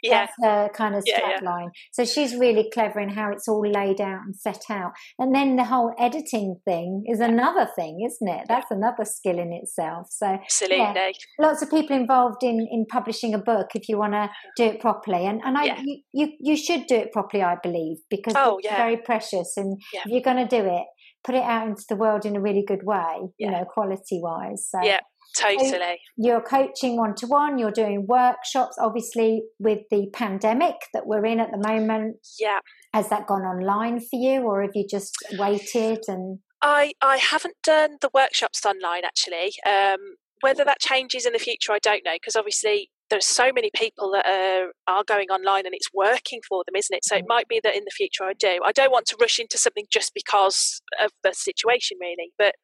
yeah. 0.04 0.26
That's 0.26 0.32
her 0.42 0.70
kind 0.74 0.94
of 0.94 1.04
strapline. 1.04 1.42
Yeah, 1.42 1.60
yeah. 1.62 1.68
So 1.92 2.04
she's 2.04 2.34
really 2.34 2.70
clever 2.72 3.00
in 3.00 3.08
how 3.08 3.30
it's 3.30 3.48
all 3.48 3.66
laid 3.66 4.00
out 4.00 4.20
and 4.24 4.36
set 4.36 4.62
out. 4.70 4.92
And 5.18 5.34
then 5.34 5.56
the 5.56 5.64
whole 5.64 5.92
editing 5.98 6.60
thing 6.64 7.04
is 7.06 7.20
another 7.20 7.68
thing, 7.76 8.06
isn't 8.06 8.28
it? 8.28 8.46
That's 8.48 8.70
another 8.70 9.04
skill 9.04 9.38
in 9.38 9.52
itself. 9.52 10.08
So 10.10 10.26
absolutely, 10.26 11.14
lots 11.38 11.62
of 11.62 11.70
people 11.70 11.96
involved 11.96 12.42
in 12.42 12.66
in 12.70 12.86
publishing 12.86 13.34
a 13.34 13.38
book 13.38 13.68
if 13.74 13.88
you 13.88 13.98
want 13.98 14.12
to 14.12 14.30
do 14.56 14.64
it 14.64 14.80
properly. 14.80 15.26
And 15.26 15.40
and 15.44 15.56
I 15.56 15.76
you, 15.82 15.98
you, 16.12 16.28
you 16.40 16.56
should 16.56 16.86
do 16.86 16.96
it 16.96 17.12
properly, 17.12 17.42
I 17.42 17.56
believe, 17.62 17.98
because 18.10 18.34
oh, 18.36 18.58
it's 18.58 18.68
very 18.68 18.96
precious. 18.96 19.54
And 19.56 19.80
if 19.92 20.06
you're 20.06 20.22
going 20.22 20.48
to 20.48 20.60
do 20.60 20.66
it, 20.66 20.84
put 21.24 21.34
it 21.34 21.42
out 21.42 21.66
into 21.66 21.82
the 21.88 21.96
world 21.96 22.26
in 22.26 22.36
a 22.36 22.40
really 22.40 22.64
good 22.66 22.82
way, 22.82 23.28
you 23.38 23.50
know, 23.50 23.64
quality 23.64 24.20
wise. 24.22 24.68
So 24.68 24.78
yeah, 24.82 25.00
Totally. 25.38 26.00
You're 26.16 26.40
coaching 26.40 26.96
one 26.96 27.14
to 27.16 27.26
one, 27.26 27.58
you're 27.58 27.70
doing 27.70 28.06
workshops, 28.06 28.76
obviously, 28.80 29.42
with 29.58 29.80
the 29.90 30.08
pandemic 30.12 30.76
that 30.92 31.06
we're 31.06 31.24
in 31.24 31.40
at 31.40 31.50
the 31.50 31.58
moment. 31.58 32.16
Yeah. 32.38 32.60
Has 32.92 33.08
that 33.08 33.26
gone 33.26 33.42
online 33.42 34.00
for 34.00 34.14
you, 34.16 34.42
or 34.42 34.62
have 34.62 34.72
you 34.74 34.86
just 34.88 35.16
waited 35.38 36.04
and? 36.06 36.38
I, 36.62 36.94
I 37.02 37.18
haven't 37.18 37.56
done 37.62 37.98
the 38.00 38.10
workshops 38.14 38.64
online 38.64 39.04
actually. 39.04 39.52
Um, 39.66 40.16
whether 40.40 40.64
that 40.64 40.78
changes 40.78 41.26
in 41.26 41.32
the 41.32 41.38
future, 41.38 41.72
I 41.72 41.78
don't 41.78 42.04
know, 42.04 42.14
because 42.14 42.36
obviously 42.36 42.90
there's 43.14 43.26
so 43.26 43.52
many 43.54 43.70
people 43.76 44.10
that 44.10 44.26
are, 44.26 44.72
are 44.88 45.04
going 45.06 45.28
online 45.28 45.66
and 45.66 45.74
it's 45.74 45.86
working 45.94 46.40
for 46.48 46.64
them, 46.66 46.74
isn't 46.76 46.96
it? 46.96 47.04
So 47.04 47.14
it 47.14 47.22
mm. 47.22 47.28
might 47.28 47.46
be 47.46 47.60
that 47.62 47.76
in 47.76 47.84
the 47.84 47.92
future 47.94 48.24
I 48.24 48.32
do. 48.32 48.58
I 48.64 48.72
don't 48.72 48.90
want 48.90 49.06
to 49.06 49.16
rush 49.20 49.38
into 49.38 49.56
something 49.56 49.84
just 49.92 50.12
because 50.14 50.82
of 51.00 51.12
the 51.22 51.32
situation, 51.32 51.96
really. 52.00 52.32
But 52.36 52.54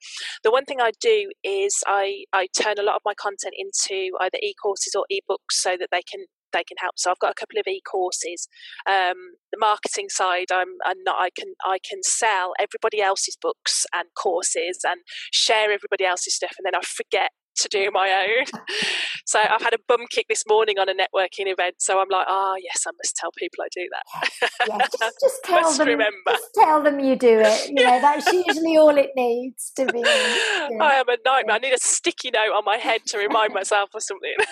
the 0.42 0.50
one 0.50 0.64
thing 0.64 0.80
I 0.80 0.90
do 1.00 1.30
is 1.44 1.78
I, 1.86 2.24
I 2.32 2.48
turn 2.60 2.74
a 2.80 2.82
lot 2.82 2.96
of 2.96 3.02
my 3.04 3.14
content 3.14 3.54
into 3.56 4.10
either 4.20 4.38
e 4.42 4.54
courses 4.60 4.94
or 4.96 5.04
e 5.08 5.20
books 5.28 5.62
so 5.62 5.76
that 5.78 5.88
they 5.92 6.02
can 6.10 6.24
they 6.52 6.64
can 6.64 6.76
help. 6.80 6.94
So 6.96 7.12
I've 7.12 7.18
got 7.20 7.30
a 7.30 7.38
couple 7.38 7.60
of 7.60 7.66
e-courses. 7.68 8.48
Um, 8.84 9.38
the 9.52 9.58
marketing 9.60 10.08
side, 10.08 10.46
I'm, 10.52 10.74
I'm, 10.84 10.96
not. 11.04 11.14
I 11.20 11.30
can 11.30 11.54
I 11.64 11.78
can 11.88 12.02
sell 12.02 12.54
everybody 12.58 13.00
else's 13.00 13.38
books 13.40 13.86
and 13.94 14.08
courses 14.20 14.80
and 14.82 14.98
share 15.32 15.70
everybody 15.70 16.04
else's 16.04 16.34
stuff, 16.34 16.56
and 16.58 16.66
then 16.66 16.74
I 16.74 16.82
forget 16.82 17.30
to 17.60 17.68
do 17.68 17.90
my 17.92 18.26
own. 18.26 18.60
so 19.26 19.38
I've 19.40 19.62
had 19.62 19.74
a 19.74 19.78
bum 19.86 20.00
kick 20.10 20.26
this 20.28 20.44
morning 20.48 20.78
on 20.78 20.88
a 20.88 20.92
networking 20.92 21.46
event. 21.46 21.76
So 21.78 22.00
I'm 22.00 22.08
like, 22.10 22.26
oh 22.28 22.56
yes, 22.62 22.84
I 22.86 22.90
must 22.98 23.16
tell 23.16 23.30
people 23.36 23.64
I 23.64 23.68
do 23.72 23.88
that. 23.90 24.30
Yeah, 24.68 24.78
just, 24.78 25.18
just 25.20 25.44
tell 25.44 25.72
them. 25.72 25.88
Remember. 25.88 26.30
Just 26.30 26.50
tell 26.54 26.82
them 26.82 27.00
you 27.00 27.16
do 27.16 27.40
it. 27.40 27.68
You 27.68 27.84
know, 27.84 28.00
that's 28.00 28.32
usually 28.32 28.76
all 28.76 28.96
it 28.96 29.10
needs 29.16 29.72
to 29.76 29.86
be. 29.86 30.00
Yeah. 30.00 30.68
I 30.80 30.94
am 30.94 31.08
a 31.08 31.16
nightmare. 31.24 31.56
I 31.56 31.58
need 31.58 31.72
a 31.72 31.80
sticky 31.80 32.30
note 32.32 32.54
on 32.56 32.64
my 32.64 32.76
head 32.76 33.02
to 33.08 33.18
remind 33.18 33.54
myself 33.54 33.90
of 33.94 34.02
something. 34.02 34.34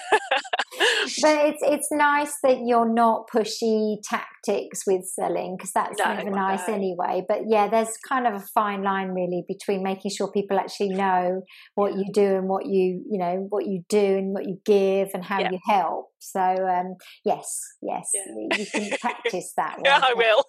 but 1.22 1.46
it's 1.46 1.62
it's 1.62 1.88
nice 1.92 2.34
that 2.42 2.58
you're 2.64 2.92
not 2.92 3.28
pushy 3.32 3.96
tactics 4.02 4.82
with 4.86 5.04
selling 5.04 5.56
because 5.56 5.72
that's 5.72 5.98
no, 5.98 6.14
never 6.14 6.30
nice 6.30 6.68
no. 6.68 6.74
anyway. 6.74 7.24
But 7.26 7.42
yeah, 7.48 7.68
there's 7.68 7.96
kind 8.08 8.26
of 8.26 8.34
a 8.34 8.44
fine 8.54 8.82
line 8.82 9.08
really 9.08 9.44
between 9.46 9.82
making 9.82 10.10
sure 10.10 10.30
people 10.30 10.58
actually 10.58 10.90
know 10.90 11.42
what 11.74 11.94
you 11.94 12.04
do 12.12 12.36
and 12.36 12.48
what 12.48 12.66
you 12.66 12.97
you 13.08 13.18
know 13.18 13.46
what 13.50 13.66
you 13.66 13.84
do 13.88 13.98
and 13.98 14.32
what 14.32 14.46
you 14.46 14.58
give 14.64 15.10
and 15.14 15.24
how 15.24 15.40
yeah. 15.40 15.50
you 15.50 15.58
help. 15.66 16.08
So 16.20 16.40
um, 16.40 16.96
yes 17.24 17.60
yes 17.82 18.10
yeah. 18.12 18.56
you 18.58 18.66
can 18.66 18.98
practice 19.00 19.52
that 19.56 19.78
yeah 19.84 20.00
i 20.02 20.14
will. 20.14 20.44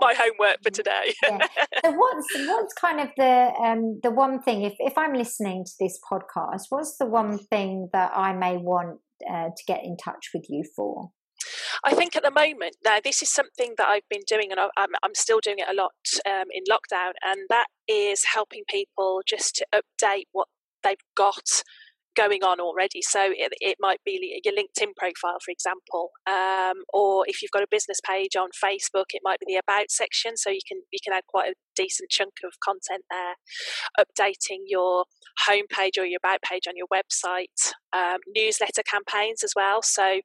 my 0.00 0.14
homework 0.14 0.62
for 0.62 0.70
today. 0.70 1.12
Yeah. 1.22 1.46
so 1.84 1.92
what's 1.92 2.26
what's 2.34 2.74
kind 2.74 3.00
of 3.00 3.08
the 3.16 3.52
um, 3.62 4.00
the 4.02 4.10
one 4.10 4.40
thing 4.42 4.62
if, 4.62 4.74
if 4.78 4.96
i'm 4.96 5.12
listening 5.12 5.64
to 5.64 5.72
this 5.78 5.98
podcast 6.10 6.62
what's 6.70 6.96
the 6.96 7.06
one 7.06 7.38
thing 7.38 7.88
that 7.92 8.12
i 8.14 8.32
may 8.32 8.56
want 8.56 8.98
uh, 9.28 9.48
to 9.56 9.64
get 9.66 9.84
in 9.84 9.96
touch 9.96 10.30
with 10.32 10.46
you 10.48 10.64
for? 10.76 11.10
I 11.84 11.94
think 11.94 12.16
at 12.16 12.22
the 12.22 12.30
moment, 12.30 12.76
now 12.84 12.98
this 13.02 13.22
is 13.22 13.30
something 13.30 13.74
that 13.78 13.88
I've 13.88 14.08
been 14.10 14.22
doing, 14.26 14.50
and 14.50 14.60
I'm, 14.60 14.90
I'm 15.02 15.14
still 15.14 15.40
doing 15.42 15.58
it 15.58 15.68
a 15.68 15.74
lot 15.74 15.92
um, 16.26 16.48
in 16.52 16.64
lockdown, 16.70 17.12
and 17.22 17.40
that 17.48 17.66
is 17.88 18.24
helping 18.24 18.62
people 18.68 19.22
just 19.26 19.56
to 19.56 19.66
update 19.74 20.24
what 20.32 20.48
they've 20.82 20.96
got 21.16 21.62
going 22.16 22.42
on 22.42 22.60
already. 22.60 23.02
So 23.02 23.20
it, 23.22 23.52
it 23.60 23.76
might 23.80 24.00
be 24.04 24.40
your 24.44 24.54
LinkedIn 24.54 24.96
profile, 24.96 25.38
for 25.44 25.50
example, 25.50 26.10
um, 26.26 26.82
or 26.92 27.24
if 27.26 27.42
you've 27.42 27.50
got 27.50 27.62
a 27.62 27.68
business 27.70 27.98
page 28.06 28.36
on 28.36 28.48
Facebook, 28.62 29.06
it 29.14 29.22
might 29.22 29.38
be 29.40 29.46
the 29.46 29.60
about 29.60 29.90
section. 29.90 30.36
So 30.36 30.50
you 30.50 30.60
can 30.66 30.82
you 30.90 30.98
can 31.02 31.12
add 31.12 31.24
quite 31.28 31.50
a 31.50 31.54
decent 31.76 32.10
chunk 32.10 32.32
of 32.44 32.52
content 32.64 33.04
there, 33.10 33.34
updating 33.98 34.64
your 34.66 35.04
homepage 35.48 35.98
or 35.98 36.04
your 36.04 36.18
about 36.22 36.40
page 36.42 36.66
on 36.68 36.74
your 36.76 36.88
website, 36.92 37.72
um, 37.92 38.18
newsletter 38.34 38.82
campaigns 38.88 39.42
as 39.42 39.52
well. 39.56 39.82
So 39.82 40.20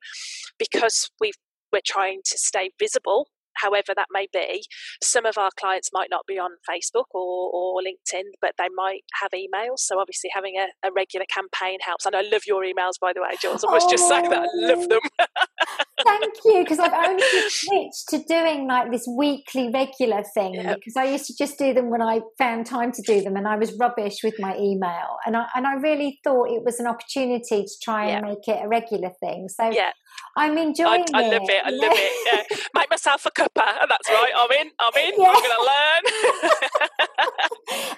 because 0.57 1.09
we've 1.19 1.35
we're 1.71 1.81
trying 1.85 2.21
to 2.25 2.37
stay 2.37 2.71
visible 2.79 3.27
however 3.55 3.93
that 3.95 4.07
may 4.11 4.27
be. 4.31 4.63
Some 5.03 5.25
of 5.25 5.37
our 5.37 5.49
clients 5.59 5.89
might 5.93 6.09
not 6.09 6.25
be 6.27 6.37
on 6.39 6.51
Facebook 6.69 7.05
or, 7.11 7.51
or 7.53 7.81
LinkedIn, 7.81 8.23
but 8.41 8.53
they 8.57 8.69
might 8.75 9.01
have 9.21 9.31
emails. 9.31 9.79
So 9.79 9.99
obviously 9.99 10.29
having 10.33 10.55
a, 10.57 10.87
a 10.87 10.91
regular 10.91 11.25
campaign 11.33 11.79
helps. 11.81 12.05
And 12.05 12.15
I 12.15 12.21
love 12.21 12.43
your 12.47 12.63
emails, 12.63 12.93
by 12.99 13.13
the 13.13 13.21
way, 13.21 13.29
Jules. 13.41 13.63
I 13.67 13.71
must 13.71 13.87
oh. 13.87 13.91
just 13.91 14.07
say 14.07 14.21
that 14.21 14.39
I 14.43 14.47
love 14.53 14.79
oh. 14.79 14.87
them. 14.87 15.27
thank 16.05 16.33
you 16.45 16.63
because 16.63 16.79
I've 16.79 16.93
only 16.93 17.23
switched 17.49 18.09
to 18.09 18.23
doing 18.27 18.67
like 18.67 18.91
this 18.91 19.07
weekly 19.07 19.69
regular 19.73 20.23
thing 20.33 20.55
yep. 20.55 20.77
because 20.77 20.95
I 20.95 21.05
used 21.05 21.25
to 21.27 21.35
just 21.35 21.57
do 21.57 21.73
them 21.73 21.89
when 21.89 22.01
I 22.01 22.21
found 22.37 22.65
time 22.65 22.91
to 22.93 23.01
do 23.01 23.21
them 23.21 23.35
and 23.35 23.47
I 23.47 23.57
was 23.57 23.73
rubbish 23.79 24.17
with 24.23 24.35
my 24.39 24.57
email 24.57 25.17
and 25.25 25.35
I 25.35 25.47
and 25.55 25.65
I 25.65 25.73
really 25.75 26.19
thought 26.23 26.49
it 26.49 26.63
was 26.63 26.79
an 26.79 26.87
opportunity 26.87 27.63
to 27.63 27.73
try 27.81 28.05
and 28.05 28.25
make 28.25 28.47
it 28.47 28.63
a 28.63 28.67
regular 28.67 29.11
thing. 29.19 29.49
So 29.49 29.69
yeah. 29.71 29.91
I'm 30.37 30.57
enjoying 30.57 31.05
I, 31.13 31.23
I 31.23 31.27
love 31.27 31.49
it. 31.49 31.61
I 31.65 31.69
love 31.69 31.91
it. 31.93 32.11
Yeah. 32.51 32.57
Make 32.73 32.89
myself 32.89 33.25
a 33.25 33.31
cuppa. 33.31 33.65
That's 33.87 34.09
right. 34.09 34.31
I'm 34.35 34.51
in. 34.51 34.71
I'm 34.79 34.97
in. 34.97 35.13
Yeah. 35.17 35.27
I'm 35.27 35.33
going 35.33 35.57
to 35.57 35.69
learn. 35.71 37.49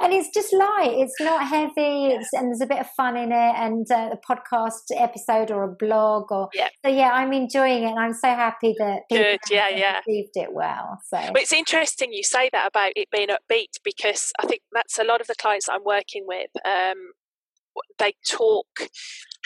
and 0.08 0.16
it's 0.16 0.34
just 0.34 0.54
light. 0.54 0.94
It's 0.94 1.20
not 1.20 1.46
heavy. 1.46 2.08
It's 2.08 2.32
and 2.32 2.48
there's 2.48 2.62
a 2.62 2.66
bit 2.66 2.80
of 2.80 2.88
fun 2.92 3.18
in 3.18 3.34
it. 3.34 3.56
And 3.58 3.86
uh, 3.92 4.10
the 4.10 4.18
podcast 4.18 4.84
episode 4.96 5.52
or 5.52 5.64
a 5.64 5.68
blog 5.68 6.32
or 6.32 6.48
yeah. 6.54 6.70
So 6.86 6.90
yeah, 6.90 7.12
I'm 7.12 7.34
enjoying 7.34 7.84
it. 7.84 7.90
And 7.90 8.00
I'm 8.00 8.14
so 8.14 8.30
happy 8.30 8.74
that 8.80 9.02
good. 9.10 9.40
Yeah, 9.50 9.68
yeah. 9.70 10.00
Received 10.08 10.36
it 10.36 10.54
well. 10.54 11.00
So. 11.08 11.20
But 11.34 11.42
it's 11.42 11.52
interesting 11.52 12.14
you 12.14 12.24
say 12.24 12.50
that 12.54 12.68
about 12.68 12.94
it 12.96 13.10
being 13.12 13.28
upbeat 13.28 13.80
because 13.84 14.32
I 14.40 14.48
think 14.48 14.62
that's 14.72 14.98
a 14.98 15.04
lot 15.04 15.20
of 15.20 15.28
the 15.28 15.36
clients 15.36 15.68
I'm 15.68 15.84
working 15.84 16.24
with. 16.26 16.50
Um, 16.66 17.12
they 18.00 18.14
talk 18.28 18.68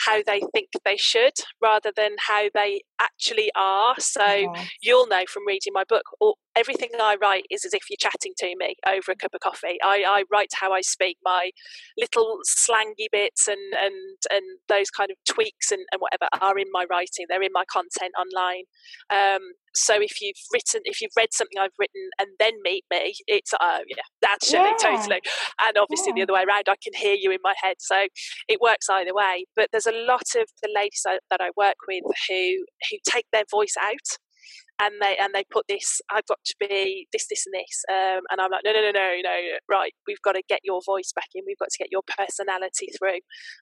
how 0.06 0.22
they 0.26 0.42
think 0.52 0.68
they 0.84 0.96
should 0.96 1.34
rather 1.60 1.92
than 1.94 2.12
how 2.26 2.48
they 2.54 2.82
actually 3.00 3.50
are. 3.56 3.94
So 3.98 4.52
you'll 4.80 5.06
know 5.06 5.24
from 5.28 5.46
reading 5.46 5.72
my 5.72 5.84
book, 5.88 6.04
or 6.20 6.34
everything 6.56 6.90
I 7.00 7.16
write 7.20 7.44
is 7.50 7.64
as 7.64 7.72
if 7.72 7.82
you're 7.88 7.96
chatting 7.98 8.32
to 8.38 8.54
me 8.56 8.74
over 8.86 9.12
a 9.12 9.16
cup 9.16 9.32
of 9.34 9.40
coffee. 9.40 9.78
I, 9.82 10.04
I 10.06 10.24
write 10.30 10.50
how 10.54 10.72
I 10.72 10.80
speak, 10.80 11.18
my 11.24 11.50
little 11.98 12.38
slangy 12.44 13.08
bits 13.10 13.48
and, 13.48 13.74
and, 13.80 13.94
and 14.30 14.42
those 14.68 14.90
kind 14.90 15.10
of 15.10 15.16
tweaks 15.26 15.70
and, 15.70 15.84
and 15.92 16.00
whatever 16.00 16.28
are 16.40 16.58
in 16.58 16.68
my 16.72 16.84
writing. 16.90 17.26
They're 17.28 17.42
in 17.42 17.52
my 17.52 17.64
content 17.70 18.12
online. 18.18 18.64
Um, 19.10 19.52
so 19.74 19.94
if 20.00 20.20
you've 20.20 20.36
written, 20.52 20.82
if 20.84 21.00
you've 21.00 21.12
read 21.16 21.32
something 21.32 21.58
I've 21.58 21.70
written 21.78 22.10
and 22.20 22.28
then 22.38 22.52
meet 22.62 22.84
me, 22.90 23.14
it's 23.26 23.52
oh 23.58 23.80
yeah, 23.88 24.02
that's 24.20 24.48
Shelley 24.48 24.72
yeah. 24.78 24.96
totally. 24.96 25.20
And 25.64 25.78
obviously 25.78 26.08
yeah. 26.08 26.14
the 26.16 26.22
other 26.22 26.34
way 26.34 26.44
around, 26.46 26.64
I 26.68 26.76
can 26.82 26.92
hear 26.94 27.14
you 27.18 27.30
in 27.30 27.38
my 27.42 27.54
head. 27.62 27.76
So 27.78 28.06
it 28.48 28.60
works 28.60 28.90
either 28.90 29.14
way. 29.14 29.46
But 29.56 29.68
there's 29.72 29.86
a 29.86 29.91
lot 30.06 30.26
of 30.36 30.46
the 30.62 30.70
ladies 30.74 31.02
that 31.04 31.40
I 31.40 31.50
work 31.56 31.76
with 31.86 32.04
who 32.28 32.64
who 32.90 32.96
take 33.08 33.26
their 33.32 33.44
voice 33.50 33.74
out 33.80 34.18
and 34.80 34.94
they 35.00 35.16
and 35.20 35.34
they 35.34 35.44
put 35.50 35.64
this 35.68 36.00
i've 36.10 36.26
got 36.26 36.38
to 36.44 36.54
be 36.58 37.06
this 37.12 37.26
this 37.28 37.46
and 37.46 37.54
this 37.54 37.84
um, 37.90 38.20
and 38.30 38.40
i'm 38.40 38.50
like 38.50 38.62
no 38.64 38.72
no 38.72 38.80
no 38.80 38.90
no 38.90 39.08
no 39.22 39.38
right 39.68 39.92
we've 40.06 40.22
got 40.22 40.32
to 40.32 40.42
get 40.48 40.60
your 40.64 40.80
voice 40.84 41.12
back 41.14 41.28
in 41.34 41.44
we've 41.46 41.58
got 41.58 41.70
to 41.70 41.78
get 41.78 41.92
your 41.92 42.02
personality 42.16 42.88
through 42.98 43.20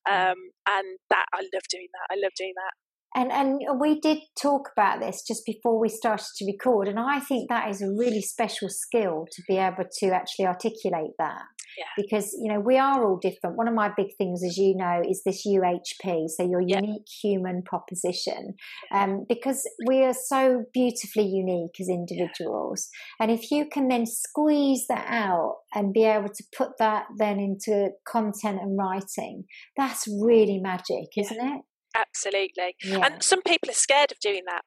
mm. 0.08 0.12
um, 0.12 0.38
and 0.68 0.98
that 1.10 1.26
i 1.34 1.40
love 1.52 1.66
doing 1.70 1.88
that 1.92 2.14
i 2.14 2.18
love 2.20 2.32
doing 2.36 2.54
that 2.56 2.74
and 3.14 3.32
and 3.32 3.60
we 3.80 3.98
did 4.00 4.18
talk 4.40 4.68
about 4.76 5.00
this 5.00 5.22
just 5.26 5.44
before 5.44 5.80
we 5.80 5.88
started 5.88 6.26
to 6.36 6.46
record 6.46 6.88
and 6.88 6.98
i 6.98 7.18
think 7.20 7.48
that 7.48 7.68
is 7.68 7.82
a 7.82 7.90
really 7.90 8.22
special 8.22 8.68
skill 8.68 9.26
to 9.30 9.42
be 9.48 9.56
able 9.56 9.84
to 9.90 10.06
actually 10.10 10.46
articulate 10.46 11.12
that. 11.18 11.42
Yeah. 11.78 11.84
because 11.96 12.36
you 12.38 12.52
know 12.52 12.58
we 12.58 12.78
are 12.78 13.06
all 13.06 13.16
different. 13.16 13.56
One 13.56 13.68
of 13.68 13.74
my 13.74 13.90
big 13.96 14.08
things 14.18 14.42
as 14.44 14.56
you 14.58 14.74
know 14.76 15.02
is 15.08 15.22
this 15.24 15.46
uhp 15.46 16.28
so 16.28 16.42
your 16.42 16.60
yeah. 16.60 16.80
unique 16.80 17.06
human 17.22 17.62
proposition. 17.62 18.54
Um, 18.92 19.24
because 19.28 19.62
we 19.86 20.02
are 20.02 20.12
so 20.12 20.64
beautifully 20.72 21.26
unique 21.26 21.80
as 21.80 21.88
individuals. 21.88 22.88
Yeah. 23.20 23.24
and 23.24 23.38
if 23.38 23.50
you 23.52 23.66
can 23.72 23.86
then 23.86 24.04
squeeze 24.04 24.86
that 24.88 25.06
out 25.08 25.58
and 25.74 25.92
be 25.92 26.04
able 26.04 26.28
to 26.28 26.44
put 26.56 26.70
that 26.78 27.04
then 27.18 27.38
into 27.38 27.90
content 28.06 28.58
and 28.60 28.76
writing 28.76 29.44
that's 29.76 30.06
really 30.08 30.58
magic 30.58 31.06
isn't 31.16 31.40
it 31.40 31.62
Absolutely. 31.96 32.76
Yeah. 32.82 33.04
And 33.04 33.22
some 33.22 33.42
people 33.42 33.70
are 33.70 33.74
scared 33.74 34.12
of 34.12 34.18
doing 34.20 34.42
that. 34.46 34.62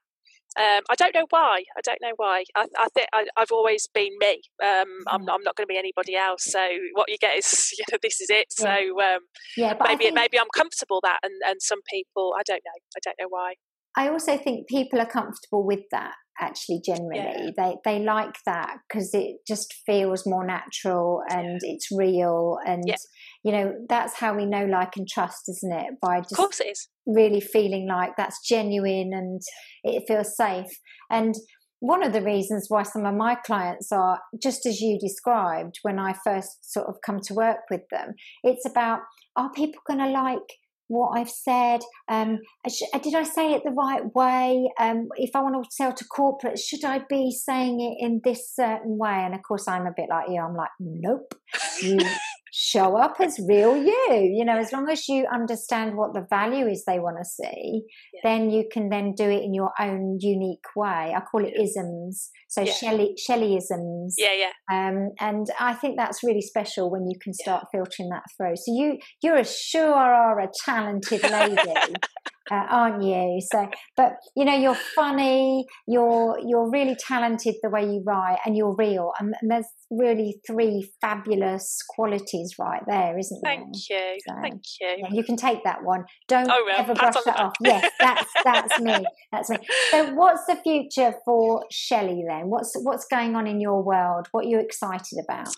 Um, 0.55 0.83
I 0.89 0.95
don't 0.95 1.15
know 1.15 1.25
why. 1.31 1.63
I 1.75 1.81
don't 1.83 1.99
know 2.01 2.13
why. 2.15 2.43
I, 2.55 2.67
I 2.77 2.87
think 2.93 3.07
I, 3.11 3.25
have 3.37 3.51
always 3.51 3.87
been 3.91 4.11
me. 4.19 4.41
Um, 4.63 4.85
I'm, 5.07 5.21
mm. 5.21 5.33
I'm, 5.33 5.41
not 5.43 5.55
going 5.55 5.65
to 5.65 5.67
be 5.67 5.77
anybody 5.77 6.15
else. 6.15 6.43
So 6.43 6.59
what 6.93 7.09
you 7.09 7.17
get 7.19 7.35
is, 7.37 7.71
you 7.77 7.83
know, 7.91 7.97
this 8.03 8.21
is 8.21 8.29
it. 8.29 8.47
So 8.51 8.69
um, 8.69 9.21
yeah, 9.57 9.73
maybe 9.83 10.05
think, 10.05 10.15
maybe 10.15 10.39
I'm 10.39 10.51
comfortable 10.55 10.99
that, 11.03 11.19
and 11.23 11.33
and 11.47 11.59
some 11.59 11.79
people, 11.91 12.35
I 12.37 12.43
don't 12.45 12.61
know. 12.63 12.79
I 12.95 12.99
don't 13.03 13.15
know 13.19 13.29
why. 13.29 13.55
I 13.95 14.09
also 14.09 14.37
think 14.37 14.67
people 14.67 14.99
are 14.99 15.07
comfortable 15.07 15.65
with 15.65 15.83
that 15.91 16.13
actually 16.39 16.81
generally 16.83 17.19
yeah. 17.19 17.51
they 17.55 17.75
they 17.85 17.99
like 17.99 18.35
that 18.45 18.77
because 18.87 19.13
it 19.13 19.37
just 19.47 19.73
feels 19.85 20.25
more 20.25 20.45
natural 20.45 21.21
and 21.29 21.59
yeah. 21.61 21.71
it's 21.73 21.89
real 21.91 22.57
and 22.65 22.83
yeah. 22.87 22.95
You 23.43 23.51
know 23.51 23.73
that's 23.89 24.15
how 24.15 24.35
we 24.35 24.45
know 24.45 24.65
like 24.65 24.95
and 24.95 25.07
trust 25.07 25.49
isn't 25.49 25.73
it 25.73 25.93
by 26.01 26.19
just 26.19 26.33
of 26.33 26.37
course 26.37 26.59
it 26.59 26.67
is 26.67 26.87
really 27.05 27.41
feeling 27.41 27.87
like 27.87 28.11
that's 28.17 28.47
genuine 28.47 29.11
and 29.13 29.41
it 29.83 30.03
feels 30.07 30.35
safe 30.35 30.71
and 31.11 31.35
one 31.79 32.01
of 32.01 32.13
the 32.13 32.21
reasons 32.21 32.67
why 32.69 32.81
some 32.81 33.05
of 33.05 33.13
my 33.13 33.35
clients 33.35 33.91
are 33.91 34.21
just 34.41 34.65
as 34.65 34.79
you 34.79 34.97
described 34.97 35.79
when 35.81 35.99
I 35.99 36.15
first 36.23 36.71
sort 36.71 36.87
of 36.87 36.95
come 37.05 37.19
to 37.25 37.33
work 37.33 37.59
with 37.69 37.81
them 37.91 38.13
it's 38.43 38.65
about 38.65 38.99
are 39.35 39.51
people 39.51 39.81
going 39.85 39.99
to 39.99 40.07
like 40.07 40.39
what 40.87 41.17
I've 41.17 41.29
said. 41.29 41.81
Um, 42.07 42.39
did 43.01 43.15
I 43.15 43.23
say 43.23 43.53
it 43.53 43.63
the 43.63 43.71
right 43.71 44.03
way? 44.13 44.69
Um, 44.79 45.07
if 45.15 45.31
I 45.35 45.41
want 45.41 45.63
to 45.63 45.71
sell 45.71 45.93
to 45.93 46.05
corporate, 46.05 46.59
should 46.59 46.83
I 46.83 47.01
be 47.09 47.31
saying 47.31 47.79
it 47.81 48.05
in 48.05 48.21
this 48.23 48.53
certain 48.53 48.97
way? 48.97 49.23
And 49.23 49.33
of 49.33 49.41
course, 49.41 49.67
I'm 49.67 49.87
a 49.87 49.93
bit 49.95 50.07
like 50.09 50.29
you. 50.29 50.39
I'm 50.39 50.55
like, 50.55 50.69
nope. 50.79 51.33
You 51.81 51.97
show 52.55 52.95
up 52.95 53.15
as 53.19 53.39
real 53.47 53.75
you. 53.75 54.31
You 54.31 54.45
know, 54.45 54.57
as 54.57 54.71
long 54.71 54.87
as 54.89 55.09
you 55.09 55.25
understand 55.33 55.97
what 55.97 56.13
the 56.13 56.25
value 56.29 56.67
is 56.67 56.85
they 56.85 56.99
want 56.99 57.17
to 57.17 57.25
see, 57.25 57.81
yeah. 58.13 58.19
then 58.23 58.51
you 58.51 58.65
can 58.71 58.89
then 58.89 59.13
do 59.15 59.23
it 59.23 59.41
in 59.43 59.55
your 59.55 59.71
own 59.79 60.19
unique 60.21 60.65
way. 60.75 61.13
I 61.15 61.19
call 61.21 61.43
it 61.43 61.53
isms. 61.59 62.29
So 62.47 62.61
yeah. 62.61 62.73
Shelley 62.73 63.15
Shelleyisms. 63.27 64.13
Yeah, 64.17 64.33
yeah. 64.33 64.51
Um, 64.71 65.09
and 65.19 65.47
I 65.59 65.73
think 65.73 65.97
that's 65.97 66.23
really 66.23 66.41
special 66.41 66.91
when 66.91 67.09
you 67.09 67.17
can 67.19 67.33
start 67.33 67.65
filtering 67.71 68.09
that 68.09 68.23
through. 68.37 68.55
So 68.57 68.71
you 68.71 68.99
you 69.23 69.33
are 69.33 69.39
a 69.39 69.45
sure 69.45 69.93
are 69.93 70.39
a 70.39 70.47
talented 70.63 71.23
lady. 71.23 71.57
uh, 72.51 72.65
aren't 72.69 73.03
you? 73.03 73.39
So, 73.51 73.69
but 73.95 74.13
you 74.35 74.45
know, 74.45 74.55
you're 74.55 74.75
funny, 74.75 75.65
you're 75.87 76.37
you're 76.45 76.69
really 76.69 76.95
talented 76.95 77.55
the 77.61 77.69
way 77.69 77.83
you 77.83 78.03
write, 78.05 78.39
and 78.45 78.55
you're 78.55 78.75
real. 78.75 79.11
And, 79.19 79.33
and 79.41 79.51
there's 79.51 79.67
really 79.91 80.39
three 80.45 80.89
fabulous 81.01 81.79
qualities 81.89 82.55
right 82.59 82.81
there, 82.87 83.17
isn't 83.17 83.41
there? 83.43 83.55
Thank 83.55 83.75
you, 83.89 84.19
so, 84.27 84.35
thank 84.41 84.61
you. 84.81 84.95
Yeah, 84.97 85.09
you 85.11 85.23
can 85.23 85.37
take 85.37 85.63
that 85.63 85.83
one. 85.83 86.05
Don't 86.27 86.49
oh, 86.49 86.63
well, 86.65 86.79
ever 86.79 86.93
brush 86.93 87.15
that 87.25 87.39
off. 87.39 87.53
Yes, 87.61 87.91
that's 87.99 88.29
that's 88.43 88.79
me. 88.79 88.93
That's 89.31 89.49
me. 89.49 89.57
So, 89.89 90.13
what's 90.13 90.45
the 90.45 90.55
future 90.57 91.15
for 91.25 91.65
Shelley 91.71 92.23
then? 92.27 92.49
What's 92.49 92.73
what's 92.83 93.05
going 93.05 93.35
on 93.35 93.47
in 93.47 93.59
your 93.59 93.81
world? 93.81 94.27
What 94.31 94.45
are 94.45 94.47
you 94.47 94.59
excited 94.59 95.17
about? 95.23 95.49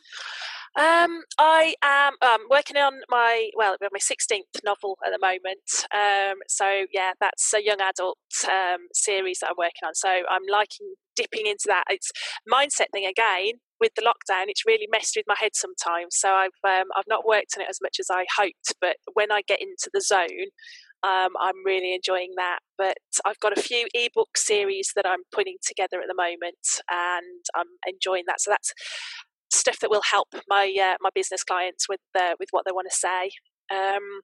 Um, 0.78 1.24
I 1.40 1.76
am 1.82 2.14
um, 2.22 2.48
working 2.50 2.76
on 2.76 3.00
my 3.10 3.50
well, 3.56 3.78
my 3.80 4.00
sixteenth 4.00 4.48
novel 4.64 4.98
at 5.06 5.12
the 5.14 5.20
moment. 5.26 5.64
Um, 5.94 6.40
so 6.50 6.86
yeah, 6.92 7.12
that's 7.22 7.54
a 7.54 7.64
young 7.64 7.80
adult 7.80 8.18
um, 8.46 8.88
series 8.94 9.40
that 9.40 9.52
I'm 9.52 9.58
working 9.58 9.86
on. 9.86 9.96
So 9.96 10.10
I'm 10.10 10.44
liking 10.52 10.96
dipping 11.16 11.48
into 11.48 11.66
that. 11.68 11.86
It's 11.90 12.12
mindset 12.52 12.92
thing 12.92 13.06
again 13.06 13.54
with 13.80 13.92
the 13.96 14.02
lockdown. 14.02 14.46
It's 14.48 14.66
really 14.66 14.88
messed 14.92 15.14
with 15.16 15.26
my 15.28 15.36
head 15.40 15.52
sometimes. 15.54 16.18
So 16.18 16.30
I've 16.30 16.60
um, 16.68 16.88
I've 16.96 17.08
not 17.08 17.26
worked 17.26 17.56
on 17.58 17.64
it 17.64 17.70
as 17.70 17.80
much 17.82 17.98
as 18.00 18.08
I 18.12 18.26
hoped. 18.38 18.74
But 18.82 18.98
when 19.14 19.32
I 19.32 19.44
get 19.48 19.62
into 19.62 19.90
the 19.94 20.02
zone, 20.02 20.52
um, 21.04 21.32
I'm 21.40 21.64
really 21.66 21.94
enjoying 21.94 22.34
that. 22.36 22.60
But 22.78 22.98
I've 23.24 23.40
got 23.40 23.58
a 23.58 23.62
few 23.62 23.88
ebook 23.94 24.38
series 24.38 24.92
that 24.98 25.08
I'm 25.08 25.24
putting 25.34 25.56
together 25.66 26.02
at 26.02 26.08
the 26.10 26.16
moment, 26.16 26.68
and 26.92 27.46
I'm 27.56 27.80
enjoying 27.88 28.24
that. 28.28 28.42
So 28.42 28.52
that's 28.52 28.74
stuff 29.66 29.80
that 29.80 29.90
will 29.90 30.04
help 30.12 30.28
my 30.48 30.74
uh, 30.80 30.96
my 31.02 31.10
business 31.14 31.44
clients 31.44 31.90
with 31.90 32.02
uh, 32.20 32.34
with 32.40 32.50
what 32.52 32.66
they 32.66 32.72
want 32.72 32.88
to 32.90 32.96
say. 32.96 33.32
Um, 33.76 34.22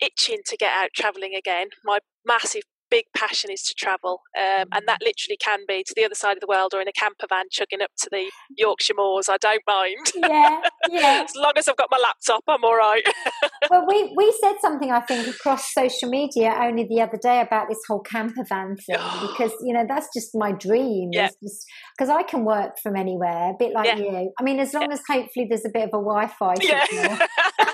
itching 0.00 0.40
to 0.46 0.56
get 0.56 0.72
out 0.72 0.90
traveling 0.94 1.34
again. 1.34 1.68
My 1.84 1.98
massive 2.26 2.62
big 2.92 3.06
passion 3.16 3.50
is 3.50 3.62
to 3.62 3.74
travel, 3.74 4.20
um, 4.36 4.66
and 4.72 4.86
that 4.86 5.00
literally 5.00 5.38
can 5.42 5.60
be 5.66 5.82
to 5.82 5.94
the 5.96 6.04
other 6.04 6.14
side 6.14 6.36
of 6.36 6.40
the 6.40 6.46
world 6.46 6.74
or 6.74 6.80
in 6.82 6.88
a 6.88 6.92
camper 6.92 7.26
van 7.26 7.46
chugging 7.50 7.80
up 7.80 7.90
to 7.96 8.08
the 8.12 8.30
Yorkshire 8.56 8.92
moors. 8.94 9.30
I 9.30 9.38
don't 9.38 9.62
mind. 9.66 10.12
Yeah, 10.14 10.60
yeah. 10.90 11.24
as 11.28 11.34
long 11.34 11.52
as 11.56 11.66
I've 11.68 11.76
got 11.76 11.88
my 11.90 11.98
laptop, 11.98 12.44
I'm 12.46 12.62
all 12.62 12.76
right. 12.76 13.02
well, 13.70 13.86
we 13.88 14.12
we 14.14 14.36
said 14.42 14.56
something 14.60 14.92
I 14.92 15.00
think 15.00 15.26
across 15.26 15.72
social 15.72 16.10
media 16.10 16.54
only 16.60 16.86
the 16.86 17.00
other 17.00 17.18
day 17.20 17.40
about 17.40 17.68
this 17.70 17.78
whole 17.88 18.00
camper 18.00 18.44
van 18.46 18.76
thing 18.76 18.96
because 19.22 19.52
you 19.64 19.72
know 19.72 19.86
that's 19.88 20.08
just 20.14 20.30
my 20.34 20.52
dream. 20.52 21.10
Yeah. 21.12 21.30
Because 21.40 22.10
I 22.10 22.22
can 22.22 22.44
work 22.44 22.78
from 22.82 22.96
anywhere, 22.96 23.50
a 23.50 23.54
bit 23.58 23.72
like 23.72 23.86
yeah. 23.86 23.96
you. 23.96 24.32
I 24.38 24.42
mean, 24.42 24.60
as 24.60 24.74
long 24.74 24.90
yeah. 24.90 24.94
as 24.94 25.00
hopefully 25.08 25.46
there's 25.48 25.64
a 25.64 25.70
bit 25.72 25.84
of 25.84 25.88
a 25.88 26.02
Wi-Fi. 26.02 26.54
Yeah. 26.60 27.26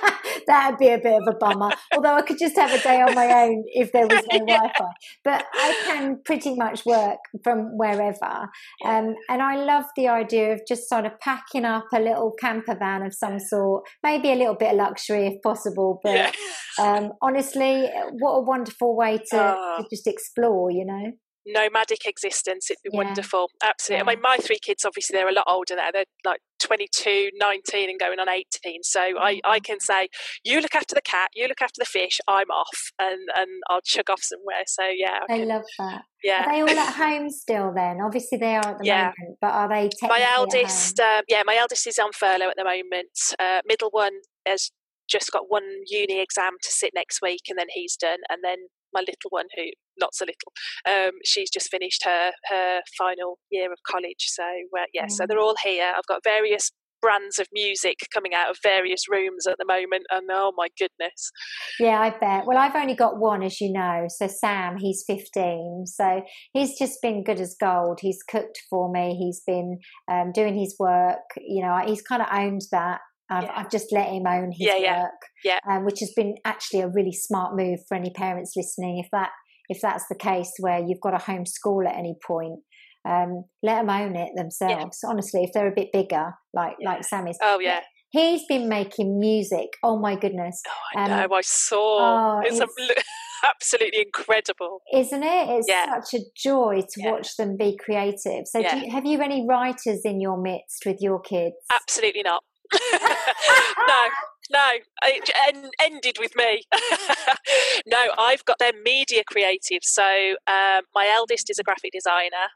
That'd 0.49 0.79
be 0.79 0.89
a 0.89 0.99
bit 0.99 1.21
of 1.21 1.29
a 1.29 1.37
bummer. 1.39 1.71
Although 1.95 2.15
I 2.15 2.23
could 2.23 2.39
just 2.39 2.57
have 2.57 2.73
a 2.73 2.83
day 2.83 3.01
on 3.03 3.15
my 3.15 3.45
own 3.45 3.65
if 3.67 3.93
there 3.93 4.07
was 4.07 4.25
no 4.33 4.45
yeah. 4.49 4.57
Wi-Fi. 4.57 4.93
But 5.23 5.45
I 5.55 5.83
can 5.87 6.21
pretty 6.25 6.57
much 6.57 6.85
work 6.87 7.19
from 7.45 7.77
wherever. 7.77 8.49
Um, 8.85 9.15
and 9.29 9.43
I 9.43 9.57
love 9.57 9.85
the 9.95 10.09
idea 10.09 10.55
of 10.55 10.63
just 10.67 10.89
sort 10.89 11.05
of 11.05 11.13
packing 11.21 11.67
up 11.67 11.85
a 11.95 12.01
little 12.01 12.33
camper 12.41 12.77
van 12.79 13.03
of 13.03 13.15
some 13.15 13.39
sort, 13.39 13.85
maybe 14.03 14.33
a 14.33 14.37
little 14.37 14.57
bit 14.57 14.71
of 14.71 14.77
luxury 14.79 15.27
if 15.27 15.35
possible. 15.43 16.01
But 16.03 16.15
yeah. 16.15 16.33
um, 16.81 17.13
honestly, 17.21 17.89
what 18.19 18.33
a 18.33 18.41
wonderful 18.41 18.97
way 18.97 19.19
to, 19.33 19.39
uh, 19.39 19.77
to 19.79 19.85
just 19.91 20.07
explore, 20.07 20.71
you 20.71 20.87
know? 20.87 21.13
Nomadic 21.53 22.07
existence. 22.07 22.71
It'd 22.71 22.83
be 22.83 22.91
Yeah. 22.93 23.05
wonderful. 23.05 23.51
Absolutely. 23.63 24.03
I 24.03 24.15
mean, 24.15 24.23
my 24.23 24.37
three 24.39 24.59
kids, 24.59 24.85
obviously, 24.85 25.15
they're 25.17 25.29
a 25.29 25.33
lot 25.33 25.47
older 25.49 25.77
now. 25.77 25.91
They're 25.93 26.05
like 26.25 26.41
22, 26.61 27.31
19, 27.35 27.91
and 27.91 27.99
going 28.01 28.19
on 28.19 28.29
18. 28.29 28.83
So 28.83 29.01
I, 29.01 29.35
Mm-hmm. 29.35 29.51
I 29.51 29.61
can 29.61 29.81
say, 29.81 30.09
you 30.45 30.61
look 30.61 30.75
after 30.75 30.95
the 30.95 31.03
cat, 31.03 31.29
you 31.35 31.47
look 31.49 31.63
after 31.63 31.79
the 31.79 31.85
fish, 31.85 32.21
I'm 32.29 32.51
off, 32.51 32.91
and, 32.99 33.21
and 33.37 33.49
I'll 33.71 33.81
chug 33.85 34.11
off 34.11 34.21
somewhere. 34.23 34.65
So 34.67 34.85
yeah, 34.85 35.21
I 35.29 35.35
I 35.35 35.39
can, 35.39 35.49
love 35.49 35.65
that. 35.79 36.03
yeah. 36.23 36.45
Are 36.47 36.53
they 36.53 36.61
all 36.63 36.79
at 36.79 36.95
home 36.95 37.31
still 37.31 37.73
then? 37.75 37.99
Obviously 38.05 38.39
they 38.39 38.55
are 38.57 38.67
at 38.73 38.79
the 38.79 38.85
Yeah. 38.85 39.13
moment, 39.19 39.39
but 39.41 39.51
are 39.53 39.69
they 39.69 39.91
my 40.03 40.27
eldest, 40.37 40.99
um, 41.01 41.23
yeah, 41.29 41.43
my 41.47 41.57
eldest 41.57 41.87
is 41.87 41.99
on 41.99 42.13
furlough 42.13 42.49
at 42.51 42.57
the 42.57 42.65
moment. 42.65 43.11
Uh, 43.39 43.61
middle 43.67 43.91
one 43.91 44.13
has 44.47 44.71
just 45.09 45.33
got 45.33 45.45
one 45.49 45.65
uni 45.87 46.21
exam 46.21 46.53
to 46.63 46.71
sit 46.71 46.91
next 46.95 47.23
week, 47.23 47.43
and 47.49 47.59
then 47.59 47.69
he's 47.71 47.97
done. 47.97 48.19
And 48.29 48.43
then 48.45 48.59
my 48.93 49.01
little 49.01 49.31
one, 49.31 49.47
who 49.57 49.65
not 49.99 50.15
so 50.15 50.25
little, 50.25 50.53
um, 50.89 51.13
she's 51.25 51.51
just 51.51 51.71
finished 51.71 52.05
her 52.05 52.31
her 52.51 52.81
final 52.97 53.39
year 53.51 53.73
of 53.73 53.79
college. 53.87 54.27
So 54.29 54.43
uh, 54.79 54.85
yeah, 54.95 55.07
so 55.09 55.25
Mm. 55.25 55.29
they're 55.29 55.39
all 55.41 55.57
here. 55.63 55.93
I've 55.97 56.07
got 56.07 56.23
various 56.25 56.71
brands 57.01 57.39
of 57.39 57.47
music 57.53 57.95
coming 58.13 58.35
out 58.35 58.51
of 58.51 58.57
various 58.61 59.03
rooms 59.09 59.47
at 59.47 59.57
the 59.59 59.65
moment, 59.65 60.03
and 60.11 60.29
oh 60.33 60.53
my 60.57 60.67
goodness, 60.79 61.31
Yeah, 61.79 62.01
I 62.01 62.11
bet. 62.11 62.45
Well, 62.45 62.59
I've 62.59 62.75
only 62.75 62.95
got 62.97 63.19
one, 63.19 63.45
as 63.45 63.61
you 63.61 63.73
know. 63.73 64.07
So 64.09 64.27
Sam, 64.27 64.77
he's 64.79 65.05
15. 65.07 65.85
So 65.87 66.23
he's 66.53 66.77
just 66.77 67.01
been 67.01 67.23
good 67.23 67.39
as 67.41 67.55
gold. 67.61 68.01
He's 68.01 68.23
cooked 68.29 68.63
for 68.69 68.91
me. 68.91 69.15
He's 69.17 69.41
been 69.47 69.79
um, 70.11 70.33
doing 70.33 70.59
his 70.59 70.75
work. 70.81 71.21
You 71.37 71.63
know, 71.63 71.81
he's 71.87 72.03
kind 72.03 72.21
of 72.21 72.29
owned 72.33 72.63
that. 72.73 72.99
I've, 73.31 73.45
Yeah. 73.45 73.53
I've 73.57 73.71
just 73.71 73.93
let 73.93 74.09
him 74.09 74.27
own 74.27 74.51
his 74.53 74.67
Yeah, 74.69 74.77
yeah, 74.77 75.03
work. 75.03 75.21
yeah. 75.45 75.59
Um, 75.69 75.85
which 75.85 76.01
has 76.01 76.13
been 76.17 76.37
actually 76.45 76.81
a 76.81 76.89
really 76.89 77.13
smart 77.13 77.57
move 77.57 77.81
for 77.89 77.97
any 77.97 78.11
parents 78.11 78.55
listening. 78.57 78.99
If 78.99 79.09
that 79.13 79.31
if 79.69 79.81
that's 79.83 80.05
the 80.09 80.15
case 80.15 80.51
where 80.61 80.79
you've 80.81 81.01
got 81.01 81.11
to 81.11 81.19
homeschool 81.19 81.87
at 81.87 81.95
any 81.97 82.17
point, 82.27 82.61
um, 83.07 83.45
let 83.63 83.77
them 83.85 83.91
own 83.91 84.17
it 84.17 84.31
themselves. 84.35 84.99
Honestly, 85.07 85.43
if 85.45 85.51
they're 85.53 85.69
a 85.71 85.75
bit 85.75 85.89
bigger, 85.93 86.33
like 86.55 86.77
like 86.83 87.05
Sam 87.05 87.27
is. 87.29 87.39
oh 87.43 87.59
yeah, 87.61 87.81
He's 88.11 88.47
been 88.49 88.69
making 88.71 89.21
music. 89.21 89.69
Oh 89.83 89.99
my 89.99 90.17
goodness. 90.17 90.63
oh, 90.67 90.99
I 91.01 91.05
Um, 91.05 91.11
know. 91.11 91.37
I 91.37 91.41
saw 91.43 92.39
oh, 92.39 92.41
it's, 92.45 92.57
it's- 92.57 92.91
a, 92.97 93.03
absolutely 93.55 94.01
incredible. 94.01 94.81
isn't 94.95 95.23
it? 95.23 95.49
It's 95.51 95.69
such 96.11 96.21
a 96.21 96.25
joy 96.35 96.81
to 96.95 97.11
watch 97.11 97.37
them 97.37 97.57
be 97.59 97.77
creative. 97.77 98.47
So, 98.47 98.59
you, 98.61 98.91
have 98.91 99.05
you 99.05 99.21
any 99.21 99.45
writers 99.47 100.01
in 100.05 100.21
your 100.23 100.41
midst 100.41 100.85
with 100.87 100.97
your 101.01 101.21
kids? 101.21 101.55
Absolutely 101.73 102.23
not. 102.23 102.43
No, 102.73 104.09
no. 104.51 104.71
It 105.05 105.31
en- 105.49 105.71
ended 105.81 106.17
with 106.19 106.35
me. 106.37 106.63
no, 107.87 108.07
I've 108.19 108.45
got 108.45 108.59
their 108.59 108.73
media 108.85 109.23
creative. 109.27 109.81
So 109.83 110.05
um, 110.47 110.83
my 110.95 111.11
eldest 111.15 111.51
is 111.51 111.59
a 111.59 111.63
graphic 111.63 111.93
designer. 111.93 112.49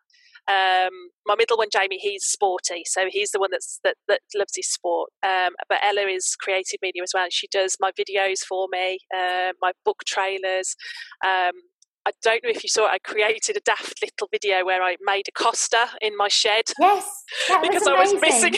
Um, 0.49 1.11
my 1.25 1.37
middle 1.39 1.57
one, 1.57 1.69
Jamie, 1.73 1.99
he's 1.99 2.25
sporty, 2.25 2.83
so 2.85 3.07
he's 3.09 3.31
the 3.31 3.39
one 3.39 3.51
that's 3.53 3.79
that, 3.85 3.95
that 4.09 4.21
loves 4.37 4.57
his 4.57 4.69
sport. 4.69 5.11
Um, 5.23 5.51
but 5.69 5.79
Ella 5.85 6.09
is 6.09 6.35
creative 6.35 6.79
media 6.83 7.03
as 7.05 7.13
well. 7.15 7.27
She 7.31 7.47
does 7.47 7.77
my 7.81 7.93
videos 7.93 8.41
for 8.41 8.67
me, 8.73 8.99
uh, 9.17 9.53
my 9.61 9.71
book 9.85 10.03
trailers. 10.05 10.75
Um, 11.25 11.53
I 12.05 12.11
don't 12.23 12.43
know 12.43 12.51
if 12.51 12.63
you 12.65 12.69
saw 12.69 12.87
it. 12.87 12.91
I 12.95 12.99
created 12.99 13.57
a 13.57 13.61
daft 13.61 14.03
little 14.03 14.29
video 14.31 14.65
where 14.65 14.83
I 14.83 14.97
made 15.05 15.29
a 15.29 15.33
Costa 15.33 15.87
in 16.01 16.17
my 16.17 16.27
shed 16.29 16.65
Yes, 16.81 17.07
that 17.49 17.63
because 17.63 17.83
was 17.83 17.89
I 17.89 17.99
was 18.01 18.21
missing. 18.21 18.55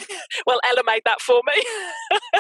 Well, 0.47 0.61
Ella 0.71 0.83
made 0.87 1.03
that 1.05 1.21
for 1.21 1.41
me. 1.47 1.63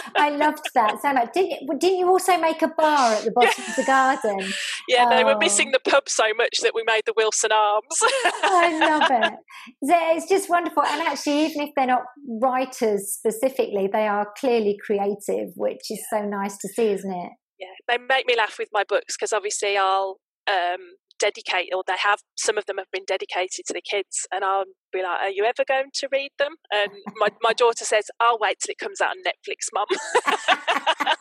I 0.16 0.30
loved 0.30 0.64
that 0.74 1.00
so 1.02 1.12
much. 1.12 1.32
Didn't, 1.34 1.50
you- 1.50 1.78
didn't 1.78 1.98
you 1.98 2.08
also 2.08 2.38
make 2.38 2.62
a 2.62 2.68
bar 2.68 3.14
at 3.14 3.24
the 3.24 3.32
bottom 3.32 3.64
of 3.68 3.76
the 3.76 3.84
garden? 3.84 4.52
yeah, 4.88 5.08
they 5.10 5.24
were 5.24 5.34
Oh. 5.34 5.38
missing 5.38 5.72
the 5.72 5.80
pub 5.90 6.08
so 6.08 6.24
much 6.36 6.58
that 6.62 6.72
we 6.74 6.82
made 6.86 7.02
the 7.06 7.12
Wilson 7.16 7.50
Arms. 7.52 7.98
I 8.42 8.78
love 8.78 9.10
it. 9.10 9.32
It's 10.16 10.28
just 10.28 10.48
wonderful. 10.48 10.84
And 10.84 11.02
actually, 11.02 11.46
even 11.46 11.62
if 11.62 11.70
they're 11.76 11.86
not 11.86 12.02
writers 12.40 13.12
specifically, 13.12 13.88
they 13.92 14.06
are 14.06 14.28
clearly 14.38 14.76
creative, 14.84 15.50
which 15.56 15.90
is 15.90 16.04
so 16.08 16.22
nice 16.24 16.56
to 16.58 16.68
see, 16.68 16.88
isn't 16.92 17.12
it? 17.12 17.32
yeah, 17.58 17.68
they 17.88 17.98
make 17.98 18.26
me 18.26 18.34
laugh 18.36 18.56
with 18.58 18.68
my 18.72 18.84
books 18.88 19.16
because 19.16 19.32
obviously 19.32 19.76
I'll 19.76 20.18
um, 20.48 20.96
dedicate, 21.18 21.70
or 21.74 21.82
they 21.86 21.96
have 22.02 22.20
some 22.36 22.58
of 22.58 22.66
them 22.66 22.78
have 22.78 22.90
been 22.92 23.04
dedicated 23.06 23.64
to 23.66 23.72
the 23.72 23.82
kids, 23.82 24.26
and 24.32 24.44
I'll 24.44 24.64
be 24.94 25.02
like, 25.02 25.20
"Are 25.20 25.30
you 25.30 25.44
ever 25.44 25.64
going 25.66 25.90
to 25.92 26.08
read 26.12 26.30
them?" 26.38 26.54
And 26.72 26.90
my 27.16 27.28
my 27.42 27.52
daughter 27.52 27.84
says, 27.84 28.06
"I'll 28.20 28.38
wait 28.40 28.58
till 28.60 28.72
it 28.72 28.78
comes 28.78 29.00
out 29.00 29.10
on 29.10 29.22
Netflix, 29.22 29.68
Mum." 29.74 29.86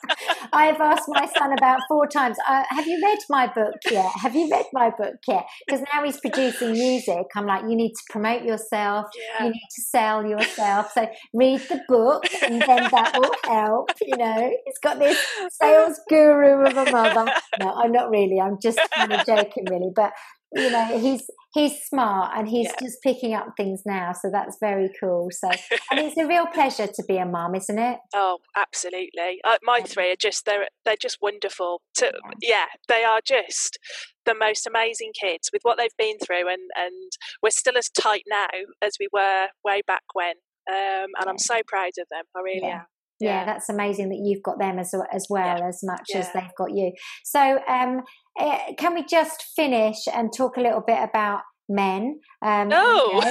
I 0.53 0.65
have 0.67 0.79
asked 0.81 1.05
my 1.07 1.27
son 1.37 1.51
about 1.53 1.79
four 1.87 2.07
times, 2.07 2.37
uh, 2.47 2.63
have 2.69 2.85
you 2.85 3.01
read 3.03 3.17
my 3.29 3.47
book 3.47 3.75
yet? 3.89 4.11
Have 4.21 4.35
you 4.35 4.49
read 4.51 4.65
my 4.71 4.91
book 4.91 5.15
yet? 5.27 5.45
Because 5.65 5.83
now 5.93 6.03
he's 6.03 6.19
producing 6.19 6.73
music. 6.73 7.25
I'm 7.35 7.45
like, 7.47 7.63
you 7.63 7.75
need 7.75 7.93
to 7.93 8.01
promote 8.09 8.43
yourself. 8.43 9.07
yeah, 9.17 9.45
You 9.45 9.51
need 9.51 9.67
to 9.75 9.81
sell 9.81 10.25
yourself. 10.25 10.91
So 10.93 11.07
read 11.33 11.61
the 11.61 11.81
book 11.87 12.25
and 12.43 12.61
then 12.61 12.87
that 12.91 13.17
will 13.17 13.33
help. 13.45 13.89
You 14.01 14.17
know, 14.17 14.51
it's 14.65 14.79
got 14.79 14.99
this 14.99 15.17
sales 15.59 15.99
guru 16.09 16.65
of 16.67 16.77
a 16.77 16.91
mother. 16.91 17.31
No, 17.59 17.73
I'm 17.73 17.91
not 17.91 18.09
really. 18.09 18.39
I'm 18.39 18.57
just 18.61 18.79
kind 18.95 19.11
of 19.11 19.25
joking, 19.25 19.65
really. 19.69 19.91
But 19.95 20.13
you 20.55 20.69
know, 20.69 20.99
he's 20.99 21.29
he's 21.53 21.81
smart 21.85 22.33
and 22.35 22.47
he's 22.47 22.67
Yeah. 22.67 22.75
just 22.87 23.01
picking 23.01 23.33
up 23.33 23.47
things 23.57 23.83
now. 23.85 24.11
So 24.13 24.29
that's 24.31 24.57
very 24.59 24.89
cool. 24.99 25.29
So 25.31 25.49
and 25.91 25.99
it's 25.99 26.17
a 26.17 26.25
real 26.27 26.45
pleasure 26.53 26.87
to 26.87 27.03
be 27.07 27.17
a 27.17 27.25
mum, 27.25 27.55
isn't 27.55 27.77
it? 27.79 27.99
Oh, 28.13 28.39
absolutely. 28.55 29.39
Uh, 29.43 29.57
my 29.63 29.81
three 29.81 30.11
are 30.11 30.15
just 30.19 30.45
they're 30.45 30.67
they're 30.85 30.95
just 30.99 31.17
wonderful. 31.21 31.81
To 31.95 32.11
yeah, 32.41 32.65
they 32.87 33.03
are 33.03 33.21
just 33.25 33.77
the 34.25 34.35
most 34.35 34.65
amazing 34.67 35.11
kids 35.19 35.49
with 35.51 35.61
what 35.63 35.77
they've 35.77 35.97
been 35.97 36.17
through, 36.19 36.47
and 36.49 36.69
and 36.75 37.11
we're 37.41 37.49
still 37.49 37.77
as 37.77 37.89
tight 37.89 38.23
now 38.29 38.47
as 38.81 38.93
we 38.99 39.07
were 39.11 39.47
way 39.65 39.81
back 39.85 40.03
when. 40.13 40.35
Um, 40.69 41.07
and 41.19 41.29
I'm 41.29 41.37
so 41.39 41.61
proud 41.67 41.91
of 41.99 42.07
them. 42.09 42.23
I 42.35 42.39
really 42.41 42.61
Yeah. 42.67 42.79
am. 42.81 42.85
Yeah, 43.23 43.45
that's 43.45 43.69
amazing 43.69 44.09
that 44.09 44.19
you've 44.23 44.43
got 44.43 44.59
them 44.59 44.79
as 44.79 44.93
as 45.11 45.27
well 45.29 45.63
as 45.63 45.79
much 45.83 46.09
as 46.15 46.31
they've 46.33 46.55
got 46.57 46.71
you. 46.71 46.91
So, 47.23 47.59
um, 47.67 48.01
eh, 48.39 48.73
can 48.77 48.93
we 48.93 49.03
just 49.05 49.43
finish 49.55 49.97
and 50.13 50.31
talk 50.35 50.57
a 50.57 50.61
little 50.61 50.81
bit 50.85 50.99
about 51.01 51.41
men? 51.69 52.19
Um, 52.41 52.67
No. 52.67 53.05
you 53.13 53.21
know? 53.21 53.29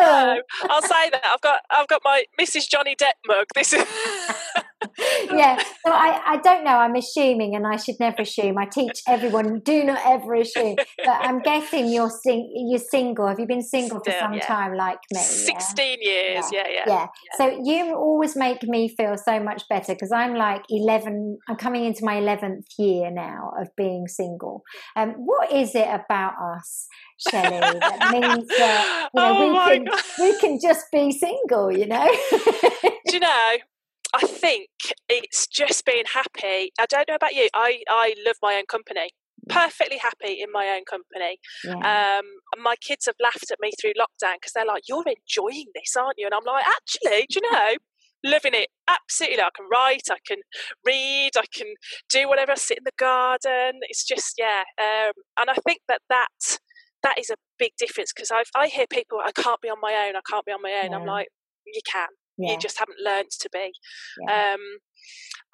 No, 0.00 0.40
I'll 0.70 0.82
say 0.82 1.10
that 1.10 1.22
I've 1.24 1.40
got 1.40 1.60
I've 1.70 1.88
got 1.88 2.02
my 2.04 2.24
Mrs. 2.40 2.68
Johnny 2.68 2.94
Depp 2.94 3.14
mug. 3.26 3.46
This 3.54 3.72
is 3.72 3.84
yeah, 5.32 5.58
so 5.58 5.92
I, 5.92 6.20
I 6.26 6.36
don't 6.36 6.64
know. 6.64 6.76
I'm 6.76 6.94
assuming, 6.94 7.54
and 7.56 7.66
I 7.66 7.76
should 7.76 7.96
never 7.98 8.22
assume. 8.22 8.58
I 8.58 8.66
teach 8.66 9.02
everyone 9.08 9.60
do 9.60 9.84
not 9.84 10.00
ever 10.06 10.34
assume. 10.34 10.76
But 10.76 11.16
I'm 11.20 11.40
guessing 11.50 11.88
you're 11.88 12.10
sing- 12.10 12.68
you're 12.70 12.78
single. 12.78 13.26
Have 13.26 13.40
you 13.40 13.46
been 13.46 13.62
single 13.62 14.00
for 14.04 14.12
some 14.12 14.34
yeah. 14.34 14.46
time, 14.46 14.74
like 14.74 14.98
me? 15.12 15.18
yeah? 15.18 15.22
sixteen 15.22 15.98
years. 16.00 16.44
Yeah, 16.52 16.68
yeah. 16.68 16.84
yeah. 16.86 17.06
So 17.36 17.60
you 17.64 17.94
always 17.94 18.36
make 18.36 18.62
me 18.62 18.88
feel 18.88 19.16
so 19.16 19.40
much 19.40 19.64
better 19.68 19.94
because 19.94 20.12
I'm 20.12 20.34
like 20.34 20.62
11, 20.70 21.38
I'm 21.48 21.56
coming 21.56 21.84
into 21.84 22.04
my 22.04 22.16
11th 22.16 22.64
year 22.78 23.10
now 23.10 23.52
of 23.60 23.68
being 23.76 24.06
single. 24.06 24.62
Um, 24.96 25.12
what 25.12 25.52
is 25.52 25.74
it 25.74 25.88
about 25.88 26.34
us, 26.54 26.86
Shelley, 27.28 27.58
that 27.58 28.10
means 28.12 28.48
that 28.48 29.08
you 29.14 29.20
know, 29.20 29.38
oh 29.38 29.68
we, 29.68 29.74
can, 29.74 29.84
god! 29.84 30.02
we 30.20 30.38
can 30.38 30.58
just 30.60 30.86
be 30.92 31.12
single, 31.12 31.72
you 31.72 31.86
know? 31.86 32.08
Do 33.06 33.14
you 33.14 33.20
know? 33.20 33.56
I 34.14 34.26
think 34.26 34.68
it's 35.08 35.46
just 35.46 35.84
being 35.84 36.04
happy. 36.12 36.72
I 36.78 36.86
don't 36.88 37.08
know 37.08 37.14
about 37.14 37.34
you. 37.34 37.48
I 37.54 37.82
I 37.88 38.14
love 38.26 38.36
my 38.42 38.54
own 38.54 38.66
company. 38.66 39.10
Perfectly 39.48 39.98
happy 39.98 40.40
in 40.40 40.52
my 40.52 40.68
own 40.68 40.84
company. 40.84 41.38
yeah. 41.64 42.18
Um, 42.18 42.24
my 42.62 42.74
kids 42.76 43.06
have 43.06 43.14
laughed 43.22 43.50
at 43.50 43.58
me 43.60 43.70
through 43.80 43.92
lockdown 43.92 44.36
because 44.36 44.52
they're 44.54 44.66
like, 44.66 44.84
"You're 44.88 45.04
enjoying 45.06 45.66
this, 45.74 45.96
aren't 45.96 46.18
you?" 46.18 46.26
And 46.26 46.34
I'm 46.34 46.44
like, 46.44 46.64
"Actually, 46.66 47.26
do 47.30 47.40
you 47.40 47.52
know?" 47.52 47.74
Loving 48.24 48.54
it 48.54 48.68
absolutely. 48.88 49.40
I 49.40 49.50
can 49.54 49.66
write, 49.70 50.02
I 50.10 50.16
can 50.26 50.38
read, 50.84 51.30
I 51.36 51.44
can 51.54 51.68
do 52.10 52.28
whatever. 52.28 52.52
I 52.52 52.56
sit 52.56 52.78
in 52.78 52.84
the 52.84 52.90
garden. 52.98 53.80
It's 53.82 54.04
just 54.04 54.34
yeah. 54.38 54.64
Um, 54.76 55.12
and 55.38 55.50
I 55.50 55.54
think 55.66 55.82
that 55.88 56.00
that 56.08 56.58
that 57.04 57.18
is 57.18 57.30
a 57.30 57.36
big 57.58 57.72
difference 57.78 58.12
because 58.12 58.30
I 58.32 58.42
I 58.56 58.66
hear 58.66 58.86
people, 58.90 59.20
"I 59.24 59.32
can't 59.32 59.60
be 59.60 59.68
on 59.68 59.78
my 59.80 59.94
own. 60.06 60.16
I 60.16 60.20
can't 60.28 60.44
be 60.44 60.52
on 60.52 60.62
my 60.62 60.82
own." 60.82 60.94
I'm 60.94 61.06
like, 61.06 61.28
"You 61.66 61.80
can. 61.90 62.08
Yeah. 62.38 62.52
You 62.52 62.58
just 62.58 62.78
haven't 62.78 62.98
learned 63.04 63.30
to 63.40 63.48
be." 63.52 63.72
Yeah. 64.26 64.54
Um, 64.54 64.60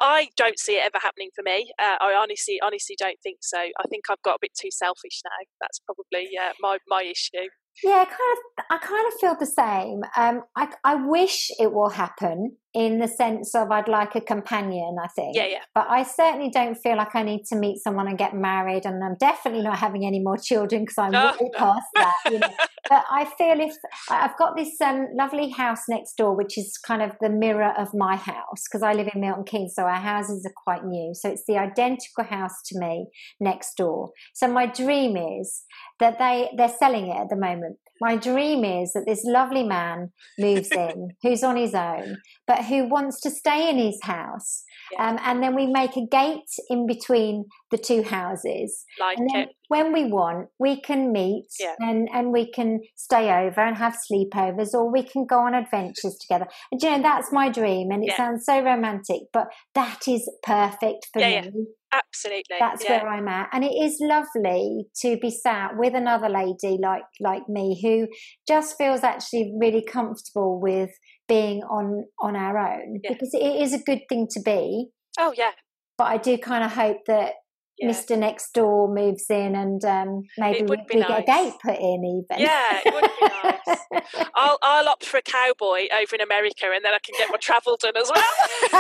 I 0.01 0.29
don't 0.37 0.59
see 0.59 0.75
it 0.77 0.85
ever 0.85 1.01
happening 1.01 1.31
for 1.35 1.43
me. 1.43 1.73
Uh, 1.79 1.97
I 2.01 2.15
honestly, 2.15 2.61
honestly 2.63 2.97
don't 2.99 3.19
think 3.23 3.39
so. 3.43 3.59
I 3.59 3.85
think 3.89 4.05
I've 4.11 4.23
got 4.23 4.37
a 4.37 4.39
bit 4.41 4.53
too 4.61 4.71
selfish 4.71 5.21
now. 5.25 5.47
That's 5.61 5.81
probably 5.81 6.31
uh, 6.41 6.53
my 6.61 6.79
my 6.89 7.03
issue. 7.03 7.49
Yeah, 7.83 8.05
kind 8.05 8.11
of. 8.11 8.65
I 8.71 8.79
kind 8.79 9.07
of 9.07 9.21
feel 9.21 9.37
the 9.39 9.47
same. 9.47 10.03
Um, 10.17 10.43
I 10.57 10.73
I 10.85 10.95
wish 10.97 11.51
it 11.59 11.73
will 11.73 11.91
happen 11.91 12.57
in 12.75 12.99
the 12.99 13.07
sense 13.07 13.55
of 13.55 13.71
I'd 13.71 13.89
like 13.89 14.15
a 14.17 14.21
companion. 14.21 14.97
I 15.03 15.09
think. 15.09 15.37
Yeah, 15.37 15.47
yeah. 15.47 15.63
But 15.75 15.87
I 15.89 16.03
certainly 16.03 16.51
don't 16.51 16.75
feel 16.75 16.97
like 16.97 17.15
I 17.15 17.23
need 17.23 17.45
to 17.47 17.57
meet 17.57 17.79
someone 17.79 18.09
and 18.09 18.19
get 18.19 18.35
married, 18.35 18.85
and 18.85 19.03
I'm 19.03 19.17
definitely 19.19 19.63
not 19.63 19.79
having 19.79 20.05
any 20.05 20.21
more 20.21 20.37
children 20.37 20.83
because 20.83 20.99
I'm 20.99 21.13
No, 21.13 21.27
way 21.27 21.51
no. 21.53 21.59
past 21.59 21.87
that. 21.95 22.15
You 22.27 22.41
know, 22.41 22.55
but 22.89 23.05
I 23.11 23.25
feel 23.25 23.61
if 23.61 23.75
I've 24.11 24.37
got 24.37 24.57
this 24.57 24.81
um, 24.81 25.07
lovely 25.15 25.51
house 25.51 25.83
next 25.89 26.17
door, 26.17 26.37
which 26.37 26.59
is 26.59 26.77
kind 26.79 27.03
of 27.03 27.13
the 27.21 27.31
mirror 27.31 27.73
of 27.79 27.95
my 27.95 28.17
house 28.17 28.65
because 28.69 28.83
I 28.83 28.93
live 28.93 29.09
in 29.15 29.21
Milton 29.21 29.45
Keynes, 29.45 29.75
so 29.75 29.85
our 29.85 30.01
houses 30.01 30.45
are 30.45 30.53
quite 30.65 30.85
new. 30.85 31.13
So 31.15 31.29
it's 31.31 31.45
the 31.47 31.59
identical 31.59 32.25
house 32.25 32.61
to 32.67 32.79
me 32.79 33.07
next 33.41 33.77
door. 33.77 34.11
So 34.35 34.49
my 34.49 34.67
dream 34.67 35.17
is 35.17 35.63
that 36.01 36.19
they 36.19 36.51
they're 36.57 36.69
selling 36.69 37.07
it 37.07 37.17
at 37.17 37.29
the 37.29 37.37
moment. 37.37 37.79
My 38.01 38.17
dream 38.17 38.65
is 38.65 38.93
that 38.95 39.05
this 39.07 39.23
lovely 39.25 39.63
man 39.63 40.13
moves 40.39 40.71
in, 40.73 41.11
who's 41.23 41.45
on 41.45 41.57
his 41.57 41.75
own, 41.75 42.17
but 42.47 42.64
who 42.65 42.89
wants 42.89 43.21
to 43.23 43.31
stay 43.31 43.69
in 43.71 43.79
his 43.79 43.99
house. 44.03 44.65
Yeah. 44.93 45.09
Um, 45.11 45.19
and 45.25 45.43
then 45.43 45.55
we 45.55 45.67
make 45.67 45.97
a 45.97 46.07
gate 46.07 46.51
in 46.69 46.87
between 46.87 47.47
the 47.71 47.79
two 47.79 48.03
houses. 48.03 48.85
Like 49.01 49.19
and 49.19 49.29
then 49.33 49.43
it. 49.45 49.49
when 49.69 49.93
we 49.93 50.05
want, 50.05 50.49
we 50.59 50.81
can 50.81 51.13
meet 51.13 51.47
Yeah. 51.59 51.75
and, 51.79 52.09
and 52.13 52.33
we 52.33 52.51
can 52.51 52.81
stay 52.97 53.31
over 53.33 53.61
and 53.61 53.77
have 53.77 53.97
sleepovers 54.11 54.75
or 54.75 54.91
we 54.93 55.03
can 55.03 55.25
go 55.27 55.39
on 55.41 55.55
adventures 55.55 56.17
together. 56.21 56.47
And 56.71 56.83
you 56.83 56.91
know, 56.91 57.03
that's 57.03 57.33
my 57.33 57.49
dream. 57.49 57.91
And 57.91 58.03
it 58.05 58.09
Yeah. 58.11 58.17
sounds 58.17 58.45
so 58.45 58.63
romantic, 58.63 59.23
but 59.33 59.47
that 59.75 60.07
is 60.07 60.31
perfect 60.43 61.09
for 61.13 61.21
me. 61.21 61.33
yeah. 61.35 61.51
Absolutely. 61.93 62.57
That's 62.59 62.85
where 62.89 63.09
I'm 63.09 63.29
at, 63.29 63.51
and 63.53 63.63
it 63.63 63.69
is 63.73 63.99
lovely 64.01 64.87
to 65.03 65.17
be 65.19 65.31
sat 65.31 65.77
with 65.77 65.95
another 65.95 66.29
lady 66.29 66.77
like 66.83 67.05
like 67.21 67.49
me 67.49 67.79
who 67.81 68.09
just 68.49 68.77
feels 68.77 69.05
actually 69.05 69.53
really 69.61 69.85
comfortable 69.85 70.61
with 70.61 70.91
being 71.29 71.63
on 71.63 72.05
on 72.21 72.37
our 72.37 72.59
own 72.59 73.01
Yeah. 73.03 73.13
because 73.13 73.33
it 73.35 73.63
is 73.63 73.73
a 73.73 73.79
good 73.79 74.03
thing 74.09 74.27
to 74.33 74.41
be. 74.45 74.89
Oh 75.19 75.33
yeah. 75.37 75.53
But 75.97 76.05
I 76.05 76.17
do 76.19 76.37
kind 76.39 76.65
of 76.65 76.73
hope 76.73 76.99
that 77.07 77.35
Yeah. 77.79 77.91
Mr. 77.91 78.17
Next 78.17 78.53
Door 78.53 78.95
moves 78.95 79.27
in 79.29 79.57
and 79.57 79.85
um, 79.85 80.23
maybe 80.39 80.63
we, 80.63 80.77
we 80.93 81.01
get 81.01 81.11
a 81.11 81.23
gate 81.23 81.55
put 81.61 81.77
in 81.77 82.05
even. 82.05 82.45
Yeah, 82.45 82.81
it 82.85 82.95
would 82.95 83.11
be 83.21 83.27
nice. 83.43 84.05
I'll 84.35 84.59
I'll 84.63 84.89
opt 84.89 85.05
for 85.05 85.17
a 85.17 85.23
cowboy 85.23 85.87
over 85.93 86.15
in 86.15 86.21
America, 86.21 86.67
and 86.73 86.85
then 86.85 86.95
I 86.95 86.99
can 87.05 87.15
get 87.19 87.29
my 87.31 87.37
travel 87.37 87.77
done 87.81 87.97
as 87.97 88.11
well. 88.15 88.25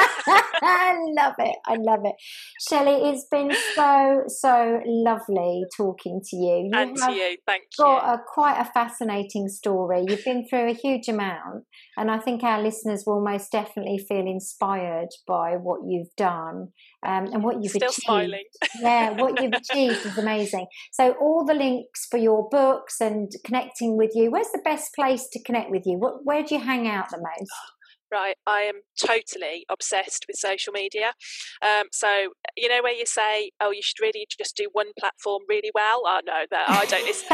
I 0.63 0.97
love 1.17 1.35
it. 1.39 1.57
I 1.67 1.77
love 1.77 2.01
it. 2.05 2.15
Shelley, 2.69 3.11
it's 3.11 3.27
been 3.31 3.53
so, 3.75 4.23
so 4.29 4.81
lovely 4.87 5.65
talking 5.77 6.21
to 6.31 6.37
you. 6.37 6.71
You 6.71 6.71
and 6.75 6.97
to 6.97 7.13
you, 7.13 7.37
thank 7.47 7.65
you. 7.79 7.85
got 7.85 8.15
a, 8.15 8.23
quite 8.27 8.61
a 8.61 8.65
fascinating 8.65 9.49
story. 9.49 10.05
You've 10.07 10.25
been 10.25 10.47
through 10.49 10.71
a 10.71 10.75
huge 10.75 11.09
amount, 11.09 11.65
and 11.97 12.11
I 12.11 12.19
think 12.19 12.43
our 12.43 12.63
listeners 12.63 13.05
will 13.07 13.21
most 13.21 13.51
definitely 13.51 13.99
feel 13.99 14.27
inspired 14.27 15.09
by 15.27 15.57
what 15.57 15.81
you've 15.87 16.15
done 16.17 16.69
um, 17.05 17.27
and 17.33 17.43
what 17.45 17.63
you've 17.63 17.73
Still 17.73 17.89
achieved. 17.89 18.03
smiling. 18.05 18.45
yeah, 18.81 19.11
what 19.11 19.41
you've 19.43 19.53
achieved 19.71 20.05
is 20.07 20.19
amazing. 20.19 20.67
So, 20.93 21.13
all 21.21 21.45
the 21.45 21.55
links 21.55 22.07
for 22.11 22.17
your 22.19 22.49
books 22.49 23.01
and 23.01 23.31
connecting 23.45 23.97
with 23.97 24.13
you. 24.15 24.31
Where's 24.31 24.51
the 24.53 24.63
best 24.65 24.95
place 24.95 25.29
to 25.33 25.43
connect 25.43 25.71
with 25.71 25.83
you? 25.87 25.99
What, 25.99 26.25
where 26.25 26.43
do 26.43 26.55
you 26.55 26.61
hang 26.61 26.89
out 26.89 27.11
the 27.11 27.19
most? 27.19 27.51
Right, 28.13 28.37
I 28.47 28.61
am 28.61 28.83
totally 29.05 29.67
obsessed 29.69 30.27
with 30.29 30.37
social 30.37 30.73
media. 30.73 31.15
Um, 31.63 31.87
so 31.91 32.29
you 32.57 32.69
know 32.69 32.81
where 32.81 32.93
you 32.93 33.07
say, 33.07 33.51
"Oh, 33.61 33.73
you 33.73 33.83
should 33.83 33.99
really 34.01 34.27
just 34.39 34.57
do 34.57 34.69
one 34.73 34.89
platform 34.97 35.43
really 35.49 35.73
well." 35.75 36.03
Oh 36.07 36.21
no, 36.25 36.45
that 36.51 36.69
I 36.69 36.85
don't. 36.85 37.09
It's, 37.09 37.25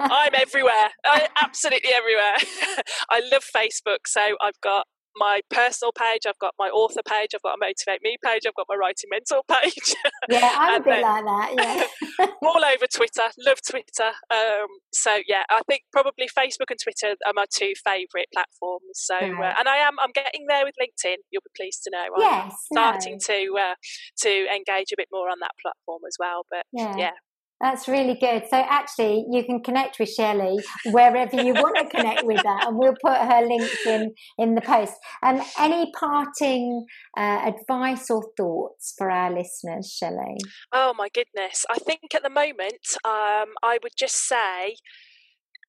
I'm 0.00 0.32
everywhere. 0.34 0.90
I 1.04 1.28
absolutely 1.42 1.90
everywhere. 1.92 2.36
I 3.10 3.20
love 3.30 3.44
Facebook, 3.54 4.06
so 4.06 4.22
I've 4.40 4.58
got 4.62 4.86
my 5.16 5.40
personal 5.50 5.92
page, 5.92 6.22
I've 6.26 6.38
got 6.38 6.54
my 6.58 6.68
author 6.68 7.02
page, 7.06 7.30
I've 7.34 7.42
got 7.42 7.54
a 7.54 7.60
motivate 7.60 8.00
me 8.02 8.16
page, 8.24 8.42
I've 8.46 8.54
got 8.54 8.66
my 8.68 8.76
writing 8.76 9.10
mentor 9.10 9.42
page. 9.48 9.94
yeah, 10.28 10.54
I'm 10.58 10.80
a 10.80 10.84
bit 10.84 11.02
like 11.02 11.24
that. 11.24 11.88
Yeah. 12.18 12.26
all 12.42 12.64
over 12.64 12.86
Twitter. 12.92 13.28
Love 13.46 13.58
Twitter. 13.68 14.12
Um, 14.30 14.66
so 14.92 15.18
yeah, 15.26 15.42
I 15.50 15.60
think 15.68 15.82
probably 15.92 16.28
Facebook 16.28 16.70
and 16.70 16.78
Twitter 16.82 17.16
are 17.26 17.32
my 17.34 17.46
two 17.52 17.72
favourite 17.84 18.26
platforms. 18.32 18.94
So 18.94 19.14
uh, 19.16 19.54
and 19.58 19.68
I 19.68 19.76
am 19.78 19.94
I'm 20.00 20.12
getting 20.14 20.46
there 20.48 20.64
with 20.64 20.74
LinkedIn. 20.80 21.16
You'll 21.30 21.42
be 21.42 21.56
pleased 21.56 21.82
to 21.84 21.90
know. 21.90 22.04
I'm 22.16 22.20
yes. 22.20 22.54
starting 22.72 23.18
no. 23.20 23.34
to 23.34 23.56
uh, 23.58 23.74
to 24.22 24.30
engage 24.54 24.92
a 24.92 24.96
bit 24.96 25.08
more 25.12 25.28
on 25.28 25.38
that 25.40 25.52
platform 25.62 26.02
as 26.06 26.16
well. 26.18 26.44
But 26.50 26.66
Yeah. 26.72 26.96
yeah. 26.96 27.16
That's 27.62 27.86
really 27.86 28.16
good. 28.20 28.42
So 28.50 28.56
actually, 28.56 29.24
you 29.30 29.44
can 29.44 29.62
connect 29.62 30.00
with 30.00 30.12
Shelley 30.12 30.58
wherever 30.84 31.36
you 31.36 31.54
want 31.54 31.78
to 31.78 31.96
connect 31.96 32.24
with 32.24 32.42
her, 32.44 32.58
and 32.66 32.76
we'll 32.76 32.96
put 33.00 33.16
her 33.16 33.46
links 33.46 33.86
in 33.86 34.12
in 34.36 34.56
the 34.56 34.60
post. 34.60 34.94
Um, 35.22 35.40
any 35.60 35.92
parting 35.92 36.84
uh, 37.16 37.52
advice 37.54 38.10
or 38.10 38.28
thoughts 38.36 38.94
for 38.98 39.08
our 39.08 39.32
listeners, 39.32 39.96
Shelley? 39.96 40.38
Oh 40.72 40.92
my 40.98 41.08
goodness! 41.08 41.64
I 41.70 41.78
think 41.78 42.12
at 42.14 42.24
the 42.24 42.30
moment, 42.30 42.96
um, 43.04 43.54
I 43.62 43.78
would 43.80 43.92
just 43.96 44.26
say 44.26 44.74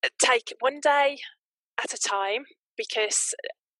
uh, 0.04 0.10
take 0.20 0.52
one 0.60 0.80
day 0.82 1.20
at 1.82 1.94
a 1.94 1.98
time 1.98 2.46
because 2.76 3.36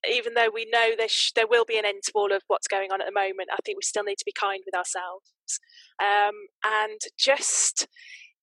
even 0.10 0.34
though 0.34 0.50
we 0.54 0.68
know 0.72 0.92
there 0.98 1.10
sh- 1.10 1.32
there 1.36 1.48
will 1.48 1.66
be 1.66 1.78
an 1.78 1.86
end 1.86 2.04
to 2.04 2.12
all 2.16 2.32
of 2.32 2.42
what's 2.48 2.68
going 2.68 2.92
on 2.92 3.02
at 3.02 3.08
the 3.08 3.14
moment, 3.14 3.50
I 3.52 3.58
think 3.66 3.78
we 3.78 3.84
still 3.84 4.04
need 4.04 4.18
to 4.18 4.26
be 4.26 4.34
kind 4.34 4.62
with 4.66 4.76
ourselves. 4.76 5.60
Um, 6.02 6.34
and 6.64 7.00
just 7.18 7.88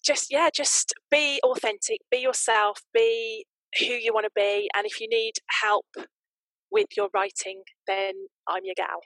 just 0.05 0.31
yeah, 0.31 0.49
just 0.55 0.95
be 1.11 1.41
authentic, 1.45 2.01
be 2.11 2.19
yourself, 2.19 2.81
be 2.95 3.47
who 3.79 3.87
you 3.87 4.13
want 4.13 4.25
to 4.25 4.33
be, 4.35 4.69
and 4.77 4.87
if 4.87 5.01
you 5.01 5.09
need 5.09 5.35
help 5.63 5.87
with 6.71 6.87
your 6.97 7.09
writing, 7.15 7.63
then 7.87 8.13
I'm 8.49 8.65
your 8.65 8.75
gal. 8.77 9.01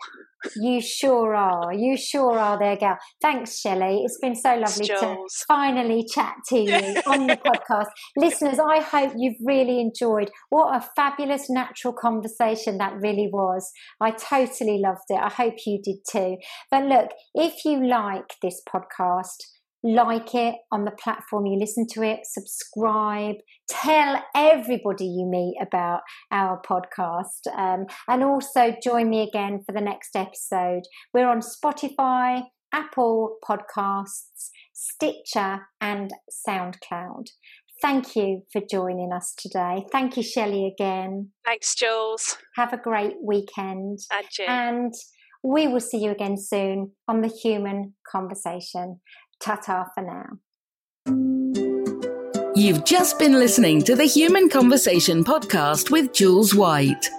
You 0.57 0.81
sure 0.81 1.35
are. 1.35 1.73
You 1.73 1.97
sure 1.97 2.39
are 2.39 2.59
there, 2.59 2.77
gal. 2.77 2.99
Thanks, 3.21 3.61
Shelley. 3.61 4.03
It's 4.05 4.19
been 4.21 4.35
so 4.35 4.57
lovely 4.57 4.87
to 4.87 5.17
finally 5.49 6.05
chat 6.12 6.37
to 6.49 6.59
you 6.59 7.03
on 7.07 7.27
the 7.27 7.37
podcast. 7.45 7.87
Listeners, 8.17 8.59
I 8.59 8.81
hope 8.81 9.12
you've 9.17 9.41
really 9.45 9.81
enjoyed. 9.81 10.31
What 10.51 10.77
a 10.77 10.87
fabulous 10.95 11.49
natural 11.49 11.95
conversation 11.95 12.79
that 12.79 12.95
really 13.01 13.29
was. 13.33 13.71
I 14.01 14.11
totally 14.11 14.79
loved 14.79 15.09
it. 15.09 15.21
I 15.21 15.31
hope 15.31 15.55
you 15.67 15.81
did 15.83 15.99
too. 16.11 16.37
But 16.71 16.85
look, 16.85 17.11
if 17.35 17.65
you 17.65 17.87
like 17.87 18.35
this 18.43 18.61
podcast, 18.69 19.43
like 19.85 20.35
it 20.35 20.55
on 20.72 20.87
the 20.87 20.91
platform 20.91 21.45
you 21.45 21.59
listen 21.59 21.87
to 21.93 22.03
it, 22.03 22.20
subscribe, 22.24 23.37
tell 23.68 24.24
everybody 24.35 25.05
you 25.05 25.26
meet 25.30 25.57
about 25.61 26.01
our 26.32 26.61
podcast, 26.62 27.47
um, 27.55 27.85
and 28.09 28.24
also 28.24 28.74
join 28.82 29.11
me 29.11 29.22
again 29.22 29.61
for 29.64 29.72
the 29.72 29.82
next 29.82 30.16
episode. 30.16 30.82
We're 31.12 31.28
on 31.28 31.41
Spotify, 31.41 32.45
Apple 32.72 33.37
Podcasts, 33.47 34.49
Stitcher, 34.72 35.66
and 35.80 36.11
SoundCloud. 36.49 37.26
Thank 37.82 38.16
you 38.16 38.43
for 38.51 38.62
joining 38.68 39.12
us 39.12 39.35
today. 39.37 39.85
Thank 39.93 40.16
you, 40.16 40.22
Shelley, 40.22 40.66
again. 40.66 41.30
Thanks, 41.45 41.74
Jules. 41.74 42.39
Have 42.57 42.72
a 42.72 42.78
great 42.78 43.16
weekend. 43.22 43.99
And 44.11 44.26
you. 44.39 44.45
And 44.49 44.95
we 45.45 45.68
will 45.68 45.80
see 45.80 45.99
you 45.99 46.11
again 46.11 46.39
soon 46.39 46.93
on 47.07 47.20
the 47.20 47.28
Human 47.28 47.95
Conversation. 48.11 49.01
Ta 49.45 49.57
ta 49.57 49.90
for 49.95 50.01
now. 50.01 50.38
You've 52.57 52.84
just 52.86 53.18
been 53.18 53.34
listening 53.34 53.82
to 53.82 53.95
the 53.95 54.07
Human 54.07 54.49
Conversation 54.49 55.22
podcast 55.22 55.90
with 55.90 56.14
Jules 56.14 56.55
White. 56.55 57.11